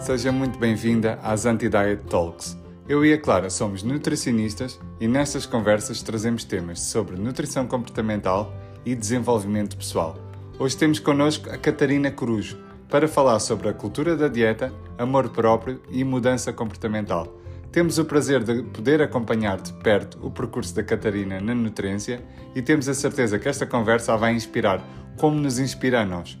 [0.00, 2.56] Seja muito bem-vinda às Anti-Diet Talks.
[2.88, 8.50] Eu e a Clara somos nutricionistas e nestas conversas trazemos temas sobre nutrição comportamental
[8.84, 10.16] e desenvolvimento pessoal.
[10.58, 12.56] Hoje temos connosco a Catarina Corujo
[12.88, 17.38] para falar sobre a cultura da dieta, amor próprio e mudança comportamental.
[17.70, 22.24] Temos o prazer de poder acompanhar de perto o percurso da Catarina na nutrência
[22.54, 24.82] e temos a certeza que esta conversa a vai inspirar
[25.18, 26.38] como nos inspira a nós.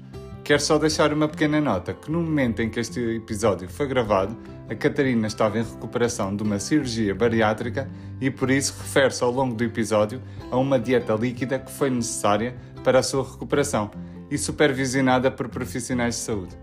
[0.50, 4.36] Quero só deixar uma pequena nota que no momento em que este episódio foi gravado,
[4.68, 7.88] a Catarina estava em recuperação de uma cirurgia bariátrica
[8.20, 10.20] e por isso refere-se ao longo do episódio
[10.50, 13.92] a uma dieta líquida que foi necessária para a sua recuperação
[14.28, 16.58] e supervisionada por profissionais de saúde.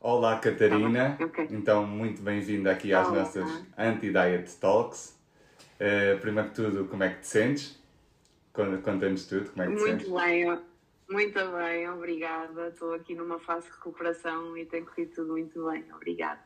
[0.00, 1.18] Olá, Catarina.
[1.50, 5.14] Então, muito bem-vinda aqui às nossas Anti-Diet Talks.
[5.78, 7.83] Eh, primeiro que tudo, como é que te sentes?
[8.54, 10.08] Conta- Conta-nos tudo, como é que te sentes?
[10.08, 10.58] Muito bem,
[11.10, 12.68] muito bem, obrigada.
[12.68, 16.40] Estou aqui numa fase de recuperação e tem corrido tudo muito bem, obrigada.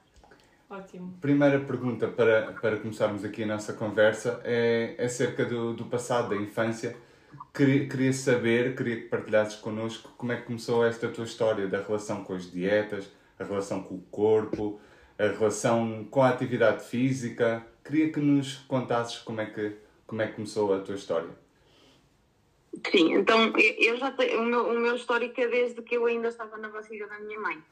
[0.70, 1.16] Ótimo.
[1.20, 6.36] Primeira pergunta para, para começarmos aqui a nossa conversa é acerca do, do passado, da
[6.36, 6.96] infância.
[7.54, 11.80] Queria, queria saber, queria que partilhasses connosco como é que começou esta tua história da
[11.80, 14.80] relação com as dietas, a relação com o corpo,
[15.18, 17.64] a relação com a atividade física.
[17.84, 21.30] Queria que nos contasses como é que, como é que começou a tua história.
[22.90, 26.28] Sim, então eu já tenho o meu, o meu histórico é desde que eu ainda
[26.28, 27.62] estava na barriga da minha mãe,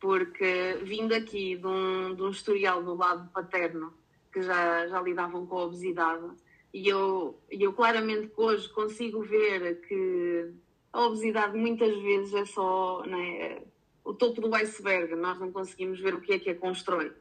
[0.00, 3.92] porque vindo aqui de um, de um historial do lado paterno
[4.32, 6.24] que já, já lidavam com a obesidade,
[6.72, 10.52] e eu, eu claramente hoje consigo ver que
[10.92, 13.62] a obesidade muitas vezes é só né,
[14.04, 17.12] o topo do iceberg, nós não conseguimos ver o que é que a constrói.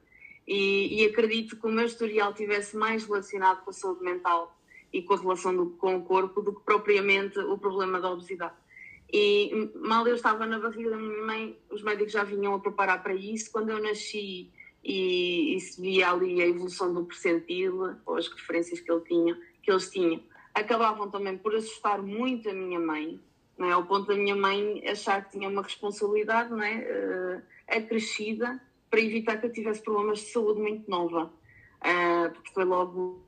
[0.48, 4.56] E, e acredito que o meu historial tivesse mais relacionado com a saúde mental
[4.91, 8.55] e com a relação do- com o corpo do que propriamente o problema da obesidade.
[9.11, 13.02] E mal eu estava na barriga da minha mãe, os médicos já vinham a preparar
[13.02, 13.52] para isso.
[13.52, 14.52] Quando eu nasci
[14.83, 19.37] e, e se via ali a evolução do percentil, ou as referências que, ele tinha,
[19.64, 20.21] que eles tinham,
[20.53, 23.19] acabavam também por assustar muito a minha mãe,
[23.58, 23.71] não é?
[23.71, 26.73] ao ponto da minha mãe achar que tinha uma responsabilidade não é?
[26.75, 31.31] Eh, acrescida para evitar que eu tivesse problemas de saúde muito nova.
[31.81, 33.27] Ah, porque foi logo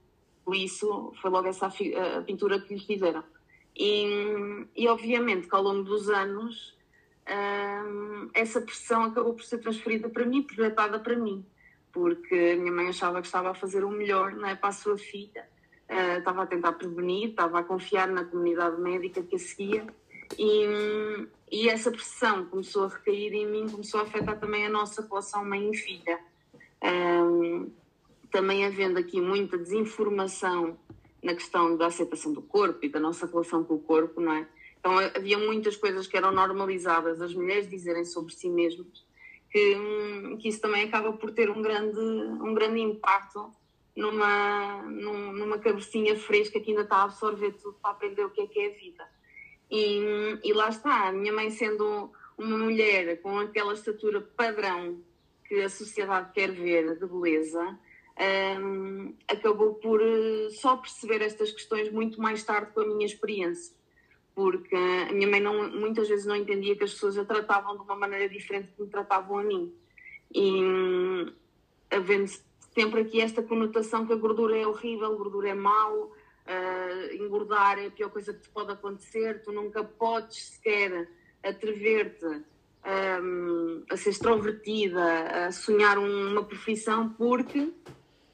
[0.54, 3.24] isso, foi logo essa a, pintura que lhe fizeram.
[3.76, 6.76] E, e obviamente que ao longo dos anos
[7.86, 11.46] hum, essa pressão acabou por ser transferida para mim, projetada para mim,
[11.92, 14.74] porque a minha mãe achava que estava a fazer o melhor não é, para a
[14.74, 15.48] sua filha,
[15.88, 19.88] ah, estava a tentar prevenir, estava a confiar na comunidade médica que a seguia.
[20.38, 25.02] E, e essa pressão começou a recair em mim, começou a afetar também a nossa
[25.02, 26.20] relação mãe e filha.
[26.84, 27.72] Hum,
[28.32, 30.78] também havendo aqui muita desinformação
[31.22, 34.48] na questão da aceitação do corpo e da nossa relação com o corpo, não é?
[34.80, 39.06] Então havia muitas coisas que eram normalizadas, as mulheres dizerem sobre si mesmas,
[39.52, 43.52] que, hum, que isso também acaba por ter um grande, um grande impacto
[43.96, 48.42] numa, num- numa cabecinha fresca que ainda está a absorver tudo para aprender o que
[48.42, 49.08] é que é a vida.
[49.70, 55.04] E, e lá está, a minha mãe sendo uma mulher com aquela estatura padrão
[55.46, 57.78] que a sociedade quer ver de beleza,
[58.20, 63.74] hum, acabou por eh, só perceber estas questões muito mais tarde com a minha experiência.
[64.36, 67.84] Porque a minha mãe não, muitas vezes não entendia que as pessoas a tratavam de
[67.84, 69.74] uma maneira diferente que me tratavam a mim.
[70.34, 71.32] E hum,
[71.92, 72.30] havendo
[72.74, 76.12] sempre aqui esta conotação que a gordura é horrível, a gordura é mau,
[76.46, 81.10] ah, engordar é a pior coisa que te pode acontecer, tu nunca podes sequer
[81.44, 82.26] atrever-te
[83.22, 87.72] hum, a ser extrovertida, a sonhar um- uma profissão, porque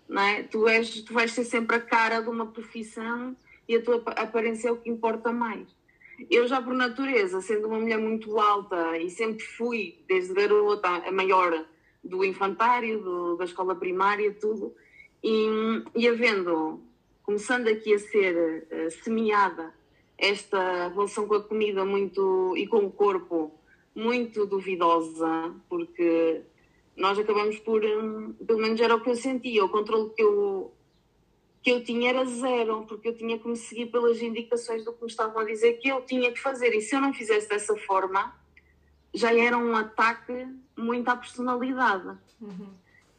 [0.07, 0.43] não é?
[0.43, 3.35] tu, és, tu vais ser sempre a cara de uma profissão
[3.67, 5.67] e a tua apa- aparência é o que importa mais.
[6.29, 11.11] Eu já por natureza, sendo uma mulher muito alta e sempre fui, desde garota, a
[11.11, 11.65] maior
[12.03, 14.73] do infantário, do- da escola primária, tudo,
[15.23, 15.47] e,
[15.95, 16.79] e havendo,
[17.23, 19.73] começando aqui a ser eh, semeada
[20.17, 23.51] esta relação com a comida muito e com o corpo
[23.93, 26.41] muito duvidosa, porque
[26.95, 30.73] nós acabamos por, hum, pelo menos era o que eu sentia, o controle que eu,
[31.61, 35.01] que eu tinha era zero, porque eu tinha que me seguir pelas indicações do que
[35.01, 37.75] me estavam a dizer que eu tinha que fazer, e se eu não fizesse dessa
[37.75, 38.33] forma,
[39.13, 40.47] já era um ataque
[40.77, 42.17] muito à personalidade.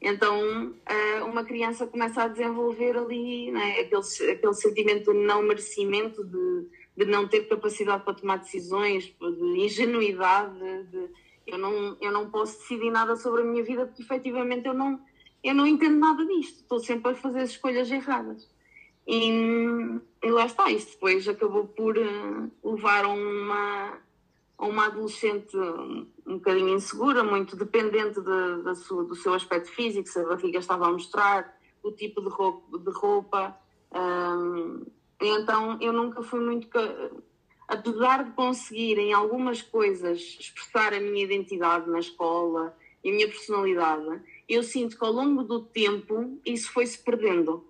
[0.01, 6.23] Então, eh, uma criança começa a desenvolver ali né, aquele, aquele sentimento de não merecimento,
[6.23, 10.59] de, de não ter capacidade para tomar decisões, de ingenuidade,
[10.91, 11.09] de
[11.47, 15.01] eu não, eu não posso decidir nada sobre a minha vida porque efetivamente eu não,
[15.43, 18.49] eu não entendo nada disto, estou sempre a fazer as escolhas erradas.
[19.07, 19.29] E,
[20.23, 23.99] e lá está, isto depois acabou por eh, levar a uma,
[24.59, 29.71] a uma adolescente um, um bocadinho insegura, muito dependente de, de sua, do seu aspecto
[29.71, 32.79] físico, se a barriga estava a mostrar, o tipo de roupa.
[32.79, 33.57] De roupa
[33.95, 34.85] um,
[35.21, 36.69] então eu nunca fui muito.
[37.69, 43.27] Apesar de conseguir em algumas coisas expressar a minha identidade na escola e a minha
[43.27, 47.53] personalidade, eu sinto que ao longo do tempo isso foi-se perdendo.
[47.53, 47.65] Ou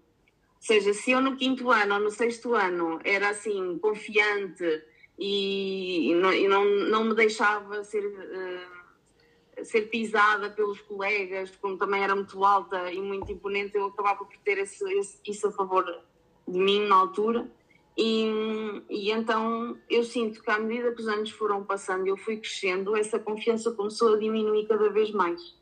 [0.60, 4.82] seja, se eu no quinto ano ou no sexto ano era assim, confiante
[5.18, 12.02] e, não, e não, não me deixava ser, uh, ser pisada pelos colegas, como também
[12.02, 15.84] era muito alta e muito imponente, eu acabava por ter esse, esse, isso a favor
[16.46, 17.50] de mim na altura.
[17.96, 22.36] E, e então eu sinto que à medida que os anos foram passando, eu fui
[22.36, 25.56] crescendo, essa confiança começou a diminuir cada vez mais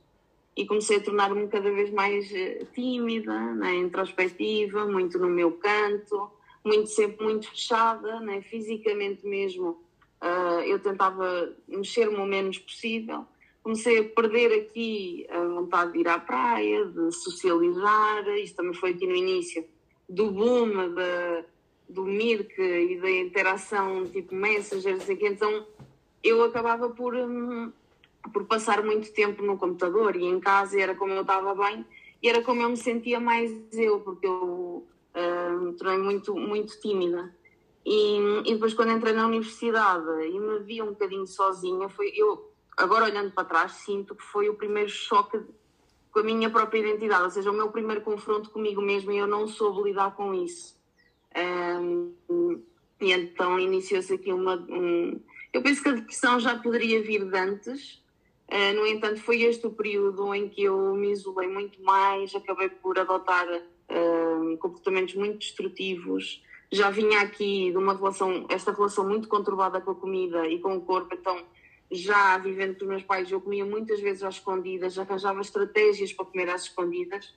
[0.56, 6.30] e comecei a tornar-me cada vez mais eh, tímida, né, introspectiva, muito no meu canto,
[6.64, 9.82] muito sempre muito fechada, né, fisicamente mesmo.
[10.22, 13.26] Uh, eu tentava mexer-me o menos possível.
[13.62, 18.26] Comecei a perder aqui a vontade de ir à praia, de socializar.
[18.38, 19.66] Isso também foi aqui no início
[20.08, 21.44] do boom da,
[21.88, 25.66] do Mirk e da interação tipo Messenger, assim, então
[26.22, 27.14] eu acabava por.
[27.14, 27.72] Hum,
[28.32, 31.84] por passar muito tempo no computador e em casa era como eu estava bem
[32.22, 34.86] e era como eu me sentia mais eu, porque eu
[35.60, 37.34] me tornei muito, muito tímida.
[37.84, 42.50] E, e, depois quando entrei na universidade e me vi um bocadinho sozinha, foi, eu
[42.76, 45.38] agora olhando para trás sinto que foi o primeiro choque
[46.10, 49.26] com a minha própria identidade, ou seja, o meu primeiro confronto comigo mesmo e eu
[49.26, 50.73] não soube lidar com isso.
[51.36, 52.12] Um,
[53.00, 54.56] e então iniciou-se aqui uma.
[54.56, 55.20] Um,
[55.52, 58.04] eu penso que a depressão já poderia vir de antes,
[58.48, 62.68] Uh, no entanto, foi este o período em que eu me isolei muito mais, acabei
[62.68, 66.42] por adotar uh, comportamentos muito destrutivos.
[66.70, 70.76] Já vinha aqui de uma relação, esta relação muito conturbada com a comida e com
[70.76, 71.42] o corpo, então
[71.90, 76.24] já vivendo com os meus pais, eu comia muitas vezes às escondidas, arranjava estratégias para
[76.26, 77.32] comer às escondidas.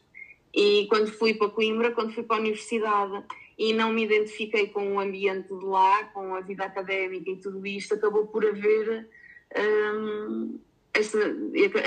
[0.53, 3.23] E quando fui para Coimbra, quando fui para a universidade
[3.57, 7.65] e não me identifiquei com o ambiente de lá, com a vida académica e tudo
[7.65, 9.09] isto, acabou por haver
[9.57, 10.59] um,
[10.93, 11.19] esta,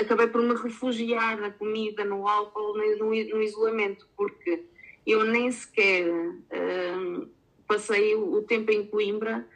[0.00, 4.64] acabei por me refugiar na comida, no álcool, no, no isolamento, porque
[5.06, 7.28] eu nem sequer uh,
[7.66, 9.46] passei o, tempo em Coimbra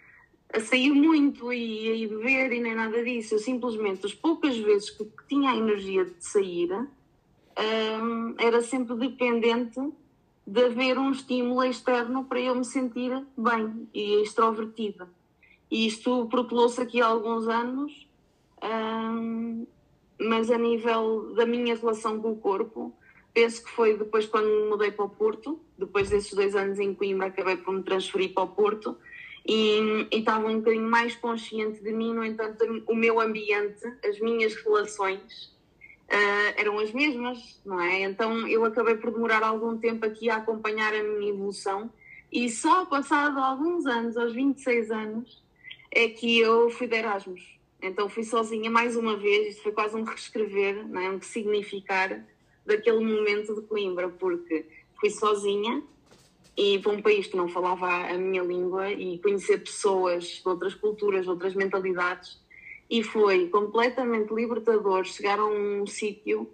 [0.53, 3.35] a sair muito e a ir beber e nem nada disso.
[3.35, 9.81] Eu simplesmente, as poucas vezes que, tinha a energia de sair, uh, era sempre dependente
[10.47, 15.09] de haver um estímulo externo para eu me sentir bem e extrovertida.
[15.71, 18.07] E isto propelou-se aqui há alguns anos
[20.19, 22.95] mas a nível da minha relação com o corpo,
[23.33, 26.95] penso que foi depois quando me mudei para o Porto, depois desses dois anos em
[26.95, 28.97] Coimbra, acabei por me transferir para o Porto
[29.47, 34.55] e estava um bocadinho mais consciente de mim, no entanto, o meu ambiente, as minhas
[34.55, 35.54] relações
[36.09, 38.03] uh, eram as mesmas, não é?
[38.03, 41.91] Então eu acabei por demorar algum tempo aqui a acompanhar a minha evolução
[42.31, 45.43] e só passado alguns anos, aos 26 anos,
[45.91, 47.43] é que eu fui de Erasmus.
[47.81, 51.11] Então fui sozinha mais uma vez, isto foi quase um reescrever, não é?
[51.11, 52.25] um significar
[52.67, 54.67] daquele momento de Coimbra, porque
[54.99, 55.83] fui sozinha
[56.57, 60.75] e para um país que não falava a minha língua e conhecer pessoas de outras
[60.75, 62.41] culturas, outras mentalidades,
[62.95, 66.49] e foi completamente libertador chegar a um sítio,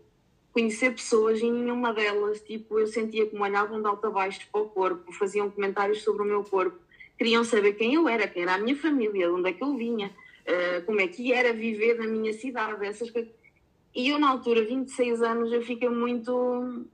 [0.54, 4.62] conhecer pessoas e nenhuma delas, tipo, eu sentia me olhavam de alto a baixo para
[4.62, 6.78] o corpo, faziam comentários sobre o meu corpo,
[7.18, 9.76] queriam saber quem eu era, quem era a minha família, de onde é que eu
[9.76, 13.30] vinha, uh, como é que era viver na minha cidade, essas coisas.
[13.94, 16.86] E eu, na altura, 26 anos, eu fiquei muito.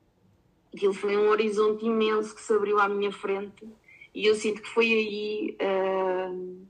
[0.74, 3.64] Aquilo foi um horizonte imenso que se abriu à minha frente,
[4.12, 6.65] e eu sinto que foi aí uh,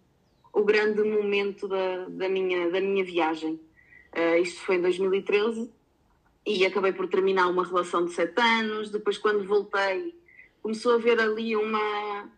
[0.56, 3.60] o grande momento da, da, minha, da minha viagem.
[4.16, 5.70] Uh, isto foi em 2013
[6.46, 8.90] e acabei por terminar uma relação de sete anos.
[8.90, 10.18] Depois, quando voltei,
[10.62, 12.30] começou a haver ali uma,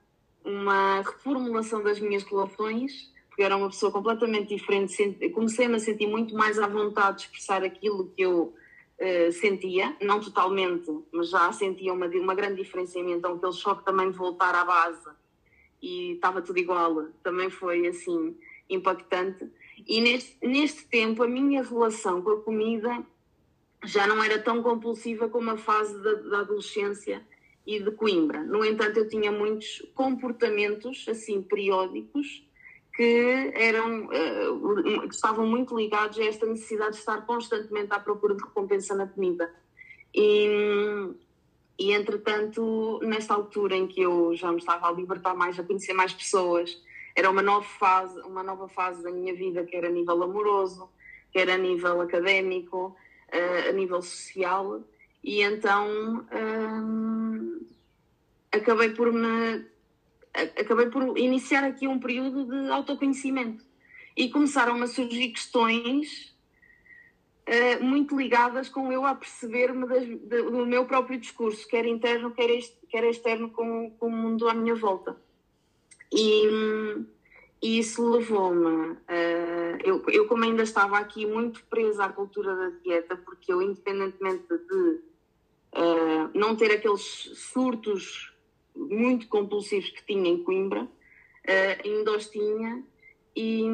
[0.44, 5.30] uma reformulação das minhas relações porque era uma pessoa completamente diferente.
[5.32, 8.52] Comecei-me a sentir muito mais à vontade de expressar aquilo que eu
[8.98, 13.12] uh, sentia, não totalmente, mas já sentia uma, uma grande diferença em mim.
[13.12, 15.08] Então, aquele choque também de voltar à base
[15.80, 18.36] e estava tudo igual, também foi assim
[18.68, 19.48] impactante.
[19.86, 23.04] E neste, neste tempo, a minha relação com a comida
[23.84, 27.24] já não era tão compulsiva como a fase da, da adolescência
[27.66, 28.42] e de Coimbra.
[28.42, 32.44] No entanto, eu tinha muitos comportamentos assim periódicos
[32.94, 38.34] que eram uh, que estavam muito ligados a esta necessidade de estar constantemente à procura
[38.34, 39.54] de recompensa na comida.
[40.12, 40.48] E,
[41.78, 45.92] e entretanto, nesta altura em que eu já me estava a libertar mais, a conhecer
[45.92, 46.76] mais pessoas,
[47.14, 50.90] era uma nova fase, uma nova fase da minha vida, que era a nível amoroso,
[51.30, 52.96] que era a nível académico,
[53.32, 54.82] uh, a nível social,
[55.22, 57.66] e então um,
[58.50, 59.66] acabei por me
[60.32, 63.64] acabei por iniciar aqui um período de autoconhecimento.
[64.16, 66.34] E começaram a surgir questões
[67.48, 72.48] uh, muito ligadas com eu a perceber-me do meu próprio discurso, quer interno, quer,
[72.88, 75.16] quer externo, com, com o mundo à minha volta.
[76.12, 76.46] E,
[77.62, 78.92] e isso levou-me.
[78.92, 83.62] Uh, eu, eu, como ainda estava aqui muito presa à cultura da dieta, porque eu,
[83.62, 85.00] independentemente de
[85.74, 88.32] uh, não ter aqueles surtos
[88.76, 90.86] muito compulsivos que tinha em Coimbra,
[91.82, 92.84] ainda os tinha,
[93.36, 93.64] e,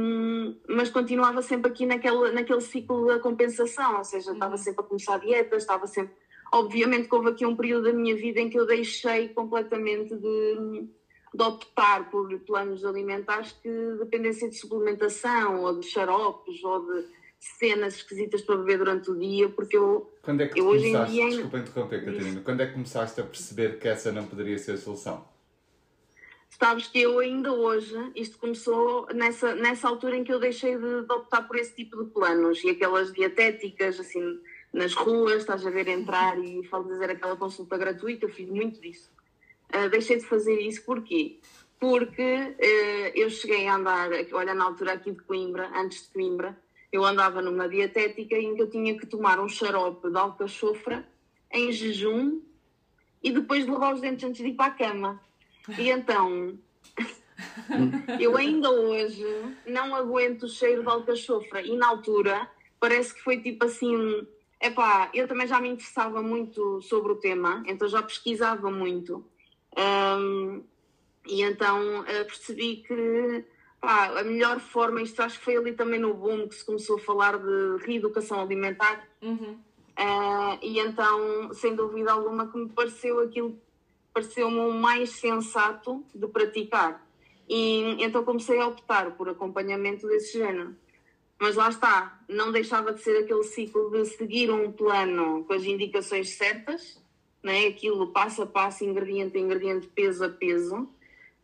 [0.68, 4.58] mas continuava sempre aqui naquele, naquele ciclo da compensação, ou seja, estava uhum.
[4.58, 6.14] sempre a começar dietas, estava sempre.
[6.52, 10.88] Obviamente que houve aqui um período da minha vida em que eu deixei completamente de
[11.34, 13.68] de optar por planos alimentares que
[13.98, 17.06] dependessem de suplementação ou de xaropes ou de
[17.58, 21.04] cenas esquisitas para beber durante o dia, porque eu, Quando é que eu hoje em
[21.04, 21.28] dia.
[21.28, 22.40] Desculpa interromper, Catarina.
[22.40, 25.26] Quando é que começaste a perceber que essa não poderia ser a solução?
[26.58, 31.02] Sabes que eu ainda hoje, isto começou nessa, nessa altura em que eu deixei de,
[31.02, 34.40] de optar por esse tipo de planos e aquelas dietéticas, assim,
[34.72, 39.10] nas ruas, estás a ver entrar e dizer aquela consulta gratuita, eu fiz muito disso.
[39.74, 41.40] Uh, deixei de fazer isso porquê?
[41.80, 46.56] Porque uh, eu cheguei a andar, olha, na altura aqui de Coimbra, antes de Coimbra,
[46.92, 51.04] eu andava numa dietética em que eu tinha que tomar um xarope de alcachofra
[51.52, 52.40] em jejum
[53.20, 55.20] e depois de lavar os dentes antes de ir para a cama.
[55.78, 56.58] E então,
[58.20, 59.26] eu ainda hoje
[59.66, 64.26] não aguento o cheiro de alcachofra e na altura parece que foi tipo assim,
[64.60, 69.24] epá, eu também já me interessava muito sobre o tema, então já pesquisava muito.
[69.76, 70.62] Um,
[71.26, 73.44] e então uh, percebi que
[73.80, 76.96] pá, a melhor forma, isto acho que foi ali também no boom que se começou
[76.96, 79.06] a falar de reeducação alimentar.
[79.22, 79.58] Uhum.
[79.98, 83.58] Uh, e então, sem dúvida alguma, que me pareceu aquilo,
[84.14, 87.04] pareceu-me o mais sensato de praticar.
[87.48, 90.76] E então comecei a optar por acompanhamento desse género.
[91.38, 95.64] Mas lá está, não deixava de ser aquele ciclo de seguir um plano com as
[95.64, 97.02] indicações certas,
[97.42, 97.66] né?
[97.66, 100.88] aquilo passo a passo, ingrediente a ingrediente, peso a peso,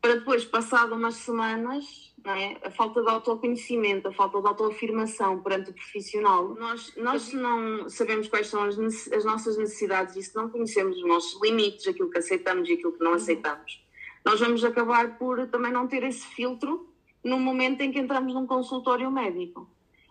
[0.00, 2.56] para depois, passado umas semanas, é?
[2.66, 6.54] a falta de autoconhecimento, a falta de autoafirmação perante o profissional.
[6.54, 8.78] Nós, nós se não sabemos quais são as,
[9.12, 12.92] as, nossas necessidades e se não conhecemos os nossos limites, aquilo que aceitamos e aquilo
[12.92, 13.82] que não aceitamos,
[14.24, 16.88] nós vamos acabar por também não ter esse filtro
[17.24, 19.68] no momento em que entramos num consultório médico.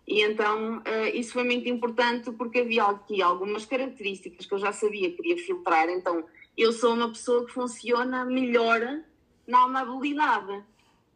[0.07, 4.71] E então uh, isso foi muito importante porque havia aqui algumas características que eu já
[4.71, 5.87] sabia que queria filtrar.
[5.89, 6.25] Então
[6.57, 8.81] eu sou uma pessoa que funciona melhor
[9.47, 10.63] na amabilidade.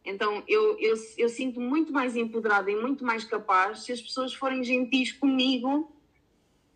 [0.04, 4.34] Então eu, eu, eu sinto muito mais empoderada e muito mais capaz se as pessoas
[4.34, 5.90] forem gentis comigo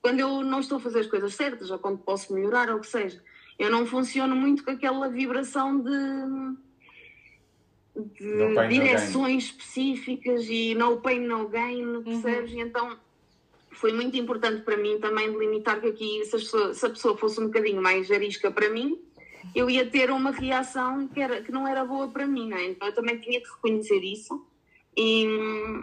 [0.00, 2.80] quando eu não estou a fazer as coisas certas ou quando posso melhorar ou o
[2.80, 3.22] que seja.
[3.58, 6.56] Eu não funciono muito com aquela vibração de
[7.98, 12.52] de direções específicas e no pain, no gain, percebes?
[12.52, 12.60] Uhum.
[12.60, 12.98] Então
[13.72, 17.16] foi muito importante para mim também delimitar que aqui, se a, pessoa, se a pessoa
[17.16, 18.98] fosse um bocadinho mais arisca para mim,
[19.54, 22.70] eu ia ter uma reação que, era, que não era boa para mim, é?
[22.70, 24.46] Então eu também tinha que reconhecer isso
[24.96, 25.26] e,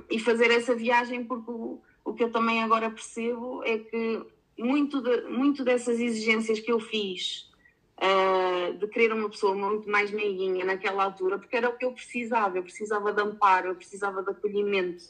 [0.10, 4.22] e fazer essa viagem, porque o, o que eu também agora percebo é que
[4.58, 7.50] muito, de, muito dessas exigências que eu fiz
[7.98, 11.92] uh, de querer uma pessoa muito mais meiguinha naquela altura, porque era o que eu
[11.92, 12.58] precisava.
[12.58, 15.04] Eu precisava de amparo, eu precisava de acolhimento.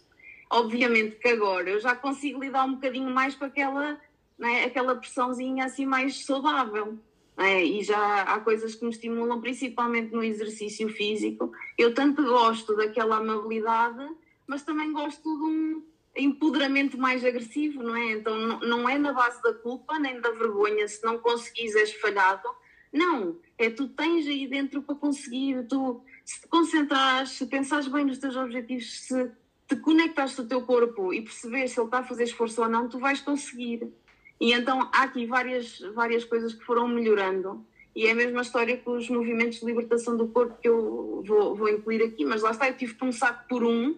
[0.50, 4.00] Obviamente que agora eu já consigo lidar um bocadinho mais com aquela,
[4.38, 6.98] né, aquela pressãozinha assim mais saudável.
[7.38, 11.52] É, e já há coisas que me estimulam, principalmente no exercício físico.
[11.78, 14.08] Eu tanto gosto daquela amabilidade,
[14.48, 15.84] mas também gosto de um
[16.16, 18.14] empoderamento mais agressivo, não é?
[18.14, 22.48] Então não, é na base da culpa nem da vergonha se não conseguires és falhado,
[22.92, 28.06] não, é tu tens aí dentro para conseguir, tu se te concentrares, se pensares bem
[28.06, 29.32] nos teus objetivos, se
[29.68, 32.70] te conectares com o teu corpo e perceber se ele está a fazer esforço ou
[32.70, 33.92] não, tu vais conseguir.
[34.40, 37.66] E então há aqui várias, várias coisas que foram melhorando.
[37.96, 41.56] E é a mesma história com os movimentos de libertação do corpo que eu vou,
[41.56, 43.96] vou incluir aqui, mas lá está, eu tive que começar por um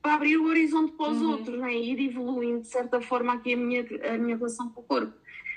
[0.00, 1.32] para abrir o horizonte para os uhum.
[1.32, 1.74] outros, né?
[1.74, 5.12] e ir evoluindo de certa forma aqui a minha, a minha relação com o corpo.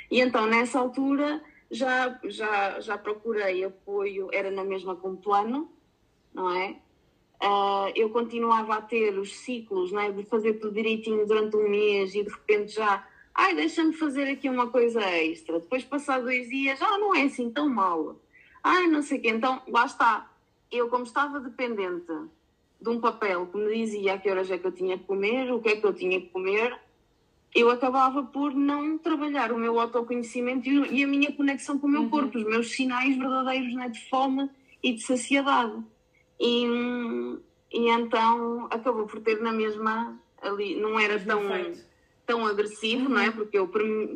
[0.09, 5.71] E então, nessa altura, já, já, já procurei apoio, era na mesma com plano,
[6.33, 6.75] não é?
[7.41, 10.11] Uh, eu continuava a ter os ciclos, não é?
[10.11, 14.49] De fazer tudo direitinho durante um mês e de repente já, ai, deixa-me fazer aqui
[14.49, 15.59] uma coisa extra.
[15.59, 18.19] Depois, passar dois dias, ah, não é assim tão mal.
[18.63, 19.29] Ai, não sei o quê.
[19.29, 20.31] Então, lá está.
[20.71, 22.11] Eu, como estava dependente
[22.81, 25.51] de um papel que me dizia a que horas é que eu tinha que comer,
[25.51, 26.77] o que é que eu tinha que comer,
[27.53, 32.03] eu acabava por não trabalhar o meu autoconhecimento e a minha conexão com o meu
[32.03, 32.09] uhum.
[32.09, 34.49] corpo, os meus sinais verdadeiros né, de fome
[34.81, 35.77] e de saciedade.
[36.39, 36.65] E,
[37.71, 41.41] e então acabou por ter na mesma ali, não era tão,
[42.31, 43.09] tão agressivo, uhum.
[43.09, 43.29] não é?
[43.29, 43.67] Porque eu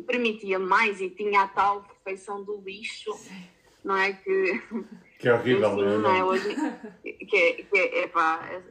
[0.06, 3.10] permitia mais e tinha a tal perfeição do lixo,
[3.84, 4.14] não é?
[4.14, 4.62] Que,
[5.20, 6.24] que é horrível, assim, não é?
[6.24, 6.56] Hoje,
[7.02, 8.62] que é, que é, é pá,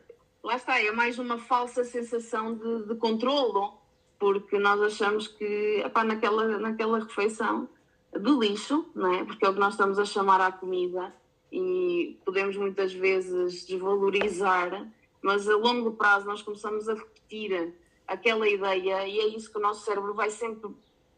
[0.43, 3.79] lá está, é mais uma falsa sensação de, de controlo
[4.17, 7.69] porque nós achamos que epá, naquela, naquela refeição
[8.17, 9.25] de lixo, não é?
[9.25, 11.13] porque é o que nós estamos a chamar à comida
[11.51, 14.89] e podemos muitas vezes desvalorizar,
[15.21, 17.75] mas a longo prazo nós começamos a repetir
[18.07, 20.69] aquela ideia e é isso que o nosso cérebro vai sempre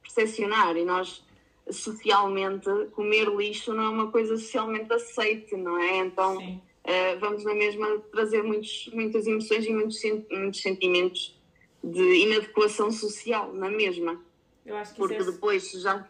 [0.02, 1.24] percepcionar e nós
[1.70, 5.98] socialmente comer lixo não é uma coisa socialmente aceite, não é?
[5.98, 10.02] Então uh, vamos na mesma trazer muitos, muitas emoções e muitos,
[10.32, 11.38] muitos sentimentos
[11.84, 14.20] de inadequação social, na mesma.
[14.66, 15.24] Eu acho que porque é...
[15.24, 16.08] depois já.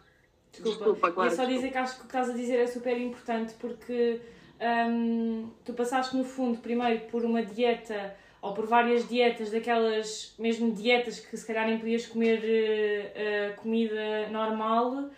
[0.52, 1.36] Desculpa, desculpa claro.
[1.36, 4.22] só dizer que acho que o que estás a dizer é super importante porque
[4.90, 10.72] hum, tu passaste no fundo primeiro por uma dieta ou por várias dietas, daquelas mesmo
[10.72, 15.12] dietas que se calhar nem podias comer uh, comida normal, uh,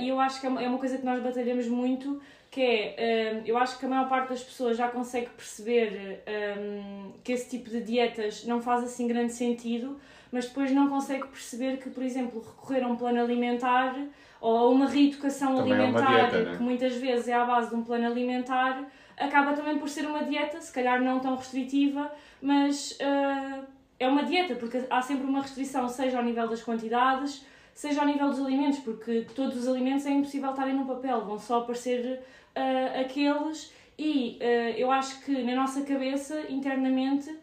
[0.00, 2.20] e eu acho que é uma, é uma coisa que nós batalhamos muito
[2.56, 6.22] que é, eu acho que a maior parte das pessoas já consegue perceber
[6.58, 9.98] um, que esse tipo de dietas não faz assim grande sentido,
[10.32, 13.94] mas depois não consegue perceber que, por exemplo, recorrer a um plano alimentar
[14.40, 16.56] ou a uma reeducação também alimentar, é dieta, né?
[16.56, 18.84] que muitas vezes é à base de um plano alimentar,
[19.16, 23.64] acaba também por ser uma dieta, se calhar não tão restritiva, mas uh,
[23.98, 27.44] é uma dieta, porque há sempre uma restrição, seja ao nível das quantidades,
[27.74, 31.38] seja ao nível dos alimentos, porque todos os alimentos é impossível estarem no papel, vão
[31.38, 32.22] só aparecer
[32.54, 33.72] uh, aqueles.
[33.98, 37.34] E uh, eu acho que na nossa cabeça, internamente,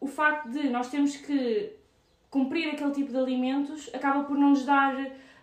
[0.00, 1.72] o facto de nós termos que
[2.30, 4.94] cumprir aquele tipo de alimentos acaba por não nos dar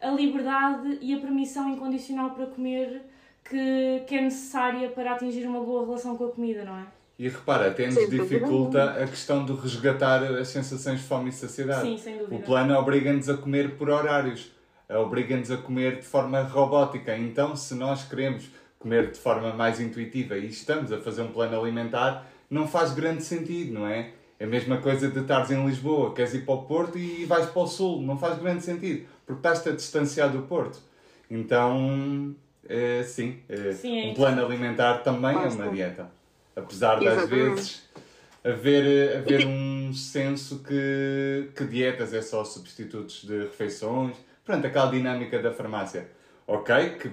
[0.02, 3.02] a liberdade e a permissão incondicional para comer
[3.44, 6.86] que, que é necessária para atingir uma boa relação com a comida, não é?
[7.18, 11.88] E repara, até nos dificulta a questão de resgatar as sensações de fome e saciedade.
[11.88, 12.36] Sim, sem dúvida.
[12.36, 14.52] O plano obriga-nos a comer por horários,
[14.90, 17.16] obriga-nos a comer de forma robótica.
[17.16, 21.60] Então, se nós queremos comer de forma mais intuitiva e estamos a fazer um plano
[21.60, 24.12] alimentar, não faz grande sentido, não é?
[24.40, 27.46] É a mesma coisa de estares em Lisboa, queres ir para o Porto e vais
[27.46, 30.80] para o Sul, não faz grande sentido, porque estás-te a distanciar do Porto.
[31.32, 32.36] Então,
[32.68, 35.62] é, sim, é, sim é um plano alimentar também Basta.
[35.62, 36.12] é uma dieta.
[36.56, 37.90] Apesar de às vezes
[38.44, 45.40] haver, haver um senso que, que dietas é só substitutos de refeições, pronto, aquela dinâmica
[45.40, 46.10] da farmácia.
[46.46, 47.12] Ok, que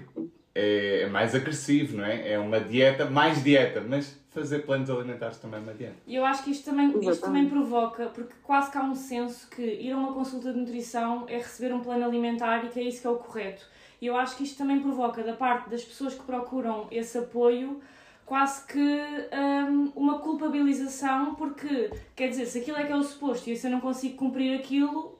[0.54, 2.32] é, é, mais agressivo, não é?
[2.32, 5.96] É uma dieta, mais dieta, mas fazer planos alimentares também é uma dieta.
[6.06, 9.48] E eu acho que isto também, isto também provoca, porque quase que há um senso
[9.48, 12.82] que ir a uma consulta de nutrição é receber um plano alimentar e que é
[12.82, 13.64] isso que é o correto.
[14.00, 17.80] E eu acho que isto também provoca, da parte das pessoas que procuram esse apoio,
[18.24, 23.50] quase que um, uma culpabilização, porque, quer dizer, se aquilo é que é o suposto
[23.50, 25.18] e se eu não consigo cumprir aquilo,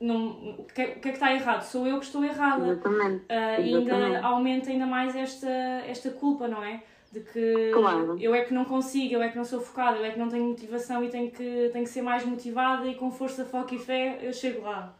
[0.00, 1.62] não, o, que é, é que está errado?
[1.62, 2.68] Sou eu que estou errada.
[2.68, 3.24] Exatamente.
[3.24, 3.90] Uh, Exatamente.
[3.90, 5.48] ainda aumenta ainda mais esta,
[5.86, 6.82] esta culpa, não é?
[7.12, 8.16] De que claro.
[8.20, 10.28] eu é que não consigo, eu é que não sou focada, eu é que não
[10.28, 13.78] tenho motivação e tenho que, tenho que ser mais motivada e com força, foco e
[13.78, 14.94] fé eu chego lá.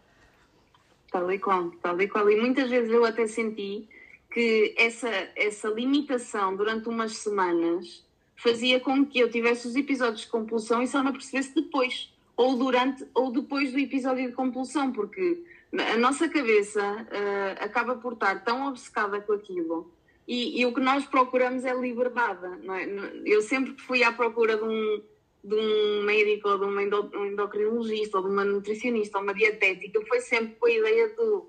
[1.11, 2.29] Tal e qual, tal e qual.
[2.31, 3.88] E muitas vezes eu até senti
[4.33, 8.05] que essa, essa limitação durante umas semanas
[8.37, 12.57] fazia com que eu tivesse os episódios de compulsão e só não percebesse depois ou
[12.57, 15.42] durante ou depois do episódio de compulsão, porque
[15.95, 19.90] a nossa cabeça uh, acaba por estar tão obcecada com aquilo
[20.29, 22.45] e, e, o que nós procuramos é liberdade.
[22.45, 23.12] É?
[23.25, 25.03] Eu sempre fui à procura de um,
[25.47, 30.21] de um médico ou de uma endocrinologista ou de uma nutricionista ou uma dietética, foi
[30.21, 31.49] sempre com a ideia do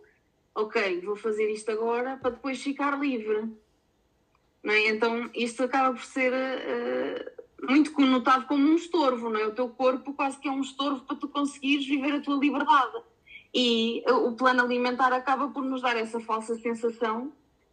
[0.53, 3.51] ok, vou fazer isto agora para depois ficar livre.
[4.63, 4.89] Não é?
[4.89, 9.47] Então isto acaba por ser uh, muito conotado como um estorvo, não é?
[9.47, 13.01] O teu corpo quase que é um estorvo para tu conseguires viver a tua liberdade.
[13.51, 17.31] E o plano alimentar acaba por nos dar essa falsa sensação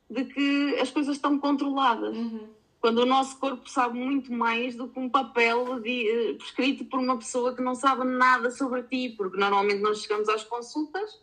[0.09, 2.17] de que as coisas estão controladas.
[2.17, 2.49] Uhum.
[2.85, 7.01] Quando o nosso corpo sabe muito mais do que um papel de, uh, prescrito por
[7.01, 11.18] uma pessoa que não sabe nada sobre ti, porque normalmente nós chegamos às consultas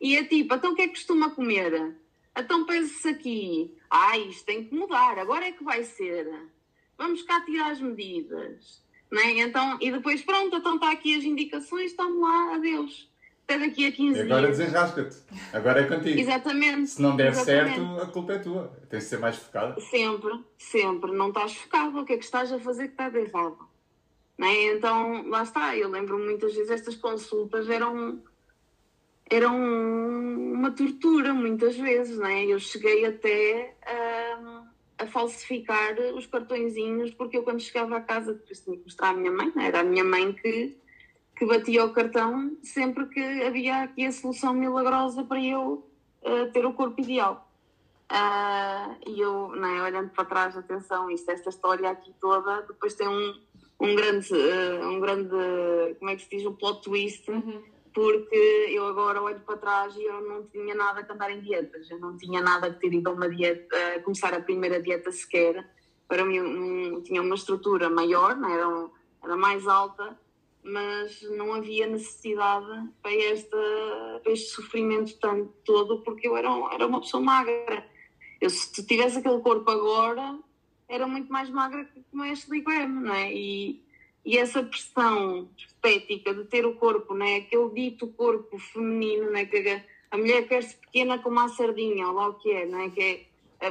[0.00, 1.96] e é tipo, então o que é que costuma comer?
[2.36, 6.50] Então pensa-se aqui, ah, isto tem que mudar, agora é que vai ser
[6.98, 8.82] vamos cá tirar as medidas.
[9.08, 9.38] Né?
[9.38, 13.08] Então, e depois, pronto, então está aqui as indicações, estamos lá, adeus.
[13.44, 14.26] Até daqui a 15 dias.
[14.26, 15.16] Agora desenrasca-te.
[15.52, 16.18] Agora é contigo.
[16.18, 16.90] Exatamente.
[16.90, 17.76] Se não der Exatamente.
[17.76, 18.72] certo, a culpa é tua.
[18.88, 19.78] Tens de ser mais focada.
[19.80, 21.12] Sempre, sempre.
[21.12, 22.00] Não estás focado.
[22.00, 23.58] O que é que estás a fazer que está de errado?
[24.38, 24.72] Né?
[24.72, 28.20] Então, lá está, eu lembro muitas vezes estas consultas eram,
[29.30, 32.44] eram uma tortura, muitas vezes, né?
[32.44, 34.64] Eu cheguei até a,
[34.98, 39.12] a falsificar os cartõezinhos, porque eu quando chegava a casa, depois tinha que mostrar à
[39.12, 39.66] minha mãe, né?
[39.66, 40.76] era a minha mãe que,
[41.36, 45.86] que batia o cartão sempre que havia aqui a solução milagrosa para eu
[46.22, 47.50] uh, ter o corpo ideal.
[48.10, 53.08] Uh, e eu, né, olhando para trás, atenção, isto, esta história aqui toda, depois tem
[53.08, 53.34] um,
[53.80, 57.62] um grande, uh, um grande, como é que se diz, um plot twist, uhum.
[57.92, 61.90] porque eu agora olho para trás e eu não tinha nada a cantar em dietas,
[61.90, 65.10] eu não tinha nada a ter ido a uma dieta, a começar a primeira dieta
[65.10, 65.68] sequer,
[66.06, 68.90] para mim um, tinha uma estrutura maior, né, era, um,
[69.24, 70.16] era mais alta,
[70.64, 76.86] mas não havia necessidade para, esta, para este sofrimento tanto todo, porque eu era, era
[76.86, 77.86] uma pessoa magra.
[78.40, 80.38] Eu, se tivesse aquele corpo agora,
[80.88, 83.32] era muito mais magra que como Ashley Graham, não é?
[83.32, 83.82] E,
[84.24, 87.36] e essa pressão estética de ter o corpo, não é?
[87.36, 89.44] Aquele dito corpo feminino, não é?
[89.44, 92.88] Que a mulher quer-se pequena como a sardinha, ou lá o que é, não é?
[92.88, 93.26] Que
[93.60, 93.66] é,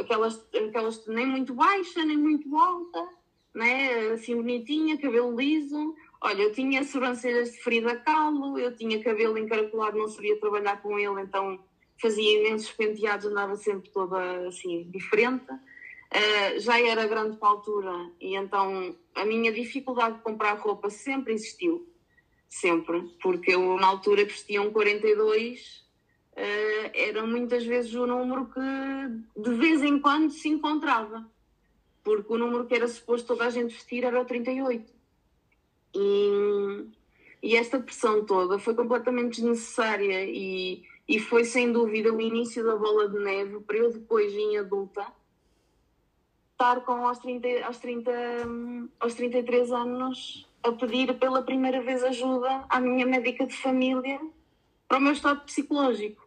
[0.00, 3.08] aquelas, aquelas nem muito baixa, nem muito alta,
[3.54, 4.12] não é?
[4.12, 5.94] Assim bonitinha, cabelo liso.
[6.24, 10.96] Olha, eu tinha sobrancelhas de Frida Kahlo, eu tinha cabelo encaracolado, não sabia trabalhar com
[10.96, 11.58] ele, então
[12.00, 15.50] fazia imensos penteados, andava sempre toda assim, diferente.
[15.50, 20.88] Uh, já era grande para a altura e então a minha dificuldade de comprar roupa
[20.90, 21.92] sempre existiu,
[22.48, 25.84] sempre, porque eu na altura vestia um 42,
[26.34, 31.28] uh, era muitas vezes o número que de vez em quando se encontrava,
[32.04, 35.01] porque o número que era suposto toda a gente vestir era o 38.
[35.94, 36.86] E,
[37.42, 42.76] e esta pressão toda foi completamente desnecessária e, e foi sem dúvida o início da
[42.76, 45.06] bola de neve para eu depois em adulta
[46.62, 48.12] estar com aos, 30, aos, 30,
[49.00, 54.20] aos 33 anos a pedir pela primeira vez ajuda à minha médica de família
[54.86, 56.22] para o meu estado psicológico.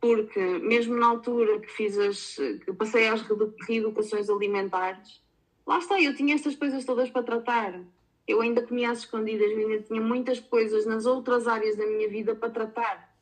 [0.00, 2.34] Porque mesmo na altura que fiz as,
[2.64, 3.22] que passei às
[3.68, 5.22] reeducações alimentares,
[5.64, 7.80] lá está, eu tinha estas coisas todas para tratar.
[8.26, 12.34] Eu ainda comia às escondidas, ainda tinha muitas coisas nas outras áreas da minha vida
[12.34, 13.14] para tratar.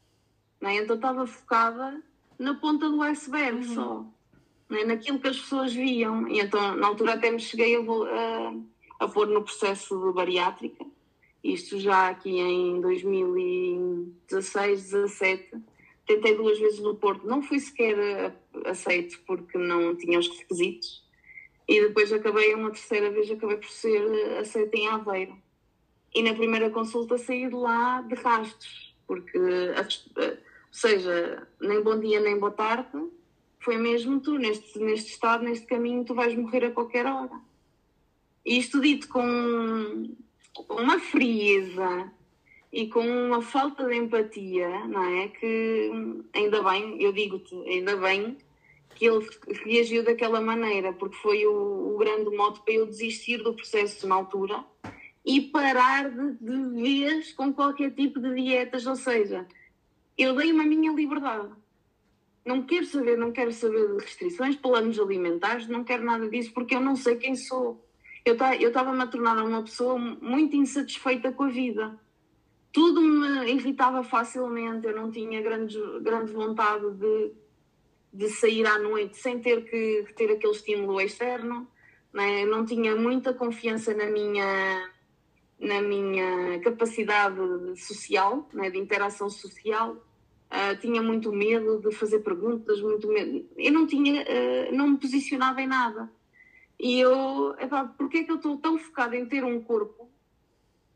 [0.60, 0.76] Não é?
[0.76, 2.02] Então estava focada
[2.38, 3.74] na ponta do iceberg uhum.
[3.74, 4.06] só
[4.68, 6.28] né, naquilo que as pessoas viam.
[6.28, 8.54] E então, na altura, até me cheguei a, a,
[9.00, 10.84] a pôr no processo de bariátrica,
[11.42, 15.56] isto já aqui em 2016, 17.
[16.06, 18.34] Tentei duas vezes no Porto, não fui sequer
[18.64, 21.06] aceito porque não tinha os requisitos.
[21.68, 25.36] E depois acabei, uma terceira vez, acabei por ser aceita em Aveiro.
[26.14, 32.20] E na primeira consulta saí de lá de rastos, porque, ou seja, nem bom dia
[32.20, 32.98] nem boa tarde,
[33.60, 37.38] foi mesmo tu, neste, neste estado, neste caminho, tu vais morrer a qualquer hora.
[38.44, 40.14] Isto dito com,
[40.54, 42.10] com uma frieza
[42.72, 45.28] e com uma falta de empatia, não é?
[45.28, 45.90] Que
[46.32, 48.38] ainda bem, eu digo-te, ainda bem
[48.98, 49.26] que ele
[49.64, 54.16] reagiu daquela maneira, porque foi o, o, grande modo para eu desistir do processo na
[54.16, 54.64] altura
[55.24, 59.46] e parar de, de vez com qualquer tipo de dietas, ou seja,
[60.16, 61.50] eu dei-me a minha liberdade
[62.48, 66.74] não quero saber, não quero saber de restrições, planos alimentares, não quero nada disso, porque
[66.74, 67.84] eu não sei quem sou.
[68.24, 72.00] Eu estava-me a tornar uma pessoa muito insatisfeita com a vida.
[72.72, 77.32] Tudo me irritava facilmente, eu não tinha grande, grande vontade de,
[78.12, 81.68] de sair à noite sem ter que ter aquele estímulo externo.
[82.12, 82.44] Né?
[82.46, 84.90] Não tinha muita confiança na minha,
[85.60, 87.36] na minha capacidade
[87.76, 88.70] social, né?
[88.70, 89.96] de interação social
[90.48, 93.46] Uh, tinha muito medo de fazer perguntas, muito medo.
[93.54, 96.10] Eu não tinha, uh, não me posicionava em nada.
[96.80, 100.10] E eu, epá, porquê é que eu estou tão focada em ter um corpo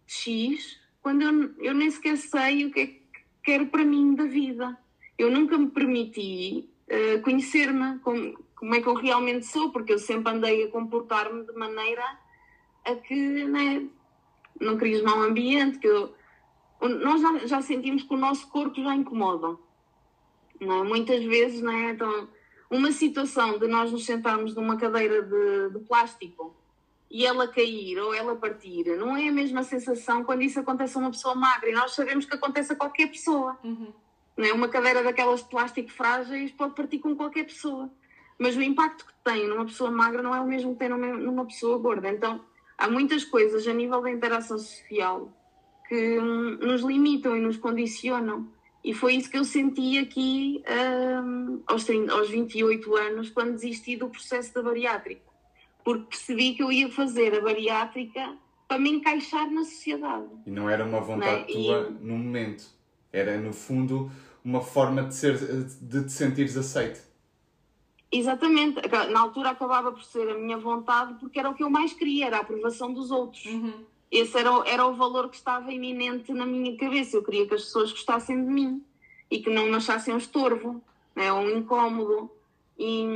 [0.07, 3.03] X quando eu, eu nem sequer sei o que é que
[3.43, 4.79] quero para mim da vida?
[5.19, 9.99] Eu nunca me permiti uh, conhecer-me como, como é que eu realmente sou, porque eu
[9.99, 12.05] sempre andei a comportar-me de maneira
[12.85, 13.87] a que né,
[14.61, 16.15] não queria mau ambiente, que eu
[16.89, 19.57] nós já, já, sentimos que o nosso corpo já incomoda.
[20.61, 20.83] Não é?
[20.83, 21.91] Muitas vezes, não é?
[21.91, 22.29] Então,
[22.71, 26.57] uma situação de nós nos sentarmos numa cadeira de, de, plástico
[27.11, 31.01] e ela cair ou ela partir, não é a mesma sensação quando isso acontece a
[31.01, 31.69] uma pessoa magra.
[31.69, 33.59] E nós sabemos que acontece a qualquer pessoa.
[33.63, 33.93] Uhum.
[34.37, 34.53] Não é?
[34.53, 37.91] Uma cadeira daquelas de plástico frágeis pode partir com qualquer pessoa.
[38.39, 41.07] Mas o impacto que tem numa pessoa magra não é o mesmo que tem numa,
[41.07, 42.09] numa pessoa gorda.
[42.09, 42.45] Então,
[42.77, 45.33] há muitas coisas a nível da interação social
[45.89, 48.51] que nos limitam e nos condicionam.
[48.83, 50.63] E foi isso que eu senti aqui
[51.25, 55.23] um, aos, 30, aos 28 anos, quando desisti do processo da bariátrica.
[55.85, 60.27] Porque percebi que eu ia fazer a bariátrica para me encaixar na sociedade.
[60.47, 61.53] E não era uma vontade é?
[61.53, 62.05] tua e...
[62.05, 62.65] no momento,
[63.13, 64.11] era no fundo
[64.45, 67.01] uma forma de, ser, de te sentires aceite.
[68.11, 71.93] Exatamente, na altura acabava por ser a minha vontade porque era o que eu mais
[71.95, 73.45] queria, era a aprovação dos outros.
[73.47, 73.85] Uhum.
[74.11, 77.17] Esse era, era o valor que estava iminente na minha cabeça.
[77.17, 78.85] Eu queria que as pessoas gostassem de mim
[79.31, 80.83] e que não me achassem um estorvo,
[81.17, 82.31] né, um incómodo.
[82.79, 83.07] E,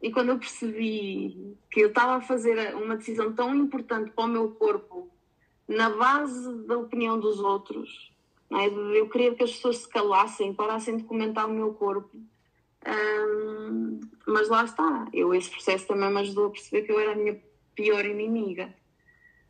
[0.00, 4.28] e quando eu percebi que eu estava a fazer uma decisão tão importante para o
[4.28, 5.10] meu corpo,
[5.68, 8.13] na base da opinião dos outros,
[8.54, 12.16] né, eu queria que as pessoas se calassem, parassem de comentar o meu corpo.
[14.26, 17.16] Mas lá está, eu, esse processo também me ajudou a perceber que eu era a
[17.16, 17.40] minha
[17.74, 18.74] pior inimiga.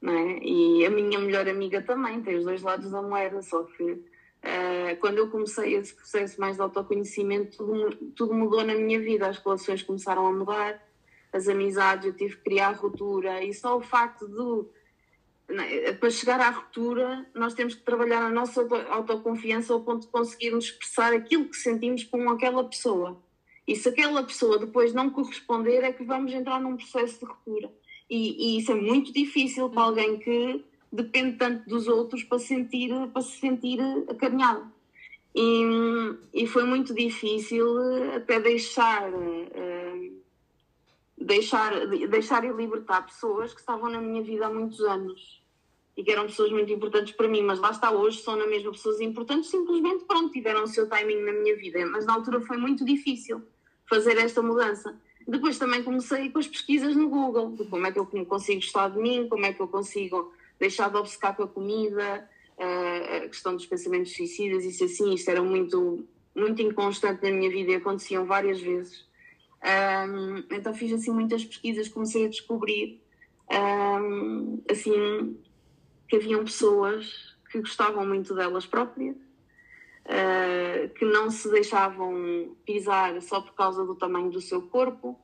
[0.00, 0.38] Né?
[0.42, 4.04] E a minha melhor amiga também, tem os dois lados da moeda, só que
[4.44, 9.26] Uh, quando eu comecei esse processo mais de autoconhecimento, tudo, tudo, mudou na minha vida.
[9.26, 10.86] As relações começaram a mudar,
[11.32, 13.42] as amizades, eu tive que criar ruptura.
[13.42, 14.68] E só o facto de,
[16.00, 20.66] para chegar à ruptura, nós temos que trabalhar a nossa autoconfiança ao ponto de conseguirmos
[20.66, 23.22] expressar aquilo que sentimos com aquela pessoa.
[23.66, 27.72] E se aquela pessoa depois não corresponder, é que vamos entrar num processo de ruptura.
[28.08, 32.90] E, e isso é muito difícil para alguém que depende tanto dos outros para, sentir,
[33.12, 34.72] para se sentir acarinhado.
[35.34, 35.62] E,
[36.32, 37.66] e foi muito difícil
[38.14, 40.22] até deixar, uh,
[41.16, 45.42] deixar, deixar e libertar pessoas que estavam na minha vida há muitos anos
[45.96, 48.72] e que eram pessoas muito importantes para mim, mas lá está, hoje são na mesma
[48.72, 52.56] pessoas importantes, simplesmente pronto, tiveram o seu timing na minha vida, mas na altura foi
[52.56, 53.42] muito difícil
[53.88, 55.00] fazer esta mudança.
[55.26, 58.88] Depois também comecei com as pesquisas no Google, de como é que eu consigo gostar
[58.88, 63.54] de mim, como é que eu consigo deixar de obcecar com a comida, a questão
[63.54, 68.26] dos pensamentos suicidas, isso assim, isto era muito, muito inconstante na minha vida e aconteciam
[68.26, 69.06] várias vezes.
[69.64, 73.00] Um, então fiz assim muitas pesquisas, comecei a descobrir
[73.50, 75.38] um, assim
[76.06, 83.40] que haviam pessoas que gostavam muito delas próprias, uh, que não se deixavam pisar só
[83.40, 85.18] por causa do tamanho do seu corpo,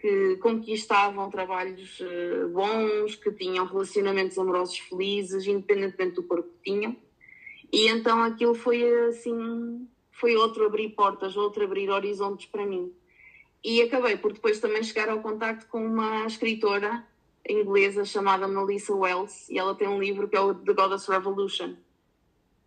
[0.00, 6.96] que conquistavam trabalhos uh, bons, que tinham relacionamentos amorosos felizes, independentemente do corpo que tinham.
[7.72, 12.92] E então aquilo foi assim, foi outro abrir portas, outro abrir horizontes para mim.
[13.64, 17.02] E acabei por depois também chegar ao contacto com uma escritora
[17.48, 21.74] inglesa chamada Melissa Wells, e ela tem um livro que é o The Goddess Revolution.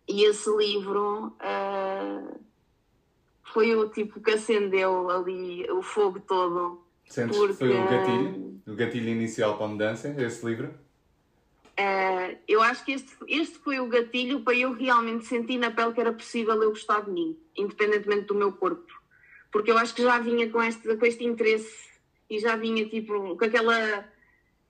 [0.08, 2.40] E esse livro uh,
[3.44, 7.52] foi o tipo que acendeu ali o fogo todo Sentes porque...
[7.52, 10.68] que foi o gatilho, o gatilho inicial para a mudança, esse livro?
[11.78, 15.92] Uh, eu acho que este, este foi o gatilho para eu realmente sentir na pele
[15.92, 18.97] que era possível eu gostar de mim, independentemente do meu corpo.
[19.50, 21.88] Porque eu acho que já vinha com este, com este interesse
[22.28, 24.08] e já vinha tipo com aquela.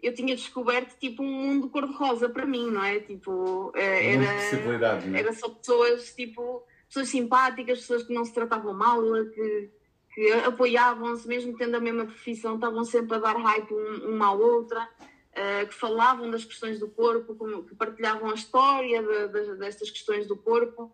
[0.01, 3.01] Eu tinha descoberto tipo um mundo cor-de-rosa para mim, não é?
[3.01, 5.21] Tipo, eh, era, é?
[5.21, 9.03] era só pessoas tipo pessoas simpáticas, pessoas que não se tratavam mal,
[9.35, 9.71] que,
[10.15, 14.83] que apoiavam-se, mesmo tendo a mesma profissão, estavam sempre a dar hype uma à outra,
[14.83, 20.27] uh, que falavam das questões do corpo, que partilhavam a história de, de, destas questões
[20.27, 20.85] do corpo,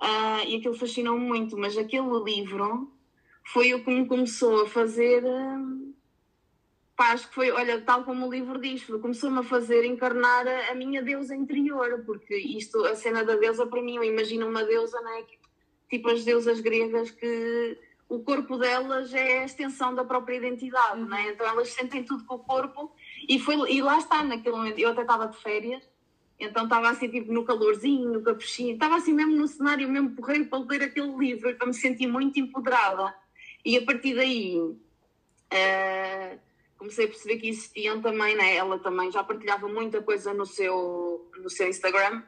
[0.00, 1.56] uh, e aquilo fascinou muito.
[1.58, 2.92] Mas aquele livro
[3.44, 5.22] foi o que me começou a fazer.
[5.24, 5.94] Uh,
[6.96, 10.70] pá, acho que foi, olha, tal como o livro diz, começou-me a fazer encarnar a,
[10.70, 14.64] a, minha deusa interior, porque isto, a cena da deusa, para mim, eu imagino uma
[14.64, 15.24] deusa, né,
[15.90, 17.78] tipo as deusas gregas que
[18.08, 21.08] o corpo delas é a extensão da própria identidade, uhum.
[21.08, 21.32] né?
[21.32, 22.92] então elas sentem tudo com o corpo
[23.28, 25.82] e, foi, e lá está, naquele momento, eu até estava de férias,
[26.38, 30.46] então estava assim tipo no calorzinho, no capuchinho, estava assim mesmo no cenário, mesmo porreiro
[30.46, 33.14] para ler aquele livro, então me senti muito empoderada
[33.64, 36.38] e a partir daí uh,
[36.76, 38.56] comecei a perceber que existiam também, né?
[38.56, 42.22] ela também já partilhava muita coisa no seu, no seu Instagram,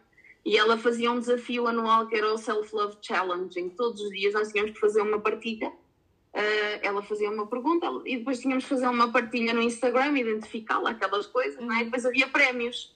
[0.45, 3.59] e ela fazia um desafio anual que era o Self Love Challenge.
[3.59, 5.69] Em todos os dias nós tínhamos que fazer uma partilha.
[5.69, 10.91] Uh, ela fazia uma pergunta e depois tínhamos que fazer uma partilha no Instagram, identificá-la,
[10.91, 11.81] aquelas coisas, né?
[11.81, 12.95] e depois havia prémios.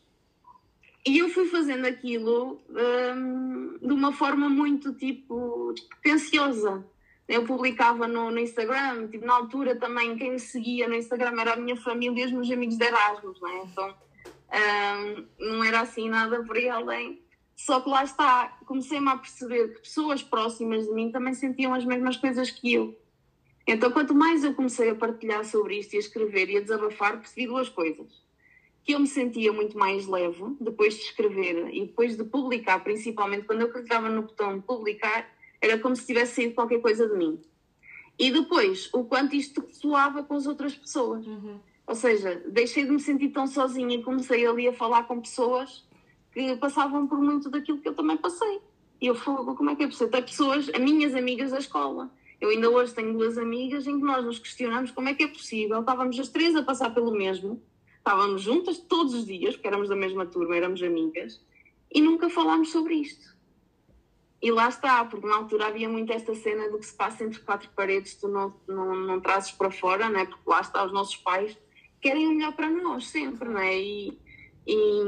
[1.07, 6.85] E eu fui fazendo aquilo um, de uma forma muito tipo potenciosa.
[7.31, 11.53] Eu publicava no, no, Instagram, tipo, na altura também quem me seguia no Instagram era
[11.53, 13.63] a minha família e os meus amigos de Erasmus, né?
[13.71, 13.95] então
[14.53, 17.23] um, não era assim nada por aí além.
[17.55, 21.85] Só que lá está, comecei-me a perceber que pessoas próximas de mim também sentiam as
[21.85, 22.99] mesmas coisas que eu.
[23.65, 27.19] Então, quanto mais eu comecei a partilhar sobre isto e a escrever e a desabafar,
[27.19, 28.09] percebi duas coisas.
[28.83, 33.47] Que eu me sentia muito mais leve depois de escrever e depois de publicar, principalmente
[33.47, 35.31] quando eu clicava no botão publicar,
[35.61, 37.41] era como se tivesse saído qualquer coisa de mim.
[38.19, 41.27] E depois, o quanto isto soava com as outras pessoas.
[41.27, 41.59] Uhum.
[41.87, 45.85] Ou seja, deixei de me sentir tão sozinha e comecei ali a falar com pessoas
[46.33, 48.61] que passavam por muito daquilo que eu também passei.
[49.01, 50.11] E eu falo, como é que é possível?
[50.11, 52.11] Tem pessoas, as minhas amigas da escola.
[52.41, 55.29] Eu ainda hoje tenho duas amigas em que nós nos questionamos como é que é
[55.29, 55.81] possível.
[55.81, 57.63] Estávamos as três a passar pelo mesmo,
[57.99, 61.41] estávamos juntas todos os dias, porque éramos da mesma turma, éramos amigas,
[61.93, 63.37] e nunca falámos sobre isto.
[64.43, 67.41] E lá está, porque na altura havia muito esta cena do que se passa entre
[67.41, 70.25] quatro paredes, tu não, não, não trazes para fora, né?
[70.25, 71.59] porque lá está, os nossos pais
[72.01, 73.79] querem o melhor para nós, sempre, né?
[73.79, 74.19] E,
[74.67, 75.03] e,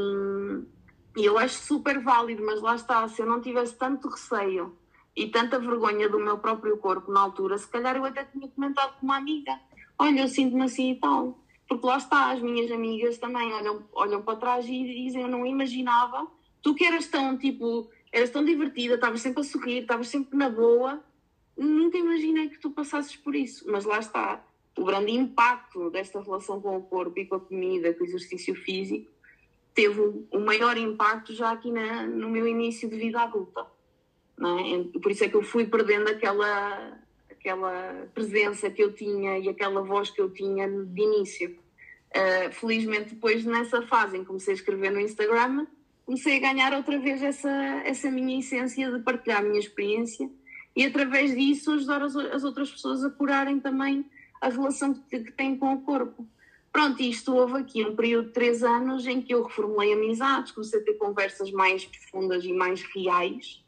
[1.16, 4.76] e eu acho super válido, mas lá está, se eu não tivesse tanto receio
[5.16, 8.98] e tanta vergonha do meu próprio corpo na altura, se calhar eu até tinha comentado
[8.98, 9.58] com uma amiga:
[9.98, 11.38] olha, eu sinto-me assim e tal.
[11.68, 15.46] Porque lá está, as minhas amigas também olham, olham para trás e dizem: eu não
[15.46, 16.26] imaginava,
[16.60, 20.50] tu que eras tão tipo eras tão divertida, estavas sempre a sorrir, estavas sempre na
[20.50, 21.02] boa.
[21.56, 24.44] Nunca imaginei que tu passasses por isso, mas lá está.
[24.76, 28.54] O grande impacto desta relação com o corpo e com a comida, com o exercício
[28.54, 29.10] físico,
[29.74, 33.66] teve o maior impacto já aqui na, no meu início de vida adulta.
[34.38, 34.98] É?
[34.98, 36.98] Por isso é que eu fui perdendo aquela,
[37.30, 41.58] aquela presença que eu tinha e aquela voz que eu tinha de início.
[42.10, 45.66] Uh, felizmente, depois, nessa fase em que comecei a escrever no Instagram,
[46.12, 47.50] comecei a ganhar outra vez essa,
[47.86, 50.30] essa minha essência de partilhar a minha experiência
[50.76, 54.04] e através disso ajudar as, as outras pessoas a curarem também
[54.38, 56.28] a relação que, que têm com o corpo.
[56.70, 60.80] Pronto, isto houve aqui um período de três anos em que eu reformulei amizades, comecei
[60.80, 63.64] a ter conversas mais profundas e mais reais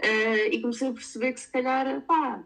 [0.00, 2.42] uh, e comecei a perceber que se calhar, pá,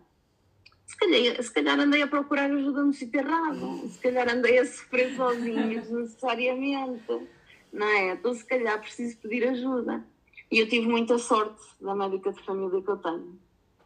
[0.87, 4.66] se calhar, se calhar andei a procurar ajuda no sítio errado, se calhar andei a
[4.66, 7.28] sofrer sozinho desnecessariamente
[7.76, 8.12] não é?
[8.12, 10.04] Então, se calhar, preciso pedir ajuda.
[10.50, 13.38] E eu tive muita sorte da médica de família que eu tenho,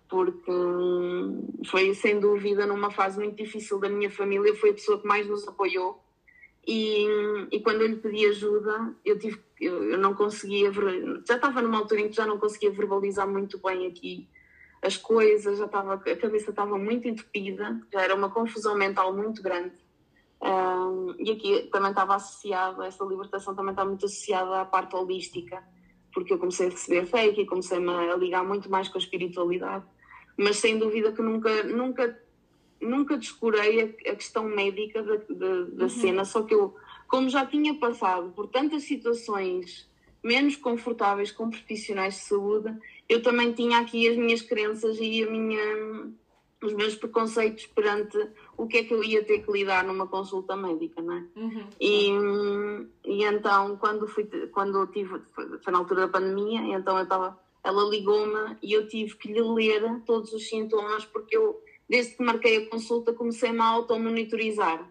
[0.08, 5.00] porque hum, foi, sem dúvida, numa fase muito difícil da minha família, foi a pessoa
[5.00, 6.02] que mais nos apoiou.
[6.66, 7.06] E,
[7.50, 10.70] e quando eu lhe pedi ajuda, eu, tive, eu, eu não conseguia,
[11.26, 14.28] já estava numa altura em que já não conseguia verbalizar muito bem aqui
[14.82, 19.42] as coisas, já estava, a cabeça estava muito entupida, já era uma confusão mental muito
[19.42, 19.74] grande.
[20.42, 25.62] Um, e aqui também estava associado, essa libertação também está muito associada à parte holística,
[26.14, 29.84] porque eu comecei a receber fake e comecei-me a ligar muito mais com a espiritualidade,
[30.38, 32.22] mas sem dúvida que nunca, nunca,
[32.80, 35.88] nunca descurei a, a questão médica da, da, da uhum.
[35.90, 36.74] cena, só que eu,
[37.06, 39.90] como já tinha passado por tantas situações
[40.24, 42.74] menos confortáveis com profissionais de saúde,
[43.08, 46.12] eu também tinha aqui as minhas crenças e a minha
[46.62, 48.18] os meus preconceitos perante
[48.56, 51.24] o que é que eu ia ter que lidar numa consulta médica, não é?
[51.36, 51.66] Uhum.
[51.80, 52.10] E,
[53.04, 57.38] e então, quando, fui, quando eu tive, foi na altura da pandemia, então eu estava,
[57.64, 62.22] ela ligou-me e eu tive que lhe ler todos os sintomas, porque eu, desde que
[62.22, 64.86] marquei a consulta, comecei-me a auto-monitorizar.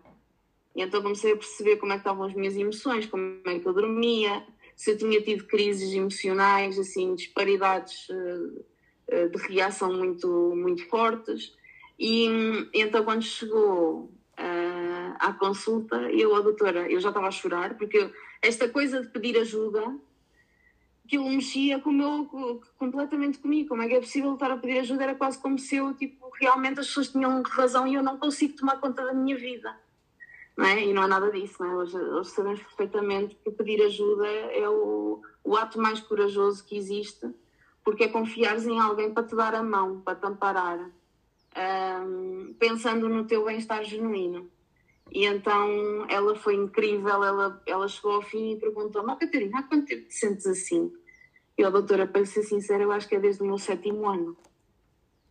[0.75, 3.67] E então comecei a perceber como é que estavam as minhas emoções, como é que
[3.67, 4.43] eu dormia,
[4.75, 11.53] se eu tinha tido crises emocionais, assim, disparidades uh, de reação muito, muito fortes.
[11.99, 14.09] E então, quando chegou
[14.39, 18.09] uh, à consulta, eu, a doutora, eu já estava a chorar, porque
[18.41, 19.83] esta coisa de pedir ajuda,
[21.03, 23.67] aquilo mexia com meu, completamente comigo.
[23.67, 25.03] Como é que é possível estar a pedir ajuda?
[25.03, 28.55] Era quase como se eu, tipo, realmente as pessoas tinham razão e eu não consigo
[28.55, 29.77] tomar conta da minha vida.
[30.55, 30.85] Não é?
[30.85, 31.75] E não é nada disso, não é?
[31.75, 37.29] Hoje, hoje sabemos perfeitamente que pedir ajuda é o, o ato mais corajoso que existe,
[37.83, 40.79] porque é confiares em alguém para te dar a mão, para te amparar
[41.57, 44.49] um, pensando no teu bem-estar genuíno.
[45.11, 49.87] E então ela foi incrível, ela, ela chegou ao fim e perguntou-me, Catarina, há quanto
[49.87, 50.91] tempo te sentes assim?
[51.57, 54.37] E a doutora, para ser sincera, eu acho que é desde o meu sétimo ano.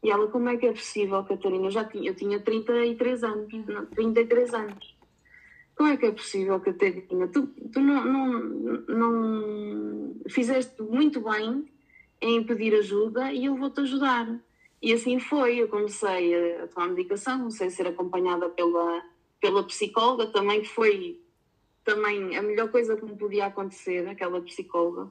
[0.03, 1.67] E ela, como é que é possível, Catarina?
[1.67, 3.49] Eu já tinha, eu tinha 33 anos,
[3.95, 4.99] 33 anos.
[5.75, 7.29] Como é que é possível, Catarina?
[7.29, 8.33] Tu, tu não, não,
[8.89, 11.65] não fizeste muito bem
[12.21, 14.41] em pedir ajuda e eu vou-te ajudar.
[14.81, 19.03] E assim foi, eu comecei a tomar medicação, comecei a ser acompanhada pela,
[19.41, 21.21] pela psicóloga também, que foi
[21.85, 25.11] também a melhor coisa que me podia acontecer, aquela psicóloga.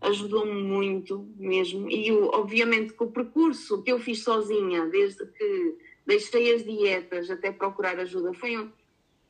[0.00, 1.90] Ajudou-me muito mesmo.
[1.90, 7.50] E obviamente que o percurso que eu fiz sozinha, desde que deixei as dietas até
[7.50, 8.68] procurar ajuda, foi,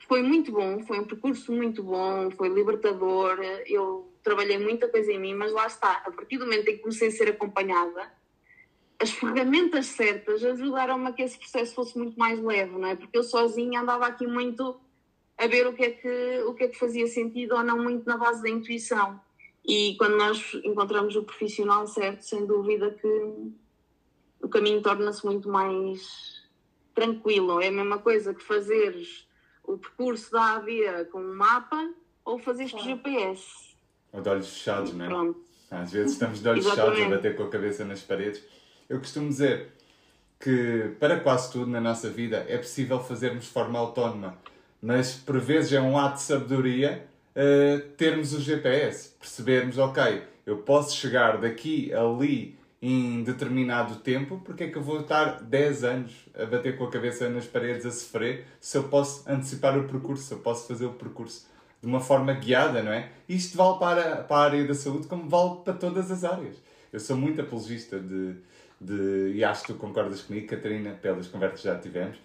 [0.08, 3.38] foi muito bom, foi um percurso muito bom, foi libertador.
[3.66, 6.82] Eu trabalhei muita coisa em mim, mas lá está, a partir do momento em que
[6.82, 8.17] comecei a ser acompanhada,
[9.00, 12.96] as ferramentas certas ajudaram-me a que esse processo fosse muito mais leve, não é?
[12.96, 14.80] Porque eu sozinha andava aqui muito
[15.36, 18.04] a ver o que é que, o que, é que fazia sentido ou não muito
[18.06, 19.20] na base da intuição.
[19.64, 23.52] E quando nós encontramos o profissional certo, sem dúvida que
[24.42, 26.42] o caminho torna-se muito mais
[26.94, 27.60] tranquilo.
[27.60, 29.28] É a mesma coisa que fazeres
[29.62, 31.92] o percurso da AVIA com um mapa
[32.24, 33.76] ou fazeres com GPS.
[34.12, 35.08] Ou de olhos fechados, não é?
[35.08, 35.44] Pronto.
[35.70, 38.42] Às vezes estamos de olhos fechados a bater com a cabeça nas paredes.
[38.88, 39.72] Eu costumo dizer
[40.40, 44.38] que para quase tudo na nossa vida é possível fazermos de forma autónoma,
[44.80, 50.58] mas por vezes é um ato de sabedoria uh, termos o GPS, percebermos, ok, eu
[50.58, 56.12] posso chegar daqui ali em determinado tempo, porque é que eu vou estar 10 anos
[56.34, 60.22] a bater com a cabeça nas paredes a sofrer se eu posso antecipar o percurso,
[60.22, 61.46] se eu posso fazer o percurso
[61.82, 63.10] de uma forma guiada, não é?
[63.28, 66.56] Isto vale para, para a área da saúde como vale para todas as áreas.
[66.92, 68.36] Eu sou muito apologista de,
[68.80, 72.16] de e acho que tu concordas comigo, Catarina, pelas conversas que já tivemos,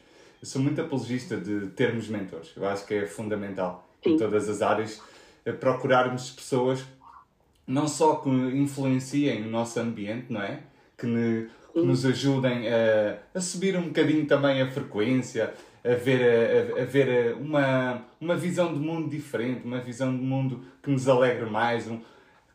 [0.42, 2.52] eu sou muito apologista de termos mentores.
[2.56, 4.12] Eu acho que é fundamental Sim.
[4.12, 5.02] em todas as áreas
[5.46, 6.84] eh, procurarmos pessoas
[7.66, 10.60] não só que influenciem o nosso ambiente, não é?
[10.98, 16.76] Que, ne, que nos ajudem a, a, subir um bocadinho também a frequência, a ver,
[16.78, 21.08] a, a, ver uma, uma visão de mundo diferente, uma visão de mundo que nos
[21.08, 22.00] alegre mais, um,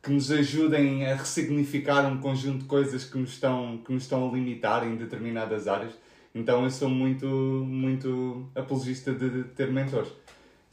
[0.09, 4.26] que nos ajudem a ressignificar um conjunto de coisas que nos estão, que nos estão
[4.26, 5.92] a limitar em determinadas áreas.
[6.34, 10.11] Então eu sou muito, muito apologista de, ter mentores.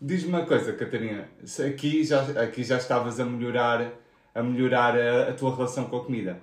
[0.02, 1.28] Diz-me uma coisa, Catarina,
[1.68, 3.92] aqui já, aqui já estavas a melhorar
[4.34, 6.40] a melhorar a, a tua relação com a comida.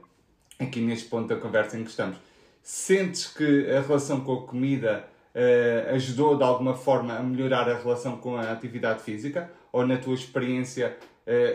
[0.58, 2.18] Aqui neste ponto da conversa em que estamos.
[2.62, 7.78] Sentes que a relação com a comida uh, ajudou de alguma forma a melhorar a
[7.78, 9.50] relação com a atividade física?
[9.72, 10.94] Ou na tua experiência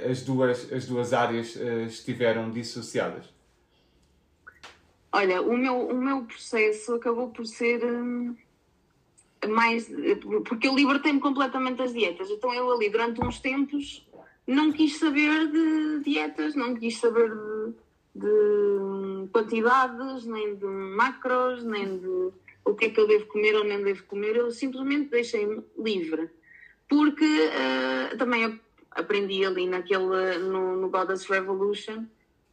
[0.10, 3.26] as, duas, as duas áreas uh, estiveram dissociadas?
[5.12, 8.36] Olha, o meu, o meu processo acabou por ser hum,
[9.50, 9.90] mais.
[10.46, 12.30] Porque eu libertei-me completamente das dietas.
[12.30, 14.08] Então eu ali, durante uns tempos,
[14.46, 17.74] não quis saber de dietas, não quis saber de,
[18.16, 22.32] de quantidades, nem de macros, nem de
[22.64, 26.30] o que é que eu devo comer ou nem devo comer, eu simplesmente deixei-me livre.
[26.88, 28.60] Porque uh, também
[28.98, 32.06] aprendi ali naquele, no, no Goddess Revolution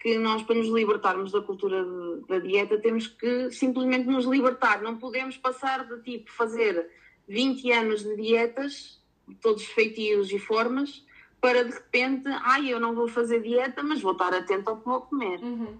[0.05, 4.82] que nós, para nos libertarmos da cultura de, da dieta, temos que simplesmente nos libertar.
[4.82, 6.90] Não podemos passar de tipo fazer
[7.26, 9.03] 20 anos de dietas,
[9.40, 11.03] todos feitios e formas,
[11.40, 14.84] para de repente, ai, eu não vou fazer dieta, mas vou estar atento ao que
[14.84, 15.40] vou comer.
[15.40, 15.78] Uhum.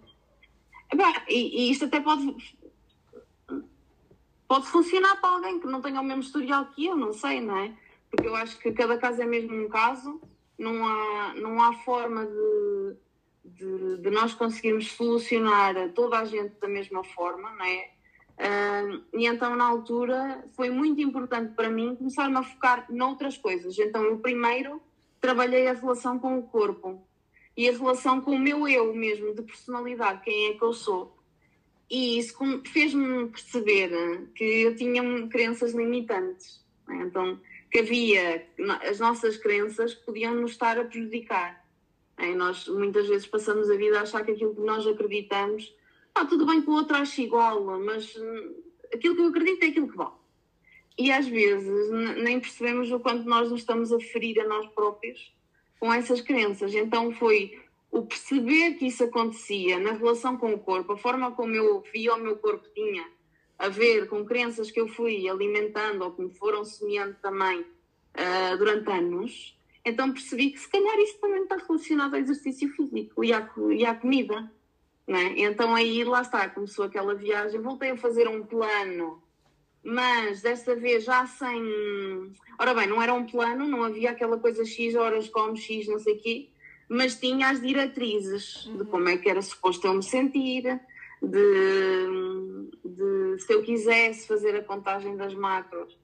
[1.29, 2.35] e, e isto até pode,
[4.49, 7.59] pode funcionar para alguém que não tenha o mesmo historial que eu, não sei, não
[7.59, 7.75] é?
[8.11, 10.19] Porque eu acho que cada caso é mesmo um caso,
[10.59, 12.97] não há, não há forma de,
[13.45, 17.91] de, de nós conseguirmos solucionar toda a gente da mesma forma, não é?
[18.37, 23.79] Uh, e então, na altura, foi muito importante para mim começar-me a focar noutras coisas.
[23.79, 24.83] Então, o primeiro
[25.21, 27.07] trabalhei a relação com o corpo
[27.57, 31.17] e a relação com o meu eu mesmo, de personalidade, quem é que eu sou.
[31.89, 32.35] E isso
[32.73, 33.91] fez-me perceber
[34.35, 36.65] que eu tinha crenças limitantes.
[36.89, 37.05] Né?
[37.07, 37.41] Então,
[37.75, 38.47] que havia
[38.89, 41.67] as nossas crenças que podiam nos estar a prejudicar.
[42.17, 42.33] Né?
[42.33, 45.75] Nós muitas vezes passamos a vida a achar que aquilo que nós acreditamos,
[46.15, 48.63] ah, tudo bem que o outro acha igual, mas hum,
[48.93, 50.25] aquilo que eu acredito é aquilo que vale
[50.97, 51.91] e às vezes
[52.23, 55.35] nem percebemos o quanto nós nos estamos a ferir a nós próprios
[55.81, 56.73] com essas crenças.
[56.73, 57.61] Então foi
[57.91, 62.15] o perceber que isso acontecia na relação com o corpo, a forma como eu via
[62.15, 63.05] o meu corpo tinha
[63.59, 68.57] a ver com crenças que eu fui alimentando ou que me foram semeando também uh,
[68.59, 69.57] durante anos.
[69.85, 73.85] Então percebi que se calhar isso também está relacionado ao exercício físico e à, e
[73.85, 74.51] à comida.
[75.07, 75.35] Né?
[75.37, 79.23] Então aí lá está, começou aquela viagem, voltei a fazer um plano
[79.85, 82.33] mas desta vez já sem.
[82.59, 85.99] Ora bem, não era um plano, não havia aquela coisa X horas como X, não
[85.99, 86.49] sei o quê,
[86.89, 88.79] mas tinha as diretrizes uhum.
[88.79, 90.81] de como é que era suposto eu me sentir,
[91.23, 92.09] de
[93.39, 95.99] se eu quisesse fazer a contagem das macros,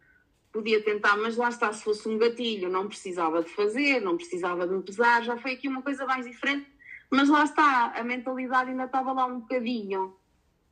[0.52, 4.66] podia tentar, mas lá está, se fosse um gatilho, não precisava de fazer, não precisava
[4.66, 6.66] de me pesar, já foi aqui uma coisa mais diferente,
[7.08, 10.16] mas lá está, a mentalidade ainda estava lá um bocadinho.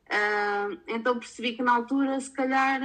[0.08, 2.80] Uh, então percebi que na altura, se calhar,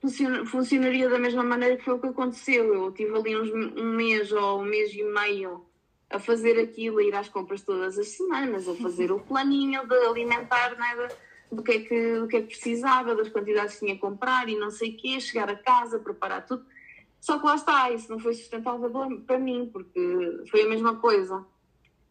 [0.00, 2.72] funcion funcionaria da mesma maneira que foi o que aconteceu.
[2.74, 5.66] Eu tive ali uns, um mês ou um mês e meio
[6.10, 9.94] a fazer aquilo, a ir às compras todas as semanas, a fazer o planinho de
[9.94, 11.08] alimentar, né,
[11.50, 14.48] do, que é que, do que é que precisava, das quantidades que tinha a comprar
[14.48, 16.64] e não sei o quê, chegar a casa, preparar tudo.
[17.20, 18.90] Só que lá está, isso não foi sustentável
[19.26, 21.44] para mim, porque foi a mesma coisa.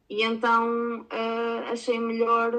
[0.10, 2.54] E então uh, achei melhor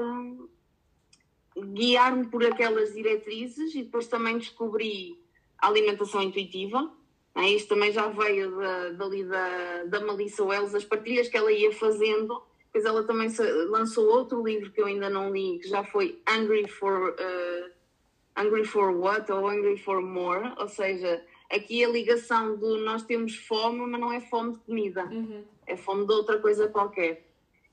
[1.57, 5.19] guiar-me por aquelas diretrizes e depois também descobri
[5.57, 6.91] a alimentação intuitiva.
[7.35, 7.49] Né?
[7.51, 11.71] Isto também já veio da, dali da, da Melissa Wells, as partilhas que ela ia
[11.71, 12.41] fazendo.
[12.71, 13.29] Depois ela também
[13.69, 18.63] lançou outro livro que eu ainda não li, que já foi Hungry for, uh, Hungry
[18.63, 23.79] for What ou Hungry for More, ou seja, aqui a ligação do nós temos fome,
[23.87, 25.43] mas não é fome de comida, uhum.
[25.65, 27.25] é fome de outra coisa qualquer.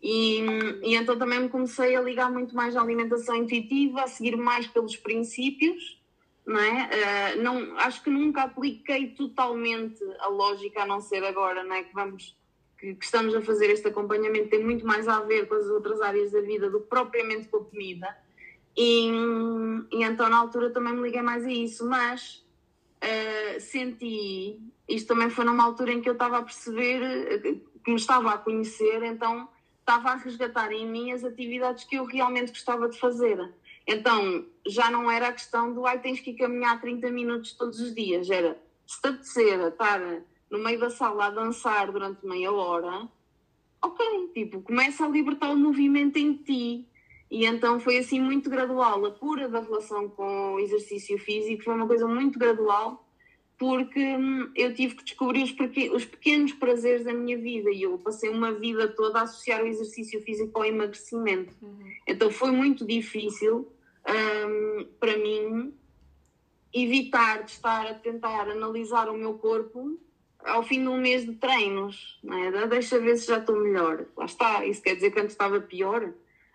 [0.03, 0.41] E,
[0.83, 4.67] e, então também me comecei a ligar muito mais à alimentação intuitiva, a seguir mais
[4.67, 6.01] pelos princípios,
[6.47, 7.37] não é?
[7.37, 11.83] Uh, não, acho que nunca apliquei totalmente a lógica, a não ser agora, não é?
[11.83, 12.37] Que vamos
[12.79, 16.01] que, que, estamos a fazer este acompanhamento tem muito mais a ver com as outras
[16.01, 18.16] áreas da vida do que propriamente com a comida.
[18.77, 19.09] E,
[19.91, 22.45] e então na altura também me liguei mais a isso, mas
[23.03, 27.39] uh, senti, isto também foi numa altura em que eu estava a perceber, eh,
[27.83, 29.49] que me estava a conhecer, então
[29.81, 33.55] estava a resgatar em mim as atividades que eu realmente gostava de fazer.
[33.87, 37.95] Então já não era a questão do ai tens que caminhar 30 minutos todos os
[37.95, 40.01] dias, era se te apetecer estar
[40.51, 43.09] no meio da sala a dançar durante meia hora,
[43.83, 46.87] ok, tipo, começa a libertar o movimento em ti.
[47.31, 49.05] E então foi assim muito gradual.
[49.05, 53.05] A cura da relação com o exercício físico foi uma coisa muito gradual,
[53.59, 55.55] porque hum, eu tive que descobrir os,
[55.93, 59.67] os pequenos prazeres da minha vida e eu passei uma vida toda a associar o
[59.67, 61.53] exercício físico ao emagrecimento.
[61.61, 61.91] Uhum.
[62.07, 63.73] Então foi muito difícil
[64.09, 65.75] um, para mim
[66.73, 69.99] evitar de estar a tentar analisar o meu corpo
[70.45, 72.66] ao fim de um mês de treinos, não é?
[72.66, 74.07] deixa ver se já estou melhor.
[74.16, 76.12] Lá está, isso quer dizer que antes estava pior?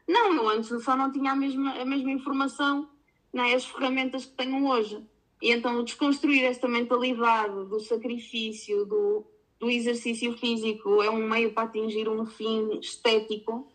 [0.08, 2.90] Não, eu antes só não tinha a mesma, a mesma informação,
[3.34, 3.54] não é?
[3.54, 5.02] as ferramentas que tenho hoje.
[5.42, 9.26] E então desconstruir esta mentalidade do sacrifício, do,
[9.60, 13.68] do exercício físico é um meio para atingir um fim estético.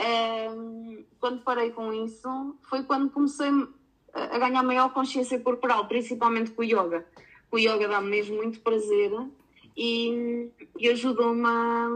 [0.00, 3.50] Um, quando parei com isso, foi quando comecei
[4.14, 7.06] a ganhar maior consciência corporal, principalmente com o yoga.
[7.54, 9.12] O yoga dá-me mesmo muito prazer
[9.76, 11.88] e, e ajudou-me a.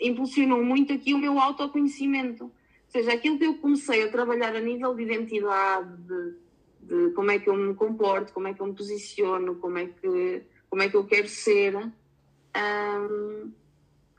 [0.00, 2.46] impulsionou muito aqui o meu autoconhecimento.
[2.46, 2.50] Ou
[2.88, 6.34] seja, aquilo que eu comecei a trabalhar a nível de identidade, de,
[6.80, 9.86] de como é que eu me comporto, como é que eu me posiciono, como é
[9.86, 11.76] que, como é que eu quero ser.
[11.76, 13.52] Um,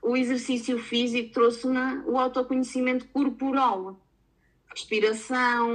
[0.02, 4.00] o exercício físico trouxe-me o autoconhecimento corporal.
[4.80, 5.68] Respiração,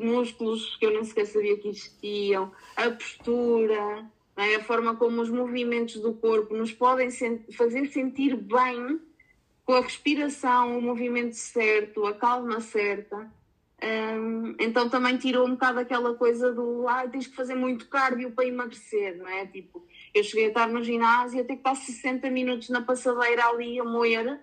[0.00, 4.54] músculos que eu nem sequer sabia que existiam, a postura, é?
[4.54, 7.10] a forma como os movimentos do corpo nos podem
[7.56, 9.00] fazer sentir bem
[9.64, 13.30] com a respiração, o movimento certo, a calma certa.
[13.82, 18.30] Um, então também tirou um bocado aquela coisa do ah, tens que fazer muito cardio
[18.30, 19.44] para emagrecer, não é?
[19.44, 19.84] Tipo,
[20.14, 23.80] eu cheguei a estar no ginásio e ter que estar 60 minutos na passadeira ali
[23.80, 24.40] a moer,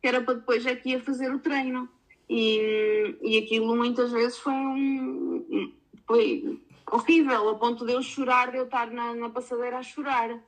[0.00, 1.88] que era para depois aqui a fazer o treino.
[2.28, 5.72] E, e aquilo muitas vezes foi um.
[6.06, 6.60] Foi,
[6.90, 10.38] horrível, a ponto de eu chorar, de eu estar na, na passadeira a chorar,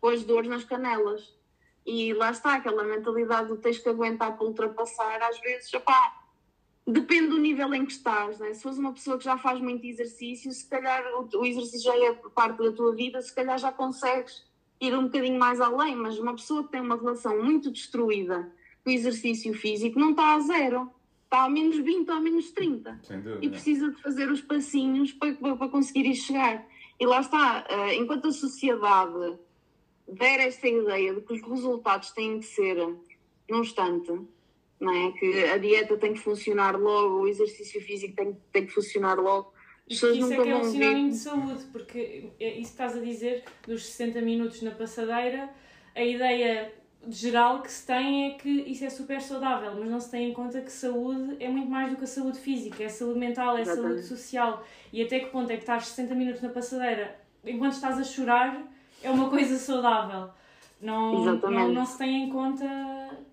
[0.00, 1.36] com as dores nas canelas.
[1.84, 6.22] E lá está, aquela mentalidade do tens que aguentar para ultrapassar, às vezes, opá,
[6.86, 8.52] depende do nível em que estás, né?
[8.52, 11.96] se fores uma pessoa que já faz muito exercício, se calhar o, o exercício já
[11.96, 14.46] é parte da tua vida, se calhar já consegues
[14.80, 18.52] ir um bocadinho mais além, mas uma pessoa que tem uma relação muito destruída
[18.84, 20.90] com o exercício físico não está a zero
[21.28, 23.00] está a menos 20 ou a menos 30.
[23.42, 26.66] E precisa de fazer os passinhos para, para conseguir ir chegar.
[26.98, 29.36] E lá está, uh, enquanto a sociedade
[30.08, 32.76] der esta ideia de que os resultados têm que ser
[33.48, 34.10] num instante,
[34.80, 35.12] não é?
[35.12, 39.52] que a dieta tem que funcionar logo, o exercício físico tem, tem que funcionar logo.
[39.86, 42.96] As pessoas isso é que é um sinónimo de saúde, porque é isso que estás
[42.96, 45.50] a dizer dos 60 minutos na passadeira,
[45.94, 46.72] a ideia
[47.08, 50.32] geral que se tem é que isso é super saudável, mas não se tem em
[50.32, 53.60] conta que saúde é muito mais do que a saúde física, é saúde mental, é
[53.62, 54.02] Exatamente.
[54.02, 54.64] saúde social.
[54.92, 58.62] E até que ponto é que estás 60 minutos na passadeira enquanto estás a chorar
[59.02, 60.30] é uma coisa saudável.
[60.80, 62.64] Não, não, não, se tem em conta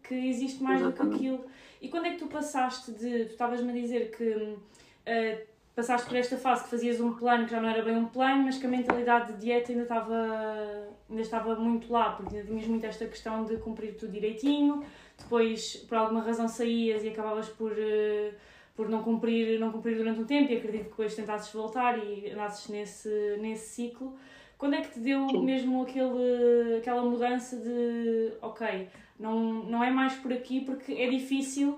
[0.04, 1.14] que existe mais Exatamente.
[1.14, 1.46] do que aquilo.
[1.82, 3.26] E quando é que tu passaste de.
[3.26, 4.24] Tu estavas-me a dizer que.
[4.24, 8.06] Uh, passaste por esta fase que fazias um plano que já não era bem um
[8.06, 12.48] plano, mas que a mentalidade de dieta ainda estava, ainda estava muito lá, porque ainda
[12.48, 14.84] tinhas muito esta questão de cumprir tudo direitinho,
[15.18, 18.34] depois por alguma razão saías e acabavas por, uh,
[18.74, 22.32] por não, cumprir, não cumprir durante um tempo e acredito que depois tentasses voltar e
[22.32, 24.16] andasses nesse, nesse ciclo.
[24.58, 28.88] Quando é que te deu mesmo aquele, aquela mudança de ok,
[29.20, 31.78] não, não é mais por aqui porque é difícil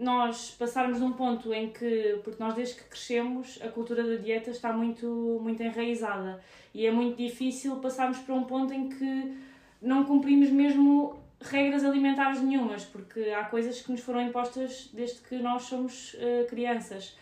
[0.00, 4.16] nós passarmos de um ponto em que, porque nós desde que crescemos, a cultura da
[4.16, 5.06] dieta está muito,
[5.42, 6.40] muito enraizada
[6.72, 9.36] e é muito difícil passarmos para um ponto em que
[9.80, 15.36] não cumprimos mesmo regras alimentares nenhumas, porque há coisas que nos foram impostas desde que
[15.36, 17.14] nós somos uh, crianças.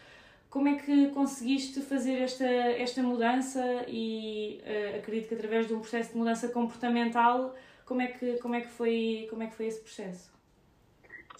[0.48, 5.80] Como é que conseguiste fazer esta, esta mudança e uh, acredito que através de um
[5.80, 9.66] processo de mudança comportamental, como é que, como é que, foi, como é que foi
[9.66, 10.37] esse processo?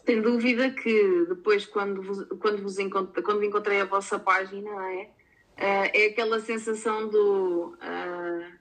[0.05, 5.03] Sem dúvida que depois, quando vos, quando vos encontrei, quando encontrei a vossa página, é,
[5.03, 8.59] uh, é aquela sensação do uh,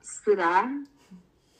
[0.00, 0.68] será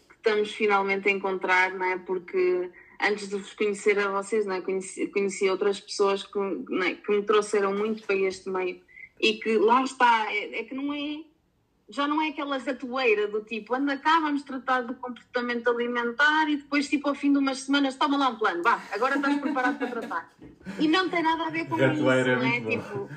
[0.09, 1.99] que estamos finalmente a encontrar, não é?
[1.99, 4.61] Porque antes de vos conhecer a vocês, não é?
[4.61, 6.95] conheci, conheci outras pessoas que, é?
[6.95, 8.81] que me trouxeram muito para este meio
[9.21, 11.25] e que lá está, é, é, que não é,
[11.89, 16.57] já não é aquela ratoeira do tipo, anda cá, vamos tratar do comportamento alimentar e
[16.57, 19.79] depois, tipo, ao fim de umas semanas, toma lá um plano, vá, agora estás preparado
[19.79, 20.33] para tratar.
[20.81, 22.77] E não tem nada a ver com ratoeira isso, é não é?
[22.77, 23.09] Tipo,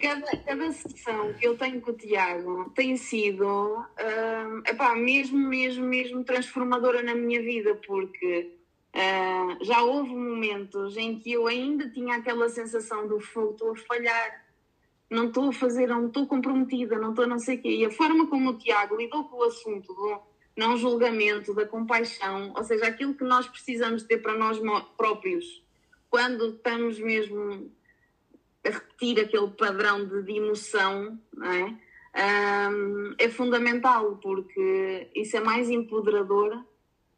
[0.00, 5.84] cada, cada sessão que eu tenho com o Tiago tem sido, uh, epá, mesmo, mesmo,
[5.84, 8.54] mesmo transformadora na minha vida, porque
[8.94, 13.74] Uh, já houve momentos em que eu ainda tinha aquela sensação do fogo, estou a
[13.74, 14.43] falhar,
[15.10, 17.68] não estou a fazer, não estou comprometida, não estou não sei o quê.
[17.68, 20.20] E a forma como o Tiago lidou com o assunto do
[20.56, 24.60] não julgamento, da compaixão, ou seja, aquilo que nós precisamos ter para nós
[24.96, 25.62] próprios,
[26.08, 27.70] quando estamos mesmo
[28.64, 31.84] a repetir aquele padrão de, de emoção, é?
[32.16, 36.64] Um, é fundamental, porque isso é mais empoderador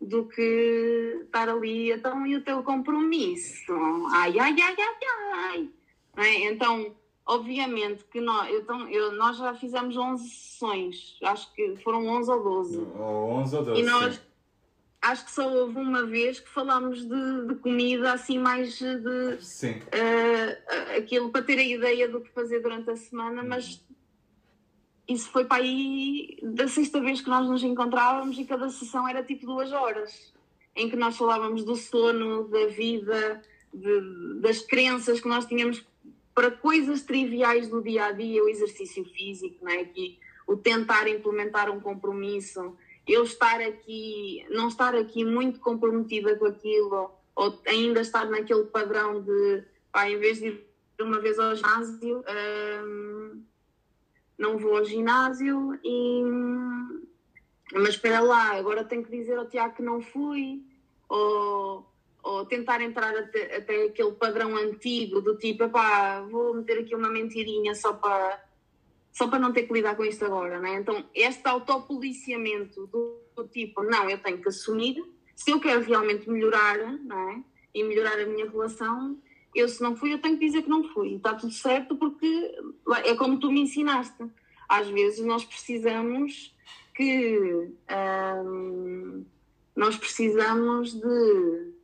[0.00, 3.72] do que estar ali, então, e o teu compromisso?
[4.14, 4.96] Ai, ai, ai, ai,
[5.34, 5.70] ai.
[6.16, 6.50] É?
[6.50, 6.96] Então,
[7.26, 12.42] obviamente que nós, então, eu, nós já fizemos 11 sessões, acho que foram 11 ou
[12.42, 12.78] 12.
[12.78, 13.80] Ou 11 ou 12.
[13.80, 14.20] E nós,
[15.02, 19.42] acho que só houve uma vez que falámos de, de comida, assim, mais de.
[19.42, 19.72] Sim.
[19.72, 23.84] Uh, aquilo para ter a ideia do que fazer durante a semana, mas
[25.08, 29.22] isso foi para aí da sexta vez que nós nos encontrávamos e cada sessão era
[29.22, 30.32] tipo duas horas,
[30.74, 35.84] em que nós falávamos do sono, da vida, de, das crenças que nós tínhamos
[36.36, 39.86] para coisas triviais do dia a dia, o exercício físico, não é?
[39.86, 42.76] que o tentar implementar um compromisso,
[43.08, 49.22] eu estar aqui, não estar aqui muito comprometida com aquilo, ou ainda estar naquele padrão
[49.22, 50.66] de, pá, em vez de ir
[51.00, 52.22] uma vez ao ginásio,
[52.84, 53.42] hum,
[54.36, 56.22] não vou ao ginásio e.
[57.72, 60.62] Mas espera lá, agora tenho que dizer ao Tiago que não fui,
[61.08, 61.90] ou,
[62.26, 67.08] ou tentar entrar até, até aquele padrão antigo do tipo, pá, vou meter aqui uma
[67.08, 68.44] mentirinha só para
[69.12, 70.74] só para não ter que lidar com isto agora, né?
[70.74, 75.02] Então, este autopoliciamento do, do, tipo, não, eu tenho que assumir,
[75.34, 77.42] se eu quero realmente melhorar, não é?
[77.72, 79.16] E melhorar a minha relação,
[79.54, 81.14] eu se não fui, eu tenho que dizer que não fui.
[81.14, 82.54] Está tudo certo porque
[83.04, 84.22] é como tu me ensinaste.
[84.68, 86.54] Às vezes nós precisamos
[86.94, 87.70] que
[88.44, 89.24] hum,
[89.74, 91.75] nós precisamos de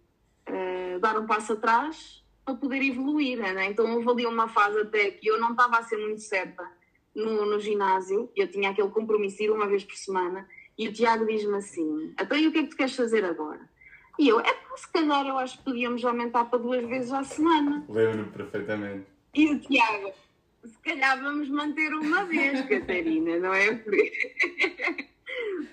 [0.52, 3.38] uh, dar um passo atrás para poder evoluir.
[3.38, 3.70] Né?
[3.70, 6.62] Então houve ali uma fase até que eu não estava a ser muito certa
[7.14, 10.48] no, no ginásio, eu tinha aquele compromisso ir uma vez por semana,
[10.78, 13.60] e o Tiago diz-me assim: então e o que é que tu queres fazer agora?
[14.18, 17.24] E eu, é porque se calhar eu acho que podíamos aumentar para duas vezes à
[17.24, 17.84] semana.
[17.88, 19.06] Lembro-me perfeitamente.
[19.34, 20.12] E o Tiago,
[20.64, 23.82] se calhar vamos manter uma vez, Catarina, não é?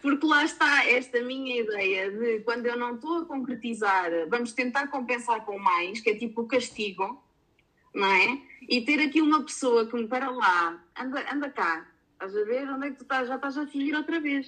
[0.01, 4.87] Porque lá está esta minha ideia de quando eu não estou a concretizar, vamos tentar
[4.87, 7.21] compensar com mais, que é tipo o castigo,
[7.93, 8.41] não é?
[8.67, 12.69] E ter aqui uma pessoa que me para lá, anda, anda cá, estás a ver?
[12.69, 13.27] Onde é que tu estás?
[13.27, 14.47] Já estás a seguir outra vez.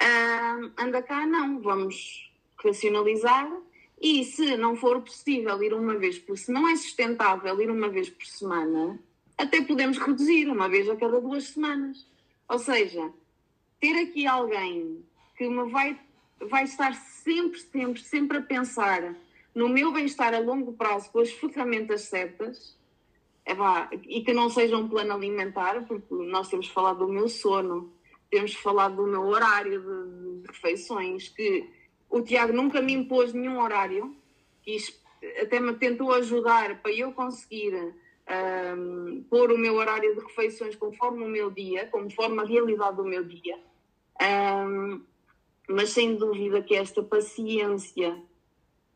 [0.00, 2.30] Uh, anda cá, não, vamos
[2.62, 3.50] racionalizar
[4.00, 7.88] e se não for possível ir uma vez por se não é sustentável ir uma
[7.88, 8.98] vez por semana,
[9.36, 12.06] até podemos reduzir uma vez a cada duas semanas.
[12.48, 13.12] Ou seja,
[13.80, 15.04] ter aqui alguém
[15.36, 15.98] que me vai,
[16.40, 19.14] vai estar sempre, sempre, sempre a pensar
[19.54, 22.78] no meu bem-estar a longo prazo com as ferramentas certas
[23.48, 27.28] é, vá, e que não seja um plano alimentar, porque nós temos falado do meu
[27.30, 27.90] sono,
[28.30, 31.66] temos falado do meu horário de, de refeições, que
[32.10, 34.14] o Tiago nunca me impôs nenhum horário,
[34.62, 35.00] quis,
[35.40, 37.74] até me tentou ajudar para eu conseguir
[38.76, 43.04] um, pôr o meu horário de refeições conforme o meu dia, conforme a realidade do
[43.04, 43.58] meu dia.
[44.20, 45.00] Um,
[45.68, 48.16] mas sem dúvida que esta paciência,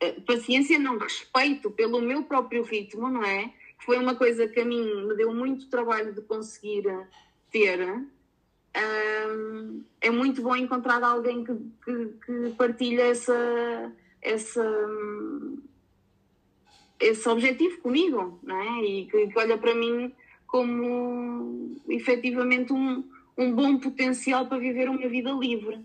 [0.01, 3.53] eh, paciência não, respeito pelo meu próprio ritmo, não é?
[3.85, 6.85] Foi uma coisa que a mim me deu muito trabalho de conseguir
[7.51, 7.79] ter
[8.75, 11.55] um, é muito bom encontrar alguém que,
[11.85, 14.64] que, que partilha essa, essa,
[16.99, 18.85] esse objetivo comigo, não é?
[18.85, 20.12] E que, que olha para mim
[20.47, 23.05] como efetivamente um,
[23.37, 25.80] um bom potencial para viver uma vida livre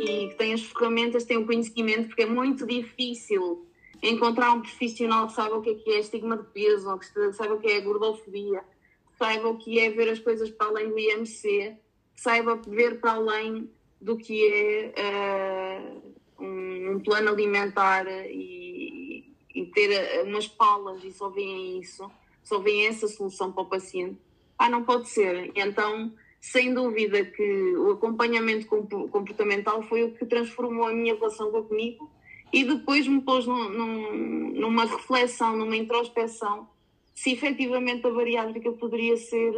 [0.00, 3.66] e que tem as ferramentas, tem o conhecimento, porque é muito difícil
[4.02, 7.06] encontrar um profissional que saiba o que é, que é estigma de peso, ou que
[7.32, 10.90] saiba o que é gordofobia, que saiba o que é ver as coisas para além
[10.90, 11.76] do IMC
[12.16, 13.70] saiba ver para além
[14.00, 15.92] do que é
[16.40, 22.10] uh, um, um, plano alimentar e, e, ter eh, umas palas e só veem isso,
[22.42, 24.18] só veem essa solução para o paciente.
[24.58, 25.52] Ah, não pode ser.
[25.54, 32.10] Então, sem dúvida que o acompanhamento comportamental foi o que transformou a minha relação comigo
[32.52, 36.68] e depois me pôs num, num, numa reflexão, numa introspeção,
[37.14, 39.52] se efetivamente a bariátrica poderia ser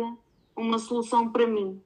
[0.56, 1.82] uma solução para mim.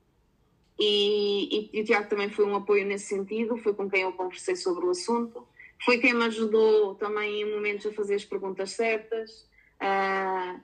[0.79, 4.13] E, e, e, o Tiago também foi um apoio nesse sentido, foi com quem eu
[4.13, 5.47] conversei sobre o assunto,
[5.85, 9.47] foi quem me ajudou também em momentos a fazer as perguntas certas.
[9.81, 10.61] Uh,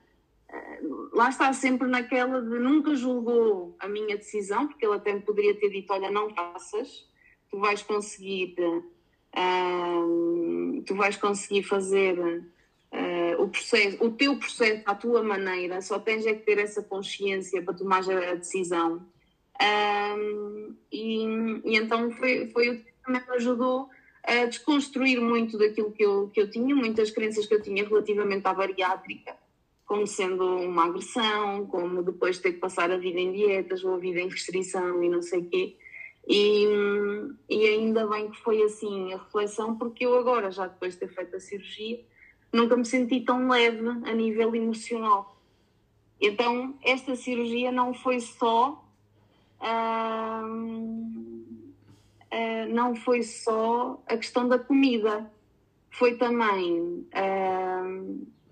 [1.12, 5.54] lá está sempre naquela de nunca julgou a minha decisão, porque ele até me poderia
[5.54, 7.06] ter dito: Olha, não faças,
[7.50, 8.54] tu vais conseguir,
[9.36, 12.16] uh, tu vais conseguir fazer
[13.38, 17.62] o, processo, o teu processo à tua maneira, só tens é que ter essa consciência
[17.62, 19.06] para tomar a decisão.
[19.60, 21.24] Um, e,
[21.64, 23.88] e, então foi, foi o que também me ajudou
[24.22, 28.46] a desconstruir muito daquilo que eu, que eu tinha, muitas crenças que eu tinha relativamente
[28.46, 29.36] à bariátrica,
[29.88, 33.98] como sendo uma agressão, como depois ter que passar a vida em dietas ou a
[33.98, 35.76] vida em restrição e não sei o quê.
[36.28, 36.66] E,
[37.48, 41.08] e ainda bem que foi assim a reflexão, porque eu agora, já depois de ter
[41.08, 42.04] feito a cirurgia,
[42.52, 45.40] nunca me senti tão leve a nível emocional.
[46.20, 48.84] Então, esta cirurgia não foi só
[49.62, 50.88] uh,
[52.68, 55.32] não foi só a questão da comida,
[55.90, 57.08] foi também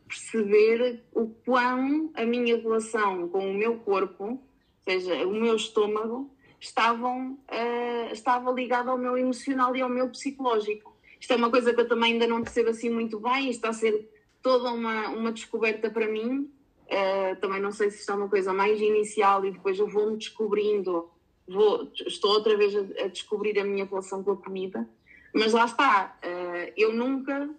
[0.07, 4.41] perceber o quão a minha relação com o meu corpo, ou
[4.85, 6.31] seja, o meu estômago,
[6.61, 10.97] estavam, uh, estava ligada ao meu emocional e ao meu psicológico.
[11.21, 13.73] Isto é uma coisa que eu também ainda não percebo assim muito bem, está a
[13.73, 14.09] ser
[14.43, 16.51] toda uma, uma descoberta para mim,
[16.87, 20.17] Uh, também não sei se isto é uma coisa mais inicial e depois eu vou-me
[20.17, 21.11] descobrindo,
[21.49, 24.89] vou, estou outra vez a, a, descobrir a minha relação com a comida,
[25.35, 27.51] mas lá está, uh, eu nunca,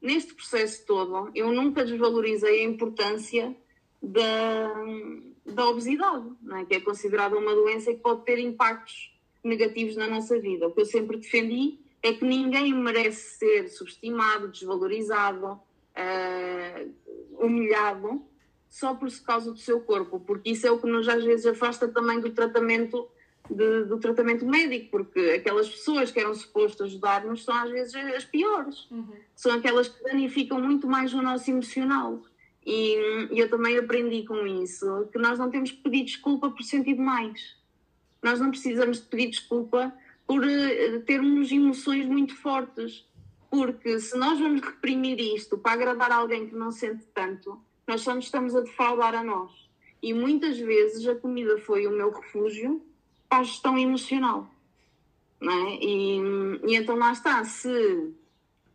[0.00, 3.56] neste processo todo, eu nunca desvalorizei a importância
[4.02, 4.72] da,
[5.44, 6.64] da obesidade, é?
[6.64, 10.66] que é considerada uma doença que pode ter impactos negativos na nossa vida.
[10.66, 16.94] O que eu sempre defendi é que ninguém merece ser subestimado, desvalorizado, uh,
[17.38, 18.22] humilhado
[18.68, 21.88] só por causa do seu corpo, porque isso é o que nos às vezes afasta
[21.88, 23.08] também do tratamento
[23.50, 28.24] de, do tratamento médico, porque aquelas pessoas que eram supostas ajudar-nos são às vezes as
[28.24, 29.08] piores, uhum.
[29.34, 32.22] são aquelas que danificam muito mais o nosso emocional.
[32.64, 36.62] E, e eu também aprendi com isso que nós não temos que pedir desculpa por
[36.62, 37.56] sentir demais.
[38.22, 39.94] Nós não precisamos de pedir desculpa
[40.26, 43.06] por uh, termos emoções muito fortes.
[43.48, 48.12] Porque se nós vamos reprimir isto para agradar alguém que não sente tanto, nós só
[48.14, 49.52] nos estamos a defraudar a nós.
[50.02, 52.82] E muitas vezes a comida foi o meu refúgio
[53.30, 54.48] a gestão emocional.
[55.40, 55.78] Não é?
[55.80, 56.18] e,
[56.66, 58.14] e então lá está, se,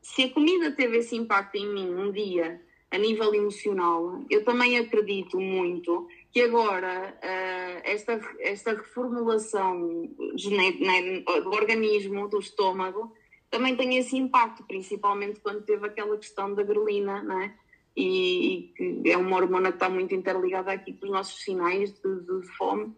[0.01, 4.77] se a comida teve esse impacto em mim um dia a nível emocional, eu também
[4.77, 10.09] acredito muito que agora uh, esta, esta reformulação
[10.51, 13.11] né, do organismo, do estômago,
[13.49, 17.53] também tem esse impacto, principalmente quando teve aquela questão da grelina, não é?
[17.95, 18.73] e,
[19.05, 22.93] é uma hormona que está muito interligada aqui com os nossos sinais de, de fome.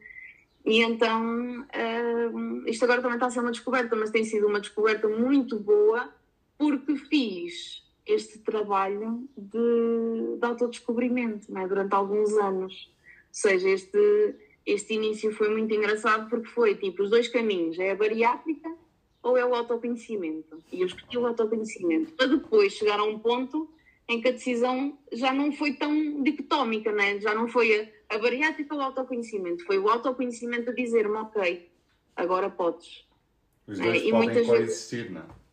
[0.65, 4.61] E então, uh, isto agora também está a ser uma descoberta, mas tem sido uma
[4.61, 6.09] descoberta muito boa
[6.57, 12.91] porque fiz este trabalho de, de autodescobrimento né, durante alguns anos.
[12.93, 14.35] Ou seja, este,
[14.65, 18.73] este início foi muito engraçado porque foi tipo os dois caminhos: é a bariátrica
[19.21, 20.63] ou é o autoconhecimento.
[20.71, 23.69] E eu escolhi o autoconhecimento para depois chegar a um ponto
[24.07, 27.19] em que a decisão já não foi tão dicotómica, né?
[27.21, 31.69] já não foi a, a bariátrica o autoconhecimento, foi o autoconhecimento a dizer-me, ok,
[32.15, 33.05] agora podes.
[33.67, 35.11] Os dois é, podem coexistir, vezes...
[35.11, 35.43] não é?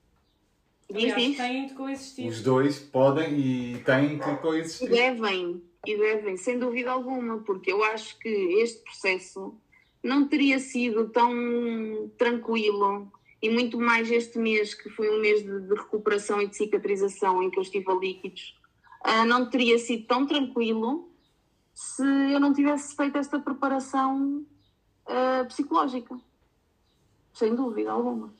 [0.92, 2.26] Aliás, têm de coexistir.
[2.26, 4.88] Os dois podem e têm que coexistir.
[4.88, 9.54] E devem, e devem, sem dúvida alguma, porque eu acho que este processo
[10.02, 13.10] não teria sido tão tranquilo
[13.42, 17.42] e muito mais este mês, que foi um mês de, de recuperação e de cicatrização,
[17.42, 18.58] em que eu estive a líquidos,
[19.06, 21.09] uh, não teria sido tão tranquilo
[21.74, 24.44] se eu não tivesse feito esta preparação
[25.06, 26.18] uh, psicológica.
[27.32, 28.32] Sem dúvida alguma.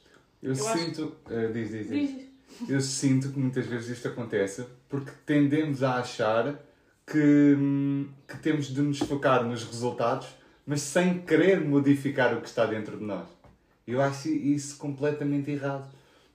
[0.42, 1.16] Eu, eu sinto.
[1.26, 1.34] Acho...
[1.34, 2.30] Uh, diz, diz, diz.
[2.68, 6.60] Eu sinto que muitas vezes isto acontece porque tendemos a achar
[7.06, 10.28] que, hum, que temos de nos focar nos resultados,
[10.66, 13.26] mas sem querer modificar o que está dentro de nós.
[13.86, 15.90] Eu acho isso completamente errado.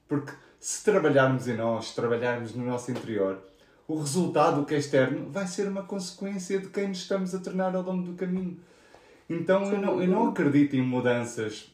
[0.08, 3.42] Porque se trabalharmos em nós, se trabalharmos no nosso interior,
[3.88, 7.76] o resultado, que é externo, vai ser uma consequência de quem nos estamos a tornar
[7.76, 8.58] ao longo do caminho.
[9.30, 11.72] Então eu não, eu não acredito em mudanças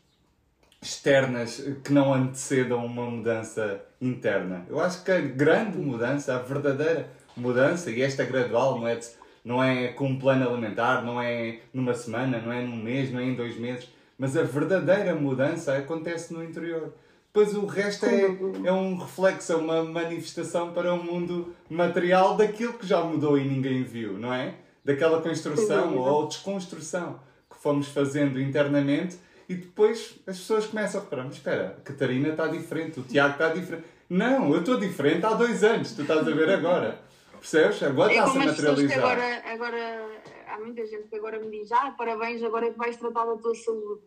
[0.81, 4.65] externas que não antecedam uma mudança interna.
[4.67, 9.21] Eu acho que a grande mudança, a verdadeira mudança, e esta gradual, não é de
[9.43, 13.19] não é com um plano alimentar, não é numa semana, não é num mês, não
[13.19, 16.93] é em dois meses, mas a verdadeira mudança acontece no interior.
[17.33, 18.25] Depois o resto é,
[18.65, 23.45] é um reflexo, é uma manifestação para o mundo material daquilo que já mudou e
[23.45, 24.55] ninguém viu, não é?
[24.83, 29.17] Daquela construção ou desconstrução que fomos fazendo internamente
[29.47, 33.33] e depois as pessoas começam a reparar, mas espera, a Catarina está diferente, o Tiago
[33.33, 33.85] está diferente.
[34.09, 36.99] Não, eu estou diferente há dois anos, tu estás a ver agora.
[37.39, 37.81] Percebes?
[37.81, 38.99] Agora é está-se a materializar.
[38.99, 42.97] Agora, agora, há muita gente que agora me diz, ah, parabéns, agora é que vais
[42.97, 44.01] tratar da tua saúde.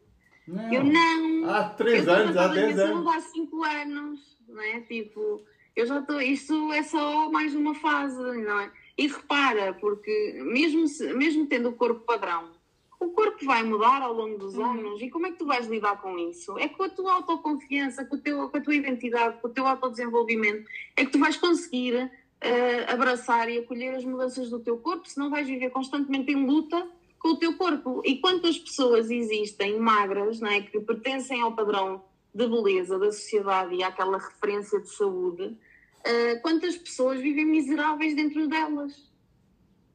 [0.46, 0.72] Não.
[0.72, 1.50] Eu não.
[1.50, 3.06] Há três anos, há dez anos.
[3.06, 4.80] Há cinco anos, não é?
[4.80, 5.42] Tipo,
[5.74, 6.20] eu já estou.
[6.20, 8.70] Isto é só mais uma fase, não é?
[8.96, 12.50] E repara, porque mesmo, se, mesmo tendo o corpo padrão,
[13.00, 14.70] o corpo vai mudar ao longo dos uhum.
[14.70, 15.02] anos.
[15.02, 16.58] E como é que tu vais lidar com isso?
[16.58, 19.66] É com a tua autoconfiança, com, o teu, com a tua identidade, com o teu
[19.66, 25.08] autodesenvolvimento, é que tu vais conseguir uh, abraçar e acolher as mudanças do teu corpo,
[25.08, 26.86] senão vais viver constantemente em luta
[27.24, 28.02] com o teu corpo.
[28.04, 32.04] E quantas pessoas existem magras, não é, que pertencem ao padrão
[32.34, 38.46] de beleza da sociedade e àquela referência de saúde, uh, quantas pessoas vivem miseráveis dentro
[38.46, 39.10] delas?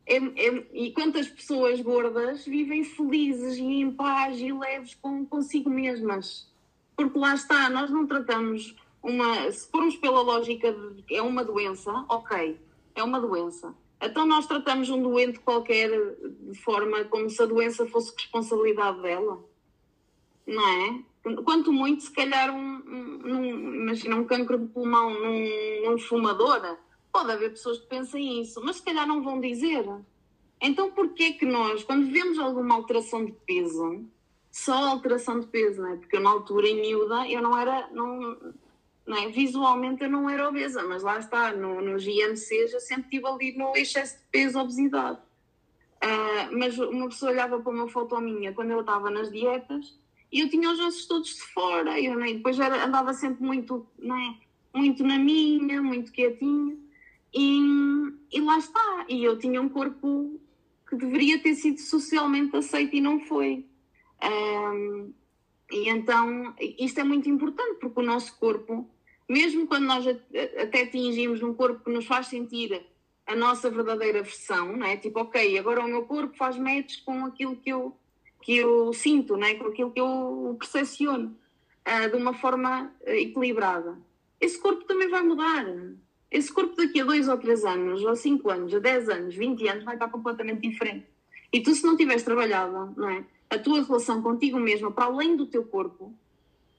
[0.07, 5.69] É, é, e quantas pessoas gordas vivem felizes e em paz e leves com, consigo
[5.69, 6.51] mesmas?
[6.97, 9.51] Porque lá está, nós não tratamos uma.
[9.51, 12.59] Se formos pela lógica de que é uma doença, ok,
[12.95, 17.85] é uma doença então nós tratamos um doente qualquer de forma como se a doença
[17.87, 19.43] fosse responsabilidade dela,
[20.47, 21.03] não é?
[21.43, 26.77] Quanto muito, se calhar, um, um, imagina um cancro de pulmão num, num fumador,
[27.11, 29.85] pode haver pessoas que pensem isso, mas se calhar não vão dizer.
[30.61, 34.05] Então, porquê que nós, quando vemos alguma alteração de peso,
[34.51, 35.97] só alteração de peso, não é?
[35.97, 38.37] Porque eu, na altura, em miúda, eu não era, não,
[39.17, 39.29] é?
[39.29, 43.57] Visualmente eu não era obesa, mas lá está, no, nos IMCs eu sempre estive ali
[43.57, 45.19] no excesso de peso, obesidade.
[46.01, 49.99] Uh, mas uma pessoa olhava para uma foto minha quando eu estava nas dietas
[50.31, 53.85] e eu tinha os ossos todos de fora, eu né, depois era, andava sempre muito,
[53.97, 54.37] né,
[54.73, 56.77] muito na minha, muito quietinha,
[57.33, 57.59] e,
[58.31, 59.05] e lá está.
[59.07, 60.39] E eu tinha um corpo
[60.87, 63.65] que deveria ter sido socialmente aceito e não foi.
[64.23, 65.19] Um, ah,
[65.71, 68.89] e então, isto é muito importante, porque o nosso corpo
[69.29, 72.83] mesmo quando nós até atingimos um corpo que nos faz sentir
[73.27, 74.97] a nossa verdadeira versão, não é?
[74.97, 77.95] Tipo, ok, agora o meu corpo faz match com aquilo que eu,
[78.41, 79.53] que eu sinto, não é?
[79.53, 81.37] com aquilo que eu percepciono
[81.87, 83.95] uh, de uma forma equilibrada.
[84.41, 85.63] Esse corpo também vai mudar.
[86.31, 89.67] Esse corpo daqui a dois ou três anos, ou cinco anos, a dez anos, vinte
[89.67, 91.05] anos, vai estar completamente diferente.
[91.53, 93.23] E tu, se não tiveres trabalhado, não é?
[93.49, 96.13] A tua relação contigo mesma, para além do teu corpo,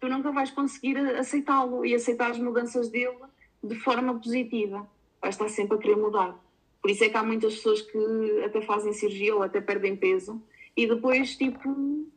[0.00, 3.18] tu nunca vais conseguir aceitá-lo e aceitar as mudanças dele
[3.62, 4.88] de forma positiva.
[5.20, 6.34] Vais estar sempre a querer mudar.
[6.80, 10.42] Por isso é que há muitas pessoas que até fazem cirurgia ou até perdem peso
[10.74, 12.08] e depois, tipo,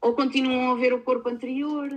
[0.00, 1.90] ou continuam a ver o corpo anterior,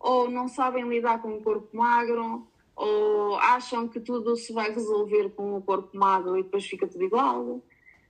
[0.00, 5.30] ou não sabem lidar com o corpo magro, ou acham que tudo se vai resolver
[5.30, 7.62] com o corpo magro e depois fica tudo igual.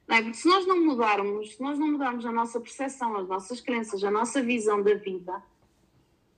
[0.08, 0.22] Não é?
[0.22, 4.02] Porque se nós não mudarmos, se nós não mudarmos a nossa percepção, as nossas crenças,
[4.02, 5.42] a nossa visão da vida,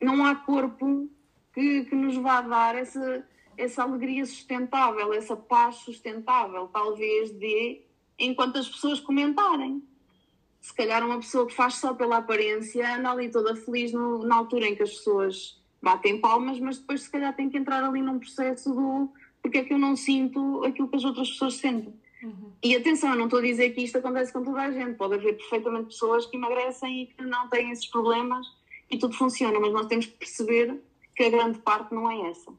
[0.01, 1.09] não há corpo
[1.53, 3.27] que, que nos vá dar essa,
[3.57, 7.83] essa alegria sustentável, essa paz sustentável, talvez de
[8.19, 9.83] enquanto as pessoas comentarem.
[10.61, 14.37] Se calhar uma pessoa que faz só pela aparência anda ali toda feliz no, na
[14.37, 18.03] altura em que as pessoas batem palmas, mas depois se calhar tem que entrar ali
[18.03, 21.95] num processo do porque é que eu não sinto aquilo que as outras pessoas sentem.
[22.23, 22.53] Uhum.
[22.63, 24.97] E atenção, eu não estou a dizer que isto acontece com toda a gente.
[24.97, 28.47] Pode haver perfeitamente pessoas que emagrecem e que não têm esses problemas
[28.91, 30.81] e tudo funciona, mas nós temos que perceber
[31.15, 32.53] que a grande parte não é essa.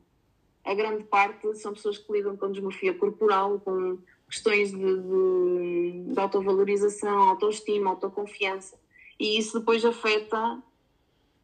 [0.63, 6.19] A grande parte são pessoas que lidam com desmorfia corporal, com questões de, de, de
[6.19, 8.77] autovalorização, autoestima, autoconfiança.
[9.19, 10.61] E isso depois afeta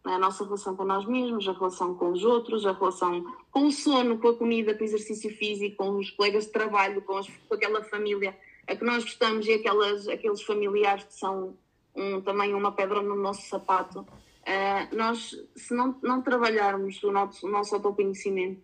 [0.03, 3.71] a nossa relação com nós mesmos, a relação com os outros, a relação com o
[3.71, 7.27] sono, com a comida, com o exercício físico, com os colegas de trabalho, com, as,
[7.27, 11.55] com aquela família a que nós gostamos e aquelas, aqueles familiares que são
[11.95, 14.05] um, também uma pedra no nosso sapato.
[14.45, 18.61] Uh, nós, se não, não trabalharmos o nosso, o nosso autoconhecimento,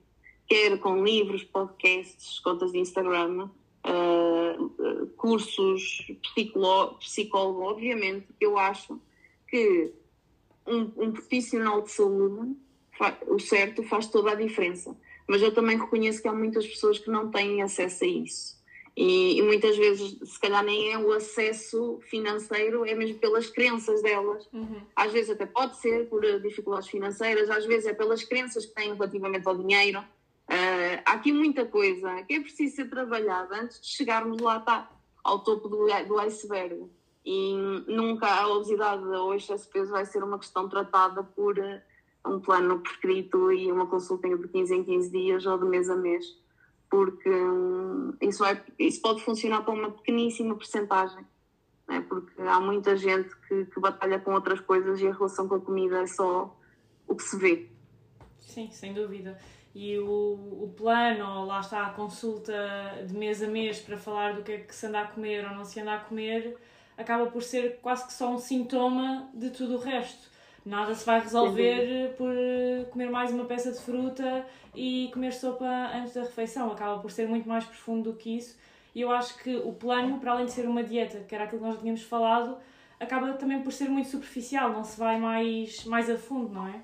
[0.47, 3.49] quer com livros, podcasts, contas de Instagram,
[3.87, 9.01] uh, cursos, psicólogo, psicólogo, obviamente, eu acho
[9.47, 9.91] que
[10.67, 12.55] um, um profissional de saúde,
[13.27, 14.95] o certo, faz toda a diferença.
[15.27, 18.60] Mas eu também reconheço que há muitas pessoas que não têm acesso a isso.
[19.03, 23.99] E, e, muitas vezes, se calhar, nem é o acesso financeiro, é mesmo pelas crenças
[24.03, 24.47] delas.
[24.53, 24.79] Uhum.
[24.95, 28.93] Às vezes, até pode ser por dificuldades financeiras, às vezes é pelas crenças que têm
[28.93, 30.01] relativamente ao dinheiro.
[30.01, 34.59] Uh, há aqui muita coisa que é preciso ser trabalhada antes de chegarmos lá.
[34.59, 34.87] Tá.
[35.23, 36.85] ao topo do, do iceberg.
[37.25, 37.55] E
[37.87, 41.81] nunca a obesidade ou excesso de peso vai ser uma questão tratada por eh,
[42.25, 45.95] um plano prescrito e uma consulta de 15 em 15 dias ou de mês a
[45.95, 46.25] mês,
[46.91, 51.25] porque hum, isso, vai, isso pode funcionar para uma pequeníssima porcentagem,
[51.87, 52.05] né?
[52.07, 55.61] porque há muita gente que, que batalha com outras coisas e a relação com a
[55.61, 56.53] comida é só
[57.07, 57.69] o que se vê.
[58.41, 59.39] Sim, sem dúvida.
[59.73, 62.53] E o, o plano, lá está a consulta
[63.07, 65.55] de mês a mês para falar do que é que se anda a comer ou
[65.55, 66.57] não se anda a comer,
[66.97, 70.29] acaba por ser quase que só um sintoma de tudo o resto.
[70.65, 72.33] Nada se vai resolver por
[72.91, 74.45] comer mais uma peça de fruta
[74.75, 76.71] e comer sopa antes da refeição.
[76.71, 78.57] Acaba por ser muito mais profundo do que isso.
[78.93, 81.61] E eu acho que o plano, para além de ser uma dieta, que era aquilo
[81.61, 82.57] que nós tínhamos falado,
[82.99, 86.81] acaba também por ser muito superficial, não se vai mais, mais a fundo, não é?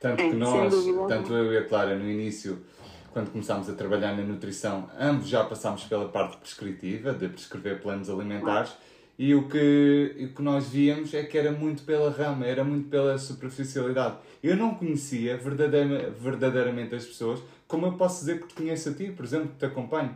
[0.00, 0.72] Tanto que nós,
[1.08, 2.64] tanto eu e a Clara, no início,
[3.12, 8.08] quando começámos a trabalhar na nutrição, ambos já passámos pela parte prescritiva, de prescrever planos
[8.08, 8.76] alimentares,
[9.18, 12.88] e o que, o que nós víamos é que era muito pela rama, era muito
[12.88, 14.16] pela superficialidade.
[14.42, 18.94] Eu não conhecia verdadeiramente, verdadeiramente as pessoas, como eu posso dizer que te conheço a
[18.94, 20.14] ti, por exemplo, que te acompanho.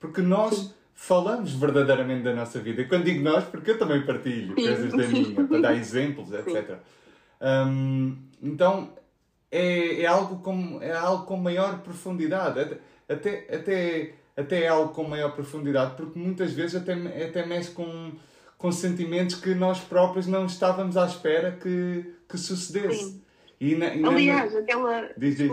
[0.00, 2.82] Porque nós falamos verdadeiramente da nossa vida.
[2.82, 6.78] E quando digo nós, porque eu também partilho coisas da minha, para dar exemplos, etc.
[7.40, 8.92] Um, então,
[9.50, 12.78] é, é, algo com, é algo com maior profundidade.
[13.08, 16.92] Até, até, até é algo com maior profundidade, porque muitas vezes até,
[17.24, 18.12] até mexe com,
[18.60, 23.04] com sentimentos que nós próprios não estávamos à espera que, que sucedesse.
[23.04, 23.22] Sim.
[23.58, 24.60] E na, e Aliás, na...
[24.60, 25.10] aquela.
[25.16, 25.50] Diz, diz,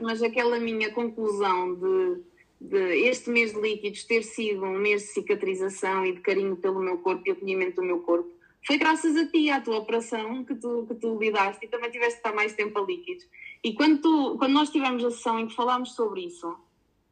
[0.00, 2.20] mas aquela minha conclusão de,
[2.60, 6.80] de este mês de líquidos ter sido um mês de cicatrização e de carinho pelo
[6.80, 8.30] meu corpo e acolhimento do meu corpo
[8.64, 12.14] foi graças a ti, à tua operação, que tu, que tu lidaste e também tiveste
[12.14, 13.24] de estar mais tempo a líquidos.
[13.62, 16.56] E quando, tu, quando nós tivemos a sessão em que falámos sobre isso,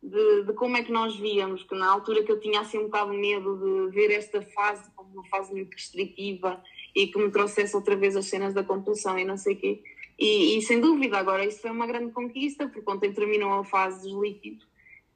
[0.05, 2.85] de, de, como é que nós víamos, que na altura que eu tinha assim um
[2.85, 6.63] bocado medo de ver esta fase como uma fase muito restritiva
[6.95, 9.83] e que me trouxesse outra vez as cenas da compulsão e não sei o quê.
[10.19, 14.09] E, e, sem dúvida, agora isso foi uma grande conquista, porque ontem terminou a fase
[14.09, 14.65] dos líquidos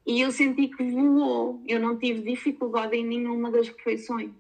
[0.09, 1.63] e eu senti que voou.
[1.67, 4.33] Eu não tive dificuldade em nenhuma das refeições.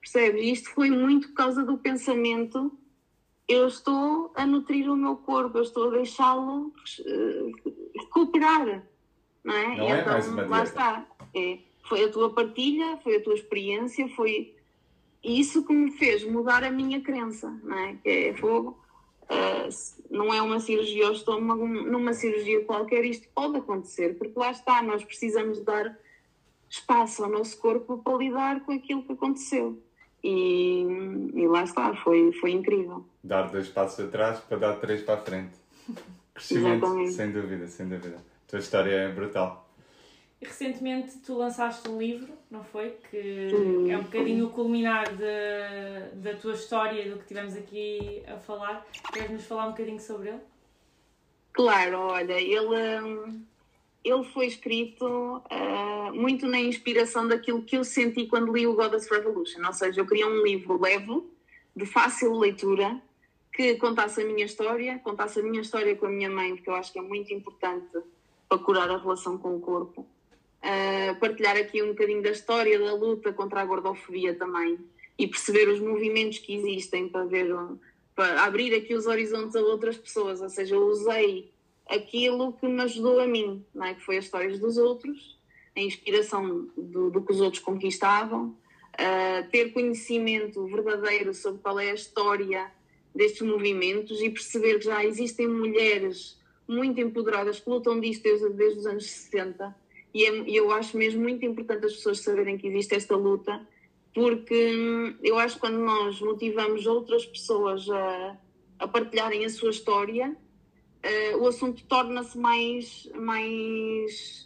[0.00, 0.44] Percebes?
[0.44, 2.72] Isto foi muito por causa do pensamento.
[3.46, 8.87] Eu estou a nutrir o meu corpo, eu estou a deixá-lo uh, recuperar.
[9.48, 9.76] Não é?
[9.76, 11.06] Não é então, mais uma lá está.
[11.34, 14.54] É, foi a tua partilha, foi a tua experiência, foi
[15.24, 17.94] isso que me fez mudar a minha crença, não é?
[17.94, 18.78] Que é fogo.
[19.24, 19.68] Uh,
[20.10, 24.82] não é uma cirurgia ao estômago, numa cirurgia qualquer isto pode acontecer, porque lá está,
[24.82, 25.98] nós precisamos dar
[26.68, 29.82] espaço ao nosso corpo para lidar com aquilo que aconteceu.
[30.22, 30.82] E,
[31.34, 33.04] e lá está, foi, foi incrível.
[33.24, 35.56] Dar dois passos atrás para dar três para a frente.
[36.34, 37.12] Crescimento, Exatamente.
[37.12, 38.28] sem dúvida, sem dúvida.
[38.48, 39.68] A tua história é brutal.
[40.40, 42.96] E recentemente tu lançaste um livro, não foi?
[43.10, 43.90] Que Sim.
[43.90, 48.86] é um bocadinho o culminar de, da tua história, do que tivemos aqui a falar.
[49.12, 50.40] Queres nos falar um bocadinho sobre ele?
[51.52, 53.02] Claro, olha, ele.
[53.02, 53.42] Hum,
[54.02, 59.10] ele foi escrito uh, muito na inspiração daquilo que eu senti quando li o Goddess
[59.10, 61.22] Revolution, ou seja, eu queria um livro leve,
[61.76, 62.98] de fácil leitura,
[63.52, 66.76] que contasse a minha história, contasse a minha história com a minha mãe, porque eu
[66.76, 67.98] acho que é muito importante
[68.48, 70.06] para curar a relação com o corpo.
[70.62, 74.78] Uh, partilhar aqui um bocadinho da história da luta contra a gordofobia também
[75.16, 77.54] e perceber os movimentos que existem para ver
[78.14, 81.52] para abrir aqui os horizontes a outras pessoas, ou seja, eu usei
[81.88, 83.94] aquilo que me ajudou a mim, não é?
[83.94, 85.38] que foi as histórias dos outros,
[85.76, 91.92] a inspiração do, do que os outros conquistavam, uh, ter conhecimento verdadeiro sobre qual é
[91.92, 92.70] a história
[93.14, 96.37] destes movimentos e perceber que já existem mulheres
[96.68, 99.74] muito empoderadas que lutam disto desde, desde os anos 60
[100.14, 103.66] e, é, eu acho mesmo muito importante as pessoas saberem que existe esta luta
[104.14, 108.38] porque hum, eu acho que quando nós motivamos outras pessoas a,
[108.78, 110.36] a partilharem a sua história
[111.04, 114.44] uh, o assunto torna-se mais, mais,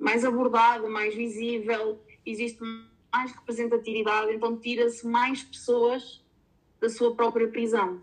[0.00, 2.60] mais abordado, mais visível, existe
[3.12, 6.22] mais representatividade, então tira-se mais pessoas
[6.80, 8.00] da sua própria prisão.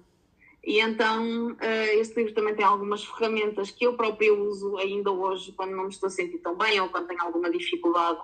[0.66, 5.51] E então uh, este livro também tem algumas ferramentas que eu própria uso ainda hoje
[5.51, 8.20] quando não me estou a sentir tão bem ou quando tenho alguma dificuldade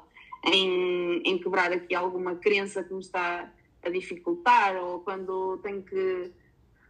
[0.45, 3.47] em, em quebrar aqui alguma crença que me está
[3.83, 6.31] a dificultar ou quando tenho que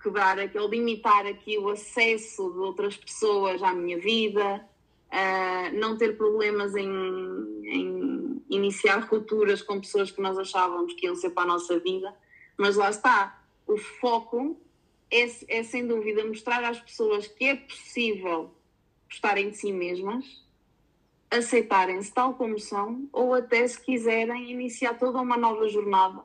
[0.02, 4.66] quebrar aqui, limitar aqui o acesso de outras pessoas à minha vida,
[5.12, 6.90] uh, não ter problemas em,
[7.66, 12.14] em, iniciar rupturas com pessoas que nós achávamos que iam ser para a nossa vida,
[12.58, 14.58] mas lá está, o foco
[15.12, 18.52] é, é sem dúvida mostrar às pessoas que é possível
[19.10, 20.42] gostarem de si mesmas,
[21.30, 26.22] aceitarem-se tal como são ou até se quiserem iniciar toda uma nova jornada,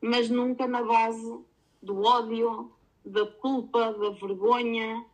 [0.00, 1.38] mas nunca na base
[1.82, 2.72] do ódio,
[3.04, 5.04] da culpa, da vergonha,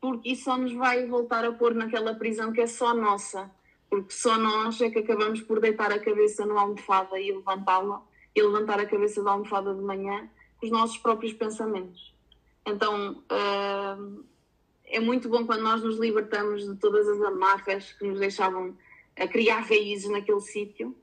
[0.00, 3.50] porque isso só nos vai voltar a pôr naquela prisão que é só nossa,
[3.88, 8.02] porque só nós é que acabamos por deitar a cabeça na almofada e levantá-la,
[8.34, 10.28] e levantar a cabeça da almofada de manhã
[10.58, 12.13] com os nossos próprios pensamentos.
[12.66, 14.24] Então, uh,
[14.86, 18.76] é muito bom quando nós nos libertamos de todas as amarras que nos deixavam
[19.30, 20.96] criar raízes naquele sítio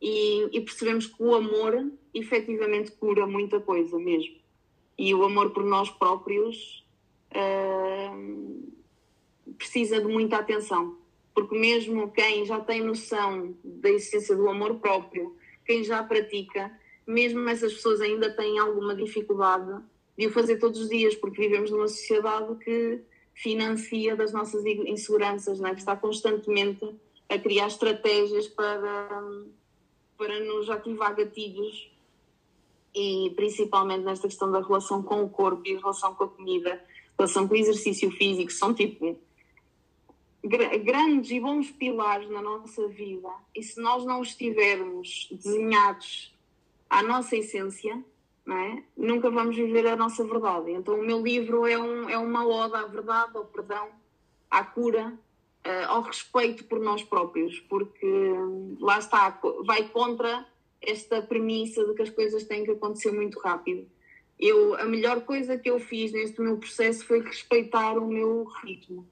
[0.00, 4.36] e, e, percebemos que o amor efetivamente cura muita coisa mesmo.
[4.96, 6.84] E o amor por nós próprios
[7.32, 8.72] uh,
[9.56, 10.96] precisa de muita atenção,
[11.34, 16.72] porque mesmo quem já tem noção da essência do amor próprio, quem já pratica,
[17.06, 19.82] mesmo essas pessoas ainda têm alguma dificuldade
[20.18, 23.00] de o fazer todos os dias, porque vivemos numa sociedade que
[23.32, 25.72] financia das nossas inseguranças, né?
[25.72, 26.84] que está constantemente
[27.28, 29.22] a criar estratégias para,
[30.16, 31.88] para nos ativar gatilhos
[32.92, 36.82] e principalmente nesta questão da relação com o corpo e relação com a comida,
[37.16, 39.16] relação com o exercício físico, são tipo
[40.82, 43.28] grandes e bons pilares na nossa vida.
[43.54, 46.34] E se nós não estivermos desenhados
[46.90, 48.02] à nossa essência,
[48.56, 48.82] é?
[48.96, 50.70] nunca vamos viver a nossa verdade.
[50.70, 53.88] Então, o meu livro é, um, é uma oda à verdade, ao perdão,
[54.50, 55.12] à cura
[55.66, 58.06] uh, ao respeito por nós próprios, porque
[58.80, 60.46] lá está, vai contra
[60.80, 63.86] esta premissa de que as coisas têm que acontecer muito rápido.
[64.38, 69.06] Eu, a melhor coisa que eu fiz neste meu processo foi respeitar o meu ritmo.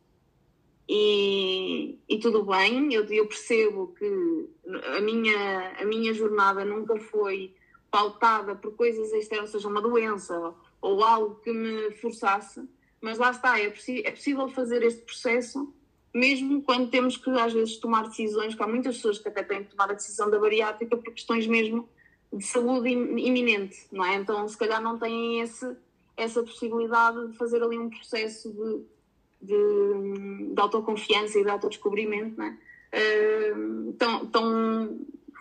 [0.89, 4.49] E, e tudo bem, eu, eu percebo que
[4.97, 7.53] a minha, a minha jornada nunca foi
[7.91, 12.63] pautada por coisas externas, seja uma doença ou algo que me forçasse,
[13.01, 15.73] mas lá está, é, é possível fazer este processo
[16.17, 19.65] mesmo quando temos que às vezes tomar decisões, que há muitas pessoas que até têm
[19.65, 21.87] que tomar a decisão da bariátrica por questões mesmo
[22.33, 24.15] de saúde iminente, não é?
[24.15, 25.77] Então se calhar não têm esse,
[26.17, 32.47] essa possibilidade de fazer ali um processo de, de, de autoconfiança e de autodescobrimento, não
[32.47, 32.59] é?
[32.97, 34.99] Uh, tão, tão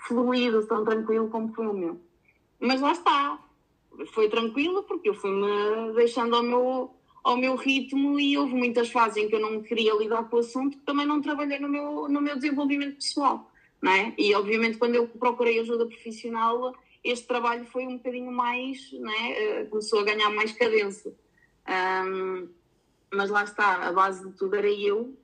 [0.07, 2.01] fluido, tão tranquilo como foi o meu.
[2.65, 3.39] Mas lá está,
[4.07, 6.91] foi tranquilo porque eu fui-me deixando ao meu
[7.23, 10.39] ao meu ritmo e houve muitas fases em que eu não queria lidar com o
[10.39, 13.51] assunto, também não trabalhei no meu, no meu desenvolvimento pessoal,
[13.83, 14.13] é?
[14.15, 19.61] E obviamente quando eu procurei ajuda profissional, este trabalho foi um bocadinho mais, é?
[19.61, 21.15] Eh, começou a ganhar mais cadência.
[21.67, 22.47] Um,
[23.11, 25.17] mas lá está, a base de tudo era eu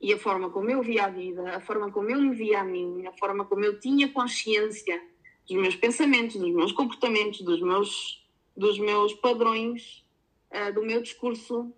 [0.00, 2.64] e a forma como eu via a vida, a forma como eu me via a
[2.64, 5.02] mim, a forma como eu tinha consciência
[5.48, 8.22] dos meus pensamentos, dos meus comportamentos, dos meus,
[8.54, 10.04] dos meus padrões
[10.50, 11.72] uh, do meu discurso,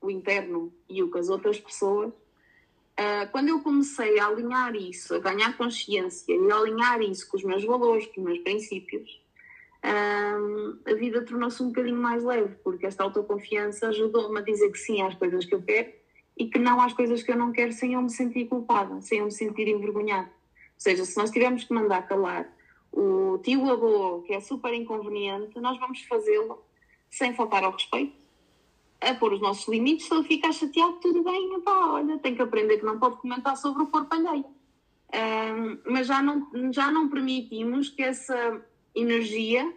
[0.00, 5.14] o interno e o com as outras pessoas, uh, quando eu comecei a alinhar isso,
[5.14, 9.22] a ganhar consciência e a alinhar isso com os meus valores, com os meus princípios,
[9.84, 14.78] uh, a vida tornou-se um bocadinho mais leve, porque esta autoconfiança ajudou-me a dizer que
[14.78, 15.92] sim às coisas que eu quero
[16.36, 19.20] e que não às coisas que eu não quero sem eu me sentir culpada, sem
[19.20, 20.28] eu me sentir envergonhada.
[20.28, 22.55] Ou seja, se nós tivermos que mandar calar
[22.96, 26.64] o tio avô, que é super inconveniente, nós vamos fazê-lo
[27.10, 28.16] sem faltar ao respeito,
[29.00, 32.40] a pôr os nossos limites, se ele ficar chateado, tudo bem, pá, olha, tem que
[32.40, 34.46] aprender que não pode comentar sobre o corpo alheio.
[35.14, 39.72] Um, mas já não, já não permitimos que essa energia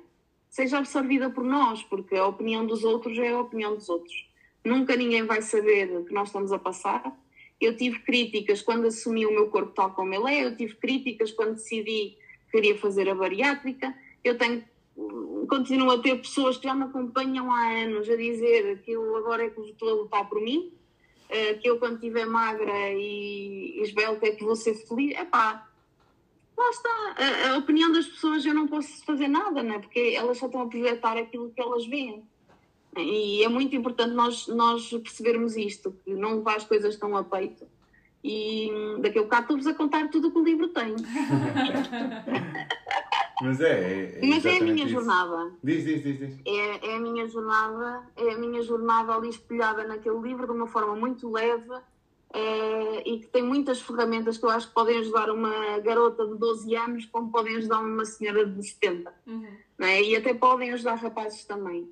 [0.50, 4.30] seja absorvida por nós, porque a opinião dos outros é a opinião dos outros.
[4.64, 7.16] Nunca ninguém vai saber o que nós estamos a passar.
[7.60, 11.32] Eu tive críticas quando assumi o meu corpo tal como ele é, eu tive críticas
[11.32, 12.18] quando decidi
[12.52, 13.94] queria fazer a bariátrica,
[14.24, 14.64] eu tenho
[15.48, 19.46] continuo a ter pessoas que já me acompanham há anos a dizer que eu agora
[19.46, 20.72] é que estou a lutar por mim,
[21.30, 25.18] eh, que eu quando estiver magra e esbelta é que vou ser feliz.
[25.18, 25.68] Epá,
[26.58, 27.16] lá está.
[27.18, 29.80] A, a, opinião das pessoas eu não posso fazer nada, né?
[29.80, 32.24] porque elas só estão a projetar aquilo que elas veem.
[32.98, 37.24] E é muito importante nós, nós percebermos isto, que não levar as coisas tão a
[37.24, 37.66] peito.
[38.24, 38.70] E
[39.02, 40.96] daqui a bocado estou-vos a contar tudo o que o livro tem.
[43.42, 43.72] Mas é.
[43.72, 44.94] é, é Mas é a minha isso.
[44.94, 45.52] jornada.
[45.64, 46.20] Diz, diz, diz.
[46.20, 46.40] diz.
[46.46, 50.68] É, é a minha jornada, é a minha jornada ali espelhada naquele livro de uma
[50.68, 51.72] forma muito leve
[52.34, 56.36] é, e que tem muitas ferramentas que eu acho que podem ajudar uma garota de
[56.36, 59.14] 12 anos, como podem ajudar uma senhora de 70.
[59.26, 59.48] Uhum.
[59.78, 60.04] Né?
[60.04, 61.90] E até podem ajudar rapazes também.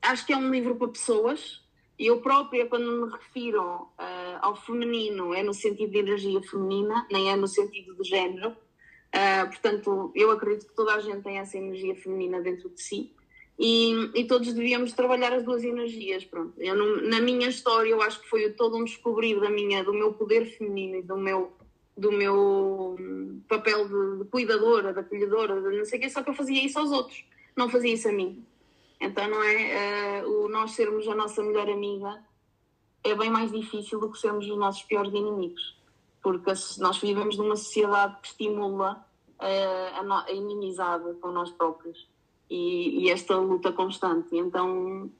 [0.00, 1.63] acho que é um livro para pessoas.
[1.98, 7.30] Eu própria, quando me refiro uh, ao feminino, é no sentido de energia feminina, nem
[7.30, 8.56] é no sentido de género
[9.14, 13.12] Uh, portanto, eu acredito que toda a gente tem essa energia feminina dentro de si
[13.56, 16.24] e, e todos devíamos trabalhar as duas energias.
[16.24, 16.52] Pronto.
[16.58, 20.12] Eu, na minha história, eu acho que foi todo um descobrir da minha, do meu
[20.14, 21.52] poder feminino e do meu,
[21.96, 26.20] do meu hum, papel de, de cuidadora, de acolhedora, de não sei o quê, só
[26.20, 27.24] que eu fazia isso aos outros,
[27.56, 28.44] não fazia isso a mim.
[29.04, 30.22] Então, não é?
[30.24, 32.22] Uh, o nós sermos a nossa melhor amiga
[33.02, 35.76] é bem mais difícil do que sermos os nossos piores inimigos.
[36.22, 39.06] Porque nós vivemos numa sociedade que estimula
[39.38, 42.08] uh, a, a inimizade com nós próprios
[42.48, 44.34] e, e esta luta constante.
[44.34, 45.10] Então,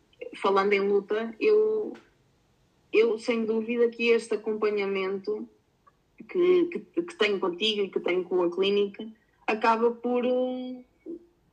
[0.41, 1.93] falando em luta, eu,
[2.93, 5.47] eu sem dúvida que este acompanhamento
[6.29, 9.07] que, que, que, tenho contigo e que tenho com a clínica
[9.47, 10.85] acaba por, eh,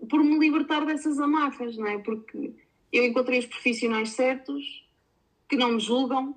[0.09, 1.97] por me libertar dessas amarras, não é?
[1.99, 2.53] Porque
[2.91, 4.85] eu encontrei os profissionais certos
[5.47, 6.35] que não me julgam,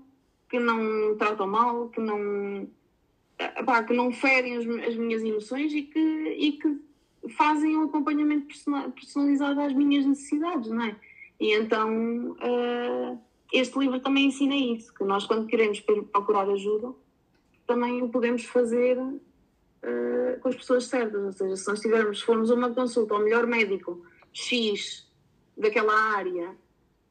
[0.48, 2.68] que não me tratam mal, que não,
[3.64, 6.80] pá, que não ferem as, as minhas emoções e que, e que
[7.30, 8.46] fazem um acompanhamento
[8.94, 10.96] personalizado às minhas necessidades, não é?
[11.40, 13.18] E então uh,
[13.52, 16.92] este livro também ensina isso, que nós quando queremos procurar ajuda,
[17.66, 18.98] também o podemos fazer
[19.84, 23.20] uh, com as pessoas certas, ou seja, se nós tivermos, se formos uma consulta ao
[23.20, 25.06] melhor médico X
[25.56, 26.56] daquela área,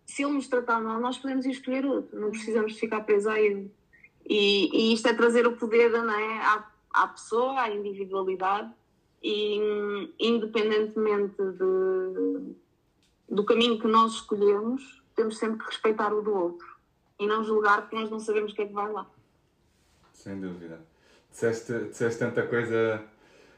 [0.05, 3.71] se ele nos tratar mal, nós podemos escolher outro, não precisamos ficar presos a ele.
[4.25, 8.71] E, e isto é trazer o poder não é, à, à pessoa, à individualidade,
[9.21, 12.55] e independentemente de,
[13.29, 16.67] do caminho que nós escolhemos, temos sempre que respeitar o do outro
[17.19, 19.07] e não julgar porque nós não sabemos o que é que vai lá.
[20.11, 20.81] Sem dúvida.
[21.33, 23.01] Disseste, disseste tanta coisa,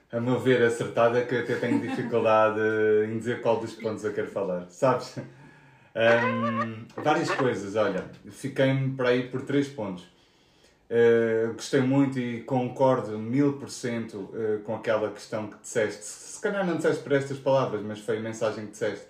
[0.09, 2.61] a meu ver, acertada que eu até tenho dificuldade
[3.05, 4.65] em dizer qual dos pontos eu quero falar.
[4.69, 5.17] Sabes?
[5.17, 10.03] Um, várias coisas, olha, fiquei-me para aí por três pontos.
[10.89, 16.05] Uh, gostei muito e concordo mil por cento uh, com aquela questão que disseste.
[16.05, 19.05] Se calhar não disseste por estas palavras, mas foi a mensagem que disseste.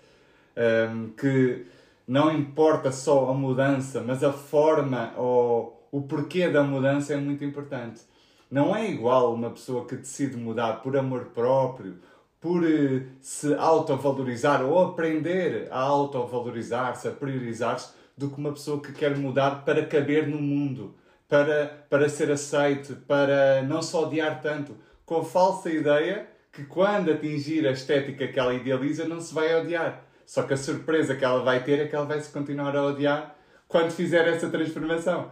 [0.57, 1.67] Um, que
[2.07, 7.43] não importa só a mudança, mas a forma ou o porquê da mudança é muito
[7.43, 8.01] importante.
[8.49, 11.97] Não é igual uma pessoa que decide mudar por amor próprio,
[12.39, 18.93] por uh, se autovalorizar ou aprender a autovalorizar-se, a priorizar-se, do que uma pessoa que
[18.93, 20.95] quer mudar para caber no mundo
[21.27, 27.11] para, para ser aceite, para não só odiar tanto, com a falsa ideia que quando
[27.11, 30.03] atingir a estética que ela idealiza não se vai odiar.
[30.25, 32.85] Só que a surpresa que ela vai ter é que ela vai se continuar a
[32.85, 33.35] odiar
[33.67, 35.31] quando fizer essa transformação.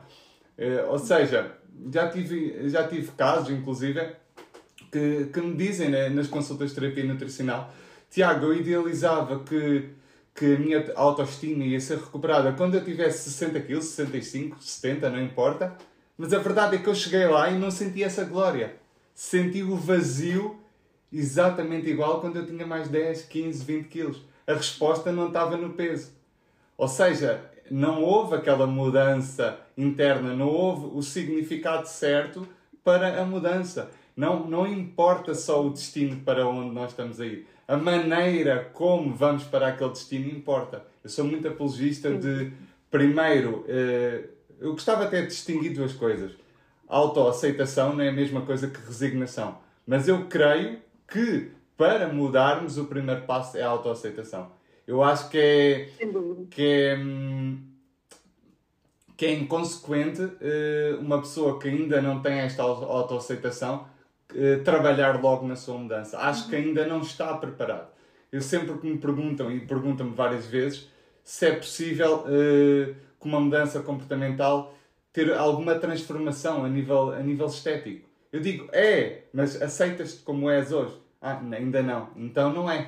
[0.58, 1.52] Uh, ou seja,
[1.92, 4.16] já tive, já tive casos, inclusive,
[4.92, 7.74] que, que me dizem né, nas consultas de terapia nutricional:
[8.10, 9.90] Tiago, eu idealizava que,
[10.36, 15.22] que a minha autoestima ia ser recuperada quando eu tivesse 60 kg, 65, 70, não
[15.22, 15.76] importa.
[16.18, 18.76] Mas a verdade é que eu cheguei lá e não senti essa glória.
[19.16, 20.60] Senti o vazio
[21.12, 24.22] exatamente igual quando eu tinha mais 10, 15, 20 quilos.
[24.46, 26.12] A resposta não estava no peso.
[26.78, 32.48] Ou seja, não houve aquela mudança interna, não houve o significado certo
[32.84, 33.90] para a mudança.
[34.16, 37.48] Não, não importa só o destino para onde nós estamos a ir.
[37.68, 40.86] A maneira como vamos para aquele destino importa.
[41.04, 42.52] Eu sou muito apologista de,
[42.92, 44.26] primeiro, eh,
[44.60, 46.32] eu gostava até de distinguir duas coisas.
[46.88, 49.58] Autoaceitação não é a mesma coisa que resignação.
[49.88, 54.52] Mas eu creio que para mudarmos o primeiro passo é a autoaceitação.
[54.86, 55.90] Eu acho que é,
[56.52, 56.98] que é,
[59.16, 63.88] que é inconsequente eh, uma pessoa que ainda não tem esta autoaceitação
[64.36, 66.18] eh, trabalhar logo na sua mudança.
[66.20, 67.90] Acho que ainda não está preparado.
[68.32, 70.90] Eu sempre que me perguntam, e perguntam-me várias vezes,
[71.24, 74.76] se é possível eh, com uma mudança comportamental
[75.14, 78.10] ter alguma transformação a nível, a nível estético.
[78.32, 81.00] Eu digo, é, mas aceitas-te como és hoje?
[81.22, 82.10] Ah, ainda não.
[82.18, 82.84] Então não é.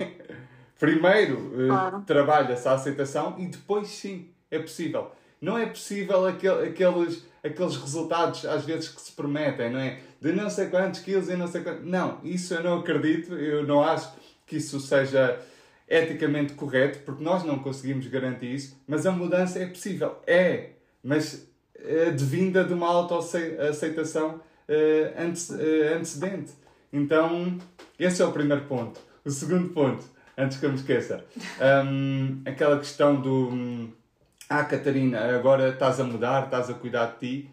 [0.80, 2.04] Primeiro eh, claro.
[2.06, 5.12] trabalha-se a aceitação e depois sim, é possível.
[5.42, 10.00] Não é possível aquel, aqueles, aqueles resultados às vezes que se prometem, não é?
[10.20, 11.86] De não sei quantos quilos e não sei quantos.
[11.86, 14.12] Não, isso eu não acredito, eu não acho
[14.46, 15.40] que isso seja
[15.88, 20.18] eticamente correto, porque nós não conseguimos garantir isso, mas a mudança é possível.
[20.26, 20.70] É,
[21.04, 26.54] mas é devinda de uma autoaceitação uh, antecedente.
[26.92, 27.58] Então,
[28.00, 29.00] esse é o primeiro ponto.
[29.24, 30.06] O segundo ponto,
[30.38, 31.24] antes que eu me esqueça,
[31.86, 33.90] um, aquela questão do.
[34.50, 37.50] Ah, Catarina, agora estás a mudar, estás a cuidar de ti.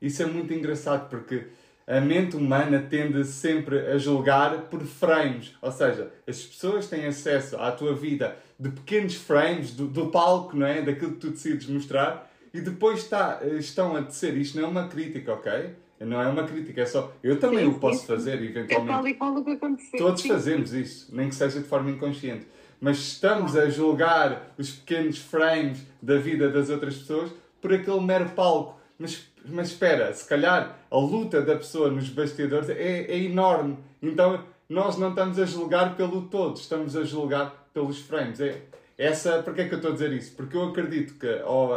[0.00, 1.46] Isso é muito engraçado porque
[1.86, 7.56] a mente humana tende sempre a julgar por frames, ou seja, as pessoas têm acesso
[7.56, 10.82] à tua vida de pequenos frames do, do palco, não é?
[10.82, 14.36] Daquilo que tu decides mostrar e depois está, estão a tecer.
[14.36, 15.74] Isto não é uma crítica, ok?
[16.04, 17.12] Não é uma crítica, é só.
[17.22, 19.08] Eu também sim, o posso fazer, eventualmente.
[19.08, 19.98] É e que aconteceu.
[19.98, 20.28] Todos sim.
[20.28, 22.46] fazemos isso, nem que seja de forma inconsciente.
[22.80, 28.28] mas estamos a julgar os pequenos frames da vida das outras pessoas por aquele mero
[28.30, 28.78] palco.
[28.98, 33.78] Mas, mas espera, se calhar a luta da pessoa nos bastidores é, é enorme.
[34.02, 38.40] Então nós não estamos a julgar pelo todo, estamos a julgar pelos frames.
[38.40, 38.62] É,
[38.96, 40.34] essa, porque é que eu estou a dizer isso?
[40.36, 41.28] Porque eu acredito que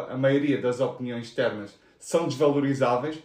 [0.10, 3.18] a maioria das opiniões externas são desvalorizáveis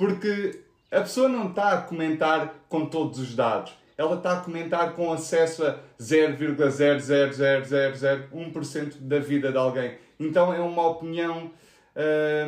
[0.00, 0.60] porque
[0.90, 3.74] a pessoa não está a comentar com todos os dados.
[3.98, 9.98] Ela está a comentar com acesso a 0,00001% da vida de alguém.
[10.18, 11.50] Então é uma opinião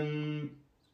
[0.03, 0.49] hum,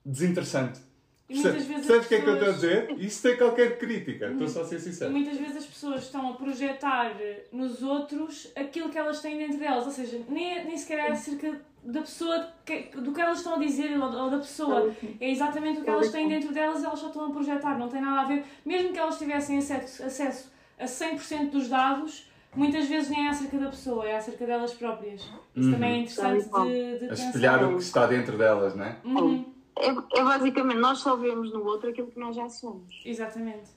[0.05, 0.81] desinteressante.
[1.29, 2.93] Percebes o que é que eu estou a dizer?
[2.99, 5.13] Isso tem qualquer crítica, estou só a ser sincero.
[5.13, 7.15] E muitas vezes as pessoas estão a projetar
[7.53, 11.61] nos outros aquilo que elas têm dentro delas, ou seja, nem, nem sequer é acerca
[11.83, 12.49] da pessoa,
[12.95, 14.95] do que elas estão a dizer ou, da pessoa.
[15.21, 17.89] É exatamente o que elas têm dentro delas e elas só estão a projetar, não
[17.89, 18.45] tem nada a ver.
[18.65, 23.59] Mesmo que elas tivessem acesso, acesso a 100% dos dados, muitas vezes nem é acerca
[23.59, 25.23] da pessoa, é acerca delas próprias.
[25.55, 25.73] Isso uhum.
[25.73, 28.97] também é interessante de, de a espelhar o que está dentro delas, não é?
[29.05, 29.45] Uhum.
[29.79, 33.03] É, é basicamente, nós só vemos no outro aquilo que nós já somos.
[33.05, 33.71] Exatamente.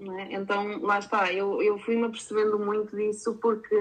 [0.00, 0.34] É?
[0.34, 3.76] Então, lá está, eu, eu fui-me apercebendo muito disso porque,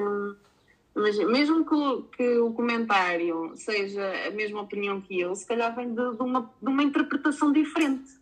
[0.95, 5.93] mas mesmo que, que, o comentário seja a mesma opinião que eu, se calhar vem
[5.93, 8.19] de, de uma, de uma interpretação diferente.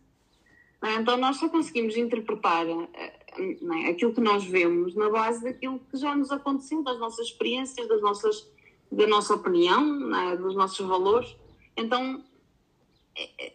[0.81, 0.95] É?
[0.95, 3.89] Então, nós só conseguimos interpretar é?
[3.89, 8.01] aquilo que nós vemos na base daquilo que já nos aconteceu, das nossas experiências, das
[8.01, 8.47] nossas,
[8.91, 10.37] da nossa opinião, é?
[10.37, 11.35] dos nossos valores.
[11.75, 12.23] Então,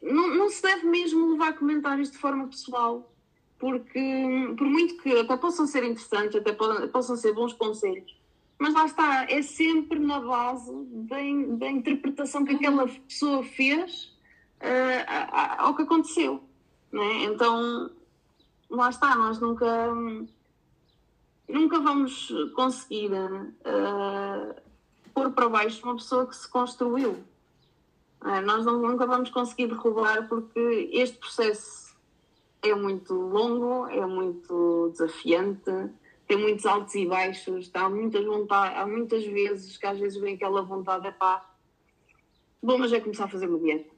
[0.02, 3.12] não, não se deve mesmo levar comentários de forma pessoal,
[3.58, 4.00] porque
[4.58, 6.52] por muito que até possam ser interessantes, até
[6.88, 8.16] possam ser bons conselhos,
[8.62, 11.16] mas lá está, é sempre na base da,
[11.56, 14.16] da interpretação que aquela pessoa fez
[14.60, 16.40] uh, ao que aconteceu.
[16.92, 17.24] Né?
[17.24, 17.90] Então,
[18.70, 19.92] lá está, nós nunca,
[21.48, 24.54] nunca vamos conseguir uh,
[25.12, 27.16] pôr para baixo uma pessoa que se construiu.
[28.24, 31.96] É, nós não, nunca vamos conseguir derrubar porque este processo
[32.62, 35.90] é muito longo, é muito desafiante,
[36.32, 40.34] tem muitos altos e baixos, há muitas, vontade, há muitas vezes que às vezes vem
[40.34, 41.46] aquela vontade, pá,
[42.62, 43.90] bom, mas é começar a fazer uma dieta.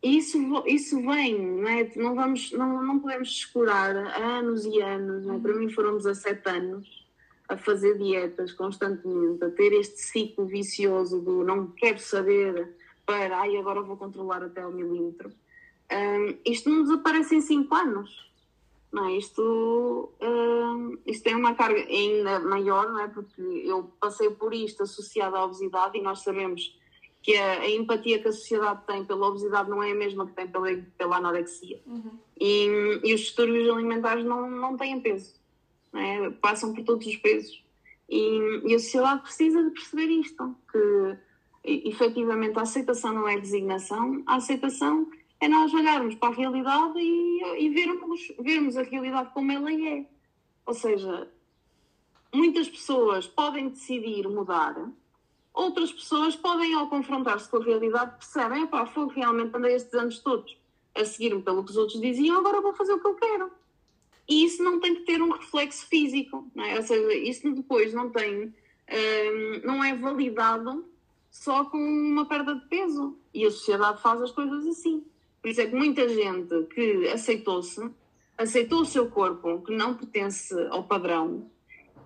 [0.00, 1.90] E isso, isso vem, não, é?
[1.96, 5.38] não, vamos, não, não podemos descurar anos e anos, é?
[5.40, 7.08] para mim foram 17 anos
[7.48, 13.56] a fazer dietas constantemente, a ter este ciclo vicioso do não quero saber para, ai,
[13.56, 15.32] agora vou controlar até ao milímetro.
[15.90, 18.27] Um, isto não desaparece em 5 anos.
[18.90, 19.16] Não é?
[19.16, 23.08] isto, um, isto tem uma carga ainda maior, não é?
[23.08, 26.74] porque eu passei por isto associado à obesidade e nós sabemos
[27.22, 30.32] que a, a, empatia que a sociedade tem pela obesidade não é a mesma que
[30.32, 31.82] tem pela, pela anorexia.
[31.86, 32.18] Uhum.
[32.40, 35.34] E, e, os distúrbios alimentares não, não têm peso,
[35.92, 36.30] não é?
[36.30, 37.62] passam por todos os pesos.
[38.08, 41.18] E, e, a sociedade precisa de perceber isto, que
[41.64, 45.10] efetivamente a aceitação não é designação, a aceitação
[45.40, 50.06] é nós olharmos para a realidade e, e vermos, vermos a realidade como ela é.
[50.66, 51.30] Ou seja,
[52.32, 54.76] muitas pessoas podem decidir mudar,
[55.54, 60.18] outras pessoas podem, ao confrontar-se com a realidade, percebem: pá, foi realmente andei estes anos
[60.18, 60.56] todos
[60.94, 63.50] a seguir-me pelo que os outros diziam, agora vou fazer o que eu quero.
[64.28, 66.76] E isso não tem que ter um reflexo físico, é?
[66.76, 70.84] ou seja, isso depois não tem, hum, não é validado
[71.30, 73.16] só com uma perda de peso.
[73.32, 75.04] E a sociedade faz as coisas assim.
[75.40, 77.88] Por isso é que muita gente que aceitou-se,
[78.36, 81.50] aceitou o seu corpo, que não pertence ao padrão,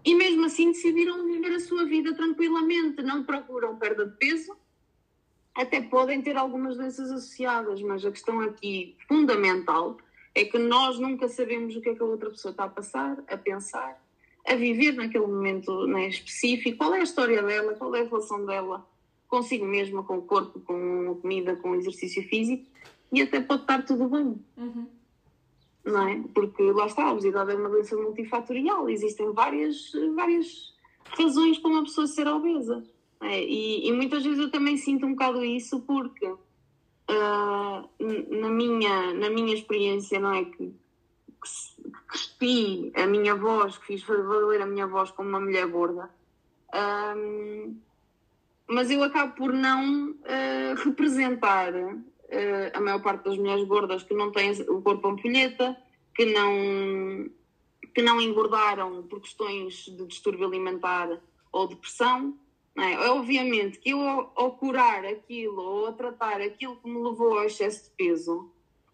[0.05, 4.57] e mesmo assim decidiram viver a sua vida tranquilamente, não procuram perda de peso,
[5.55, 9.99] até podem ter algumas doenças associadas, mas a questão aqui fundamental
[10.35, 13.23] é que nós nunca sabemos o que é que a outra pessoa está a passar,
[13.29, 14.03] a pensar,
[14.47, 18.45] a viver naquele momento né, específico, qual é a história dela, qual é a relação
[18.45, 18.85] dela
[19.29, 22.67] consigo mesma, com o corpo, com a comida, com o exercício físico,
[23.13, 24.43] e até pode estar tudo bem.
[24.57, 24.87] Uhum.
[25.85, 26.23] Não é?
[26.35, 30.73] Porque lá está, a obesidade é uma doença multifatorial, existem várias, várias
[31.19, 32.83] razões para uma pessoa ser obesa.
[33.21, 33.41] É?
[33.45, 36.39] E, e, muitas vezes eu também sinto um bocado isso porque uh,
[38.31, 40.45] na, minha, na minha experiência, não é?
[40.45, 45.67] Que, que cresci a minha voz, que fiz valer a minha voz como uma mulher
[45.67, 46.11] gorda.
[46.75, 47.15] Um, ah,
[48.69, 51.73] mas eu acabo por não uh, representar
[52.73, 55.77] a maior parte das mulheres gordas que não têm o corpo ampulheta,
[56.15, 57.31] que não,
[57.95, 62.37] que não engordaram por questões de distúrbio alimentar ou depressão.
[62.79, 62.93] É?
[62.93, 63.11] é?
[63.11, 64.01] Obviamente que eu,
[64.35, 68.51] ao curar aquilo ou a tratar aquilo que me levou ao excesso de peso,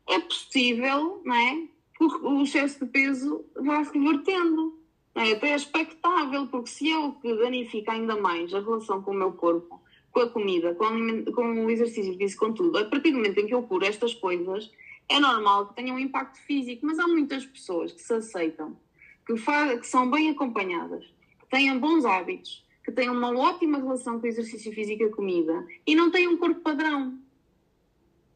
[0.09, 1.69] é possível não é?
[1.97, 4.79] que o excesso de peso vá revertendo.
[5.15, 5.33] É?
[5.33, 9.33] Até expectável saudável, porque se eu que danifico ainda mais a relação com o meu
[9.33, 9.81] corpo,
[10.19, 13.47] com a comida, com, com o exercício físico, com tudo, a partir do momento em
[13.47, 14.69] que eu curo estas coisas,
[15.09, 18.77] é normal que tenha um impacto físico, mas há muitas pessoas que se aceitam,
[19.25, 21.05] que, que são bem acompanhadas,
[21.39, 25.11] que têm bons hábitos, que têm uma ótima relação com o exercício físico e a
[25.15, 27.17] comida e não têm um corpo padrão.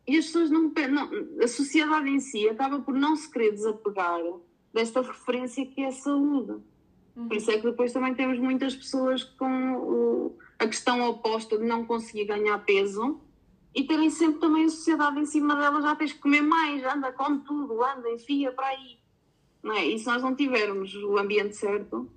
[0.06, 1.10] E as pessoas não, não,
[1.42, 4.20] A sociedade em si acaba por não se querer desapegar
[4.72, 6.62] desta referência que é a saúde.
[7.16, 7.28] Uhum.
[7.28, 11.64] Por isso é que depois também temos muitas pessoas com o, a questão oposta de
[11.64, 13.20] não conseguir ganhar peso
[13.74, 17.10] e terem sempre também a sociedade em cima delas, já tens que comer mais, anda,
[17.10, 18.98] come tudo, anda, enfia para aí.
[19.60, 19.84] Não é?
[19.86, 22.08] E se nós não tivermos o ambiente certo,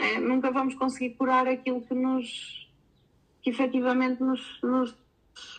[0.00, 0.18] é?
[0.18, 2.66] nunca vamos conseguir curar aquilo que nos
[3.42, 4.96] que efetivamente nos, nos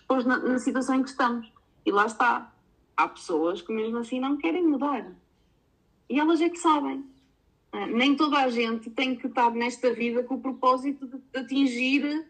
[0.08, 1.52] pôs na, na situação em que estamos.
[1.86, 2.54] E lá está.
[2.98, 5.10] Há pessoas que mesmo assim não querem mudar.
[6.10, 7.06] E elas é que sabem.
[7.72, 7.86] É?
[7.86, 12.28] Nem toda a gente tem que estar nesta vida com o propósito de atingir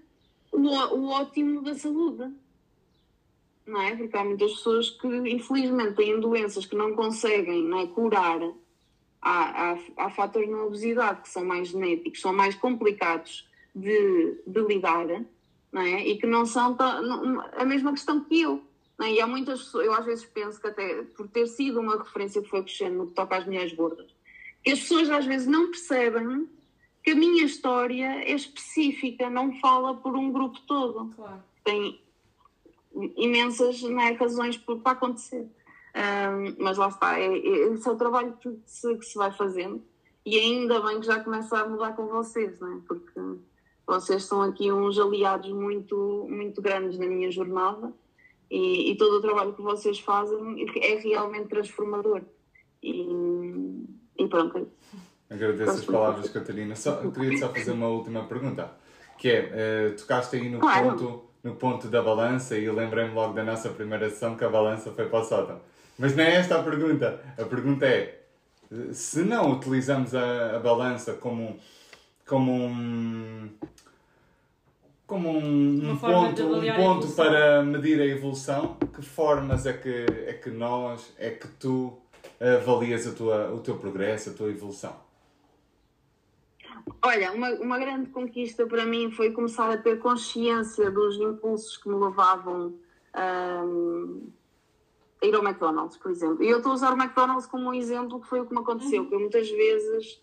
[0.52, 2.32] o, o ótimo da saúde
[3.70, 3.96] não é?
[3.96, 8.42] Porque há muitas pessoas que, infelizmente, têm doenças que não conseguem não é, curar.
[9.22, 14.62] Há, há, há fatores na obesidade que são mais genéticos, são mais complicados de, de
[14.62, 15.08] lidar,
[15.72, 16.08] não é?
[16.08, 16.76] E que não são
[17.58, 18.64] a mesma questão que eu.
[19.02, 19.14] É?
[19.14, 22.42] E há muitas pessoas, eu às vezes penso que até por ter sido uma referência
[22.42, 24.14] que foi crescendo no que toca às mulheres gordas,
[24.68, 26.48] as pessoas às vezes não percebem
[27.04, 31.14] que a minha história é específica, não fala por um grupo todo.
[31.16, 31.44] Claro.
[31.64, 32.02] Tem
[33.16, 35.48] imensas né, razões para acontecer.
[35.96, 39.32] Um, mas lá está, é, é, esse é o trabalho que se, que se vai
[39.32, 39.84] fazendo
[40.24, 42.82] e ainda bem que já começa a mudar com vocês, né?
[42.88, 43.20] porque
[43.88, 47.92] vocês são aqui uns aliados muito, muito grandes na minha jornada
[48.52, 52.22] e, e todo o trabalho que vocês fazem é realmente transformador.
[52.84, 53.08] E,
[54.20, 54.68] e pronto.
[55.30, 56.76] É Agradeço as palavras, Catarina.
[56.76, 58.72] Só, eu queria só fazer uma última pergunta,
[59.18, 60.92] que é, uh, tocaste aí no claro.
[60.92, 64.92] ponto no ponto da balança e lembrei-me logo da nossa primeira sessão que a balança
[64.92, 65.60] foi para o sótão.
[65.98, 67.20] Mas não é esta a pergunta.
[67.38, 68.22] A pergunta é:
[68.92, 71.58] se não utilizamos a, a balança como,
[72.26, 73.50] como um.
[75.06, 80.34] Como um, um ponto, um ponto para medir a evolução, que formas é que, é
[80.34, 81.98] que nós, é que tu
[82.40, 84.96] avalias a tua, o teu progresso, a tua evolução?
[87.02, 91.88] Olha, uma, uma grande conquista para mim foi começar a ter consciência dos impulsos que
[91.88, 92.74] me levavam
[93.16, 94.30] um,
[95.22, 96.44] a ir ao McDonald's, por exemplo.
[96.44, 98.60] E eu estou a usar o McDonald's como um exemplo que foi o que me
[98.60, 99.10] aconteceu, uhum.
[99.10, 100.22] que eu muitas vezes,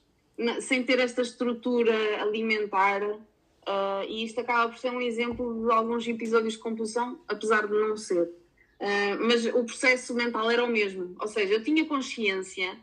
[0.61, 6.07] sem ter esta estrutura alimentar, uh, e isto acaba por ser um exemplo de alguns
[6.07, 8.31] episódios de compulsão, apesar de não ser.
[8.79, 12.77] Uh, mas o processo mental era o mesmo, ou seja, eu tinha consciência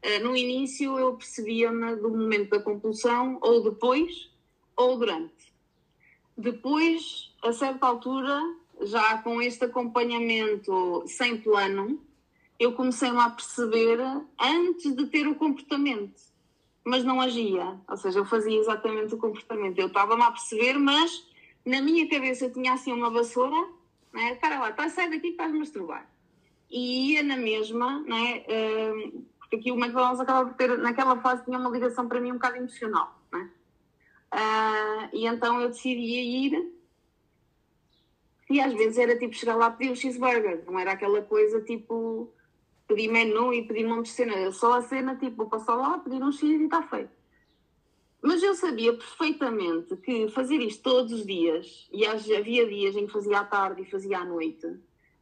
[0.00, 4.30] eh, no início eu percebia-me do momento da compulsão, ou depois,
[4.76, 5.52] ou durante.
[6.36, 8.40] Depois, a certa altura,
[8.82, 12.00] já com este acompanhamento sem plano,
[12.58, 13.98] eu comecei-me a perceber
[14.38, 16.20] antes de ter o comportamento,
[16.84, 17.80] mas não agia.
[17.88, 19.78] Ou seja, eu fazia exatamente o comportamento.
[19.78, 21.26] Eu estava-me a perceber, mas
[21.64, 23.68] na minha cabeça eu tinha assim uma vassoura,
[24.12, 24.34] né?
[24.36, 26.08] para lá, tá, sai daqui que vais masturbar.
[26.70, 28.44] E ia na mesma, né?
[28.48, 32.30] Uh, porque aqui o McDonald's acaba por ter, naquela fase, tinha uma ligação para mim
[32.30, 33.50] um bocado emocional, né?
[34.32, 36.78] Uh, e então eu decidi ir
[38.50, 42.32] e às vezes era tipo chegar lá pedir o cheeseburger, não era aquela coisa tipo
[42.86, 46.22] pedir menu e pedir um monte de cena, só a cena tipo passar lá, pedir
[46.22, 47.17] um cheese e está feito.
[48.22, 53.12] Mas eu sabia perfeitamente que fazer isto todos os dias, e havia dias em que
[53.12, 54.66] fazia à tarde e fazia à noite,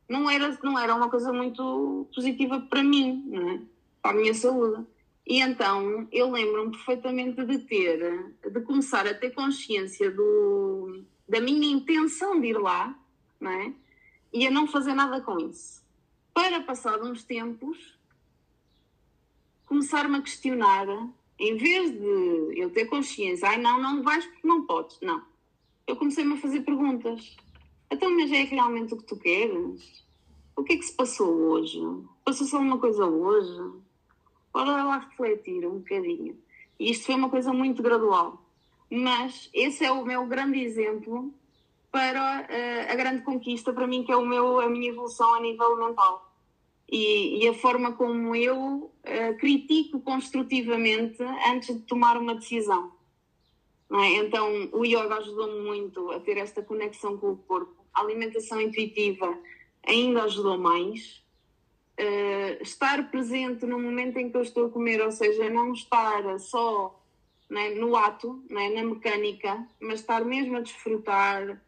[0.08, 3.60] não era, não era uma coisa muito positiva para mim, não é?
[4.00, 4.86] para a minha saúde.
[5.26, 11.72] E então eu lembro-me perfeitamente de ter, de começar a ter consciência do, da minha
[11.72, 12.96] intenção de ir lá,
[13.40, 13.74] não é?
[14.32, 15.84] E a não fazer nada com isso.
[16.32, 17.98] Para passar uns tempos,
[19.66, 20.86] começar-me a questionar,
[21.38, 25.22] em vez de eu ter consciência, ai não, não vais porque não podes, não.
[25.86, 27.36] Eu comecei-me a fazer perguntas.
[27.90, 30.04] Então, mas é realmente o que tu queres?
[30.56, 31.78] O que é que se passou hoje?
[32.24, 33.80] Passou só uma coisa hoje?
[34.52, 36.36] Bora lá refletir um bocadinho.
[36.80, 38.42] E isto foi uma coisa muito gradual.
[38.90, 41.32] Mas esse é o meu grande exemplo
[41.90, 45.40] para uh, a grande conquista para mim, que é o meu, a minha evolução a
[45.40, 46.25] nível mental.
[46.90, 52.92] E, e a forma como eu uh, critico construtivamente antes de tomar uma decisão.
[53.92, 54.16] É?
[54.16, 57.84] Então, o yoga ajudou-me muito a ter esta conexão com o corpo.
[57.94, 59.36] A alimentação intuitiva
[59.84, 61.22] ainda ajudou mais
[61.98, 66.38] uh, estar presente no momento em que eu estou a comer, ou seja, não estar
[66.38, 67.00] só
[67.48, 71.62] né, no ato, né, na mecânica, mas estar mesmo a desfrutar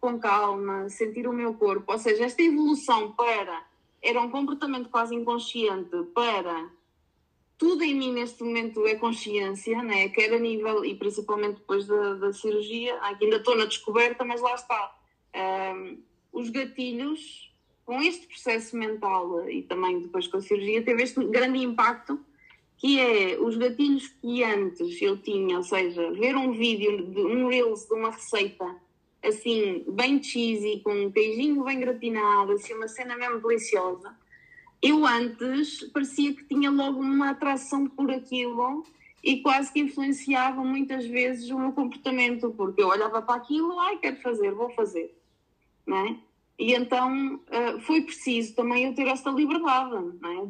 [0.00, 1.92] com calma, sentir o meu corpo.
[1.92, 3.64] Ou seja, esta evolução para.
[4.04, 6.70] Era um comportamento quase inconsciente para.
[7.56, 10.10] Tudo em mim neste momento é consciência, né?
[10.10, 14.42] quer a nível, e principalmente depois da, da cirurgia, aqui ainda estou na descoberta, mas
[14.42, 14.94] lá está.
[15.74, 16.02] Um,
[16.32, 17.50] os gatilhos,
[17.86, 22.20] com este processo mental e também depois com a cirurgia, teve este grande impacto
[22.76, 27.48] que é os gatilhos que antes eu tinha, ou seja, ver um vídeo, de um
[27.48, 28.83] Reels de uma receita
[29.24, 34.14] assim, bem cheesy, com um queijinho bem gratinado, assim, uma cena mesmo deliciosa.
[34.82, 38.84] Eu antes parecia que tinha logo uma atração por aquilo
[39.22, 43.96] e quase que influenciava muitas vezes o meu comportamento, porque eu olhava para aquilo, ai,
[43.96, 45.16] quero fazer, vou fazer,
[45.86, 46.16] não é?
[46.58, 50.46] E então eh, foi preciso também eu ter esta liberdade, é?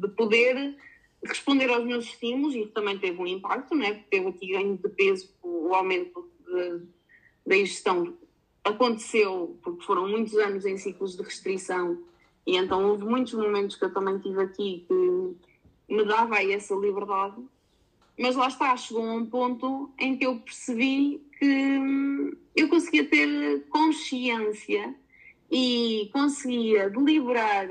[0.00, 0.76] De poder
[1.22, 3.92] responder aos meus estímulos, e também teve um impacto, não é?
[3.92, 6.86] Porque teve aqui ganho de peso, o aumento de,
[7.46, 8.14] da ingestão
[8.62, 12.02] aconteceu porque foram muitos anos em ciclos de restrição
[12.46, 16.74] e então houve muitos momentos que eu também tive aqui que me dava aí essa
[16.74, 17.36] liberdade
[18.18, 23.04] mas lá está, chegou a um ponto em que eu percebi que hum, eu conseguia
[23.04, 24.94] ter consciência
[25.50, 27.68] e conseguia deliberar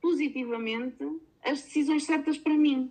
[0.00, 1.04] positivamente
[1.44, 2.90] as decisões certas para mim.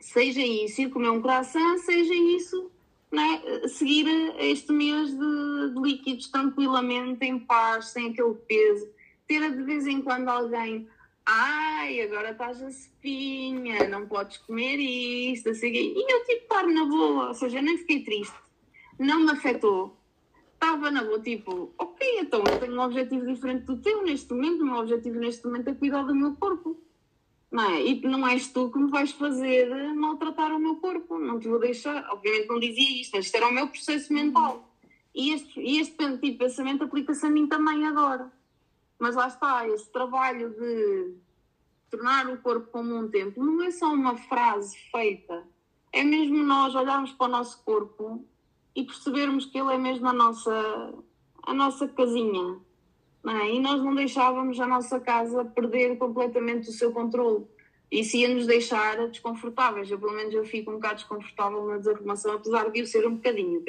[0.00, 2.70] Seja isso ir comer um coração, seja isso
[3.14, 4.06] né, seguir
[4.38, 8.88] este mês de, de, líquidos tranquilamente, em paz, sem aquele peso.
[9.26, 10.88] Ter de vez em quando alguém,
[11.24, 16.84] ai, agora estás a espinha, não podes comer isto, assim, e eu tipo estar na
[16.84, 18.36] boa, ou seja, nem fiquei triste,
[18.98, 19.96] não me afetou.
[20.52, 24.62] Estava na boa, tipo, ok, então eu tenho um objetivo diferente do teu neste momento,
[24.62, 26.83] o meu objetivo neste momento é cuidar do meu corpo
[27.54, 27.86] não é?
[27.86, 31.60] E não és tu que me vais fazer maltratar o meu corpo, não te vou
[31.60, 32.04] deixar.
[32.10, 34.68] Obviamente não dizia isto, mas era o meu processo mental.
[35.14, 38.32] E este, e este tipo de pensamento aplica-se a mim também agora.
[38.98, 41.14] Mas lá está, esse trabalho de
[41.88, 45.46] tornar o corpo como um templo não é só uma frase feita,
[45.92, 48.26] é mesmo nós olharmos para o nosso corpo
[48.74, 50.92] e percebermos que ele é mesmo a nossa,
[51.44, 52.58] a nossa casinha,
[53.26, 53.54] é?
[53.54, 57.46] e nós não deixávamos a nossa casa perder completamente o seu controle.
[57.90, 59.90] Isso ia nos deixar desconfortáveis.
[59.90, 63.14] Eu, pelo menos, eu fico um bocado desconfortável na desarrumação, apesar de eu ser um
[63.14, 63.62] bocadinho.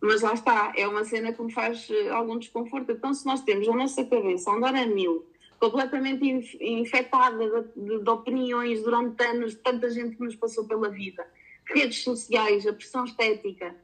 [0.00, 2.90] Mas lá está, é uma cena que me faz eh, algum desconforto.
[2.90, 5.26] Então, se nós temos a nossa cabeça a andar a mil,
[5.58, 6.24] completamente
[6.60, 11.26] infectada de, de, de opiniões durante anos, tanta gente que nos passou pela vida,
[11.66, 13.76] redes sociais, a pressão estética,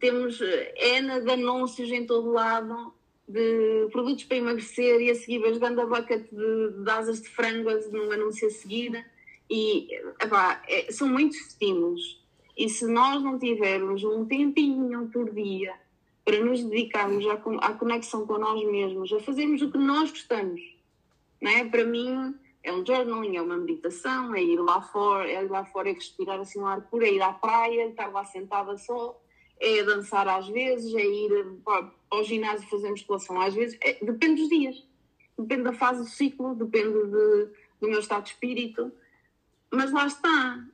[0.00, 2.92] temos eh, N de anúncios em todo lado,
[3.30, 7.70] de produtos para emagrecer e a seguir dando a bucket de, de asas de frango
[7.92, 9.06] num anúncio a seguir.
[9.48, 9.88] E
[10.20, 12.20] epá, é, são muitos estímulos.
[12.56, 15.74] E se nós não tivermos um tempinho por dia
[16.24, 17.34] para nos dedicarmos à,
[17.66, 20.60] à conexão com nós mesmos, a fazermos o que nós gostamos,
[21.40, 21.64] não é?
[21.64, 25.64] para mim é um journaling, é uma meditação, é ir lá fora, é ir lá
[25.64, 29.18] fora e respirar assim um ar puro, é ir à praia, estar lá sentada só,
[29.60, 31.60] é dançar às vezes, é ir
[32.10, 34.86] ao ginásio fazer musculação às vezes, é, depende dos dias,
[35.38, 37.48] depende da fase do ciclo, depende de,
[37.80, 38.90] do meu estado de espírito.
[39.70, 40.64] Mas lá está,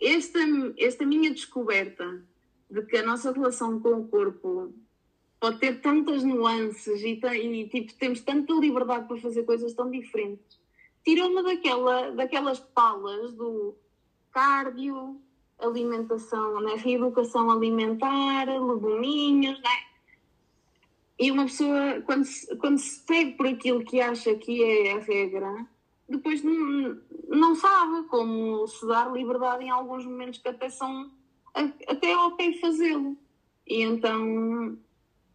[0.00, 0.38] esta,
[0.78, 2.22] esta minha descoberta
[2.70, 4.72] de que a nossa relação com o corpo
[5.40, 10.58] pode ter tantas nuances e, e tipo, temos tanta liberdade para fazer coisas tão diferentes.
[11.04, 13.74] Tirou-me daquela, daquelas palas do
[14.32, 15.20] cardio,
[15.58, 16.74] alimentação, né?
[16.76, 19.94] reeducação alimentar, leguminhos, né?
[21.18, 24.98] E uma pessoa, quando se, quando se segue por aquilo que acha que é a
[24.98, 25.66] regra,
[26.08, 26.98] depois não,
[27.28, 31.10] não sabe como se dar liberdade em alguns momentos que até são
[31.54, 33.16] até ok fazê-lo.
[33.66, 34.76] E então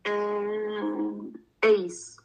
[0.07, 2.19] uh, é isso.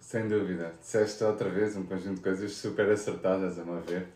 [0.00, 0.74] Sem dúvida.
[0.80, 4.08] Disseste outra vez um conjunto de coisas super acertadas, a meu ver.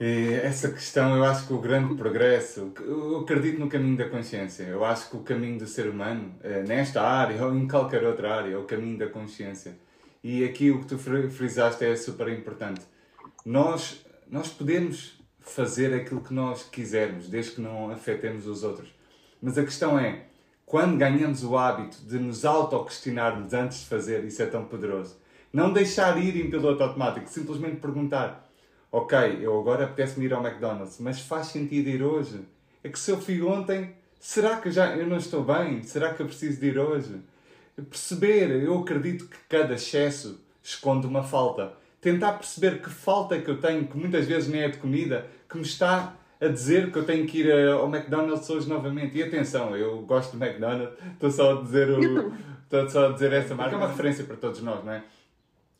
[0.00, 4.64] E essa questão, eu acho que o grande progresso, eu acredito no caminho da consciência.
[4.64, 8.34] Eu acho que o caminho do ser humano, eh, nesta área ou em qualquer outra
[8.36, 9.76] área, é o caminho da consciência.
[10.22, 12.82] E aqui o que tu frisaste é super importante.
[13.44, 18.88] Nós, nós podemos fazer aquilo que nós quisermos, desde que não afetemos os outros.
[19.40, 20.26] Mas a questão é,
[20.64, 25.16] quando ganhamos o hábito de nos auto-questionarmos antes de fazer, isso é tão poderoso.
[25.52, 28.41] Não deixar ir em piloto automático, simplesmente perguntar
[28.92, 32.40] ok, eu agora apetece-me ir ao McDonald's, mas faz sentido ir hoje?
[32.84, 35.82] É que se eu fui ontem, será que já eu não estou bem?
[35.82, 37.16] Será que eu preciso de ir hoje?
[37.88, 41.72] Perceber, eu acredito que cada excesso esconde uma falta.
[42.02, 45.56] Tentar perceber que falta que eu tenho, que muitas vezes nem é de comida, que
[45.56, 49.16] me está a dizer que eu tenho que ir ao McDonald's hoje novamente.
[49.16, 53.32] E atenção, eu gosto do McDonald's, estou só a dizer o, estou só a dizer
[53.32, 55.02] essa marca, é uma referência para todos nós, não é?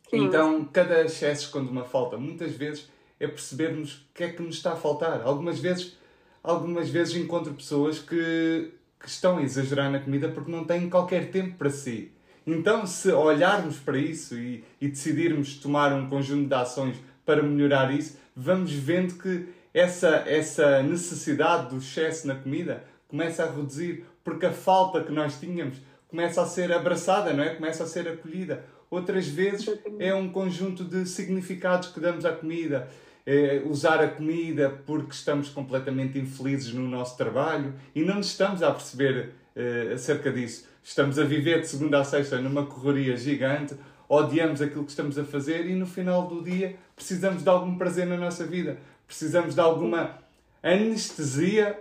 [0.09, 0.25] Sim.
[0.25, 2.17] Então, cada excesso esconde uma falta.
[2.17, 2.89] Muitas vezes
[3.25, 5.23] é percebermos o que é que nos está a faltar.
[5.23, 5.97] Algumas vezes,
[6.43, 11.31] algumas vezes encontro pessoas que, que estão a exagerar na comida porque não têm qualquer
[11.31, 12.11] tempo para si.
[12.47, 17.93] Então, se olharmos para isso e, e decidirmos tomar um conjunto de ações para melhorar
[17.93, 24.47] isso, vamos vendo que essa, essa necessidade do excesso na comida começa a reduzir, porque
[24.47, 25.79] a falta que nós tínhamos
[26.09, 27.55] começa a ser abraçada, não é?
[27.55, 28.65] Começa a ser acolhida.
[28.91, 29.67] Outras vezes
[29.99, 32.91] é um conjunto de significados que damos à comida.
[33.25, 38.63] É usar a comida porque estamos completamente infelizes no nosso trabalho e não nos estamos
[38.63, 40.67] a perceber uh, acerca disso.
[40.83, 43.77] Estamos a viver de segunda a sexta numa correria gigante,
[44.09, 48.07] odiamos aquilo que estamos a fazer e no final do dia precisamos de algum prazer
[48.07, 48.79] na nossa vida.
[49.07, 50.19] Precisamos de alguma
[50.61, 51.79] anestesia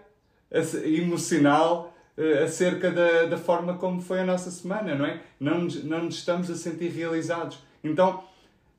[0.86, 5.22] emocional uh, acerca da, da forma como foi a nossa semana, não é?
[5.40, 7.58] Não nos, não nos estamos a sentir realizados.
[7.84, 8.24] Então,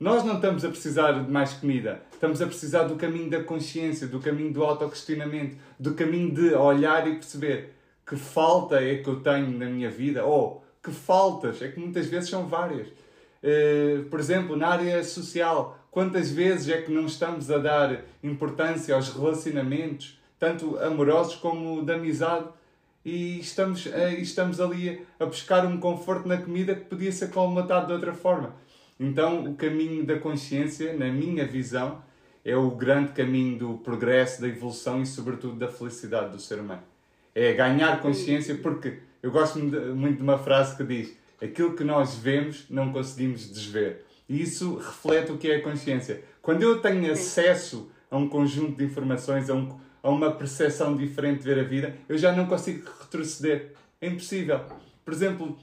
[0.03, 4.05] nós não estamos a precisar de mais comida, estamos a precisar do caminho da consciência,
[4.05, 7.73] do caminho do autoquestionamento, do caminho de olhar e perceber
[8.05, 12.07] que falta é que eu tenho na minha vida, ou que faltas, é que muitas
[12.07, 12.89] vezes são várias.
[12.89, 18.93] Uh, por exemplo, na área social, quantas vezes é que não estamos a dar importância
[18.93, 22.49] aos relacionamentos, tanto amorosos como de amizade,
[23.05, 27.87] e estamos, uh, estamos ali a buscar um conforto na comida que podia ser colmatado
[27.87, 28.61] de outra forma.
[28.99, 32.01] Então, o caminho da consciência, na minha visão,
[32.45, 36.83] é o grande caminho do progresso, da evolução e, sobretudo, da felicidade do ser humano.
[37.33, 42.15] É ganhar consciência, porque eu gosto muito de uma frase que diz: aquilo que nós
[42.15, 44.05] vemos não conseguimos desver.
[44.27, 46.23] E isso reflete o que é a consciência.
[46.41, 51.39] Quando eu tenho acesso a um conjunto de informações, a, um, a uma percepção diferente
[51.39, 53.73] de ver a vida, eu já não consigo retroceder.
[53.99, 54.61] É impossível.
[55.03, 55.57] Por exemplo,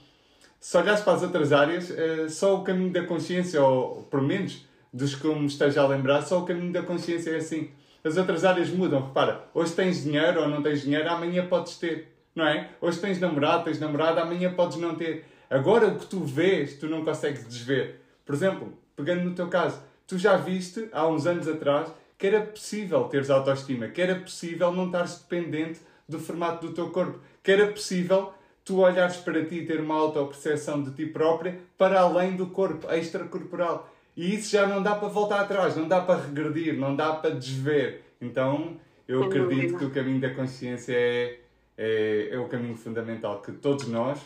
[0.60, 4.66] se olhares para as outras áreas, eh, só o caminho da consciência, ou por menos
[4.92, 7.70] dos que me esteja a lembrar, só o caminho da consciência é assim.
[8.04, 9.46] As outras áreas mudam, repara.
[9.54, 12.70] Hoje tens dinheiro ou não tens dinheiro, amanhã podes ter, não é?
[12.80, 15.24] Hoje tens namorado, tens namorada, amanhã podes não ter.
[15.48, 18.00] Agora o que tu vês, tu não consegues desver.
[18.24, 22.42] Por exemplo, pegando no teu caso, tu já viste há uns anos atrás que era
[22.42, 27.50] possível teres autoestima, que era possível não estares dependente do formato do teu corpo, que
[27.50, 28.34] era possível
[28.64, 32.90] tu olhares para ti e ter uma autoperceção de ti própria para além do corpo,
[32.92, 33.92] extracorporal.
[34.16, 37.30] E isso já não dá para voltar atrás, não dá para regredir, não dá para
[37.30, 38.02] desver.
[38.20, 38.76] Então,
[39.08, 41.38] eu acredito que o caminho da consciência é,
[41.76, 44.20] é, é o caminho fundamental que todos nós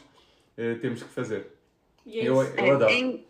[0.56, 1.46] é, temos que fazer.
[2.06, 2.26] Yes.
[2.26, 2.90] Eu, eu adoro.
[2.92, 3.20] É,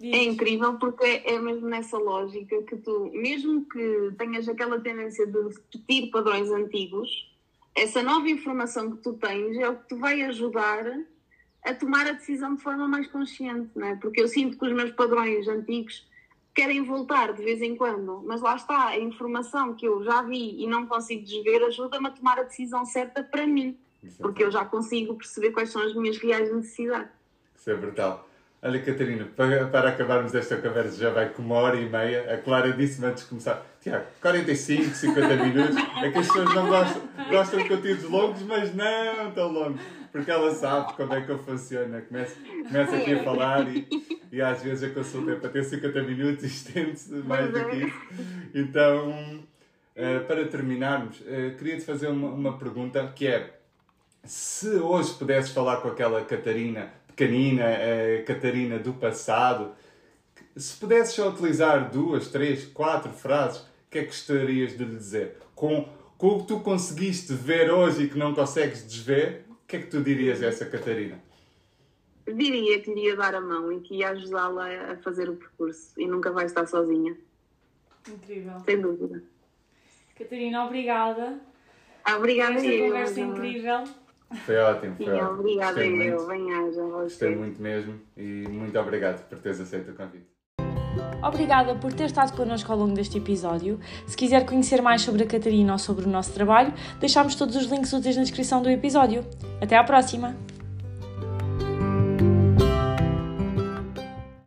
[0.00, 4.80] é, é incrível porque é, é mesmo nessa lógica que tu, mesmo que tenhas aquela
[4.80, 7.27] tendência de repetir padrões antigos,
[7.78, 10.84] essa nova informação que tu tens é o que te vai ajudar
[11.64, 13.96] a tomar a decisão de forma mais consciente, não é?
[13.96, 16.06] Porque eu sinto que os meus padrões antigos
[16.54, 20.60] querem voltar de vez em quando, mas lá está, a informação que eu já vi
[20.60, 24.18] e não consigo desver ajuda-me a tomar a decisão certa para mim, Exatamente.
[24.22, 27.12] porque eu já consigo perceber quais são as minhas reais necessidades.
[27.54, 28.27] Isso é brutal.
[28.60, 32.34] Olha, Catarina, para, para acabarmos esta conversa, já vai com uma hora e meia.
[32.34, 35.76] A Clara disse-me antes de começar: Tiago, 45, 50 minutos.
[36.02, 39.80] É que as pessoas não gostam, gostam de conteúdos longos, mas não tão longos.
[40.10, 42.02] Porque ela sabe como é que eu funciono.
[42.02, 42.34] Começa,
[42.66, 43.86] começa aqui a falar e,
[44.32, 47.76] e às vezes a consulta é para ter 50 minutos e estende-se mais do que
[47.76, 48.00] isso.
[48.52, 49.44] Então,
[49.94, 53.56] uh, para terminarmos, uh, queria-te fazer uma, uma pergunta que é:
[54.24, 59.72] se hoje pudesses falar com aquela Catarina pequenina, a Catarina do passado.
[60.56, 64.96] Se pudesses só utilizar duas, três, quatro frases, o que é que gostarias de lhe
[64.96, 65.36] dizer?
[65.54, 69.76] Com, com o que tu conseguiste ver hoje e que não consegues desver, o que
[69.76, 71.20] é que tu dirias a essa Catarina?
[72.24, 75.92] Diria que lhe ia dar a mão e que ia ajudá-la a fazer o percurso
[75.96, 77.16] e nunca vai estar sozinha.
[78.06, 78.60] Incrível.
[78.64, 79.22] Sem dúvida.
[80.16, 81.40] Catarina, obrigada.
[82.16, 83.84] Obrigada, Esta conversa incrível.
[84.44, 85.40] Foi ótimo, foi Sim, ótimo.
[85.40, 86.26] Obrigada, eu.
[86.26, 86.82] Bem-aja.
[86.82, 90.26] Gostei muito mesmo e muito obrigado por teres aceito o convite.
[91.22, 93.80] Obrigada por ter estado connosco ao longo deste episódio.
[94.06, 97.64] Se quiser conhecer mais sobre a Catarina ou sobre o nosso trabalho, deixamos todos os
[97.66, 99.24] links úteis na descrição do episódio.
[99.60, 100.57] Até à próxima!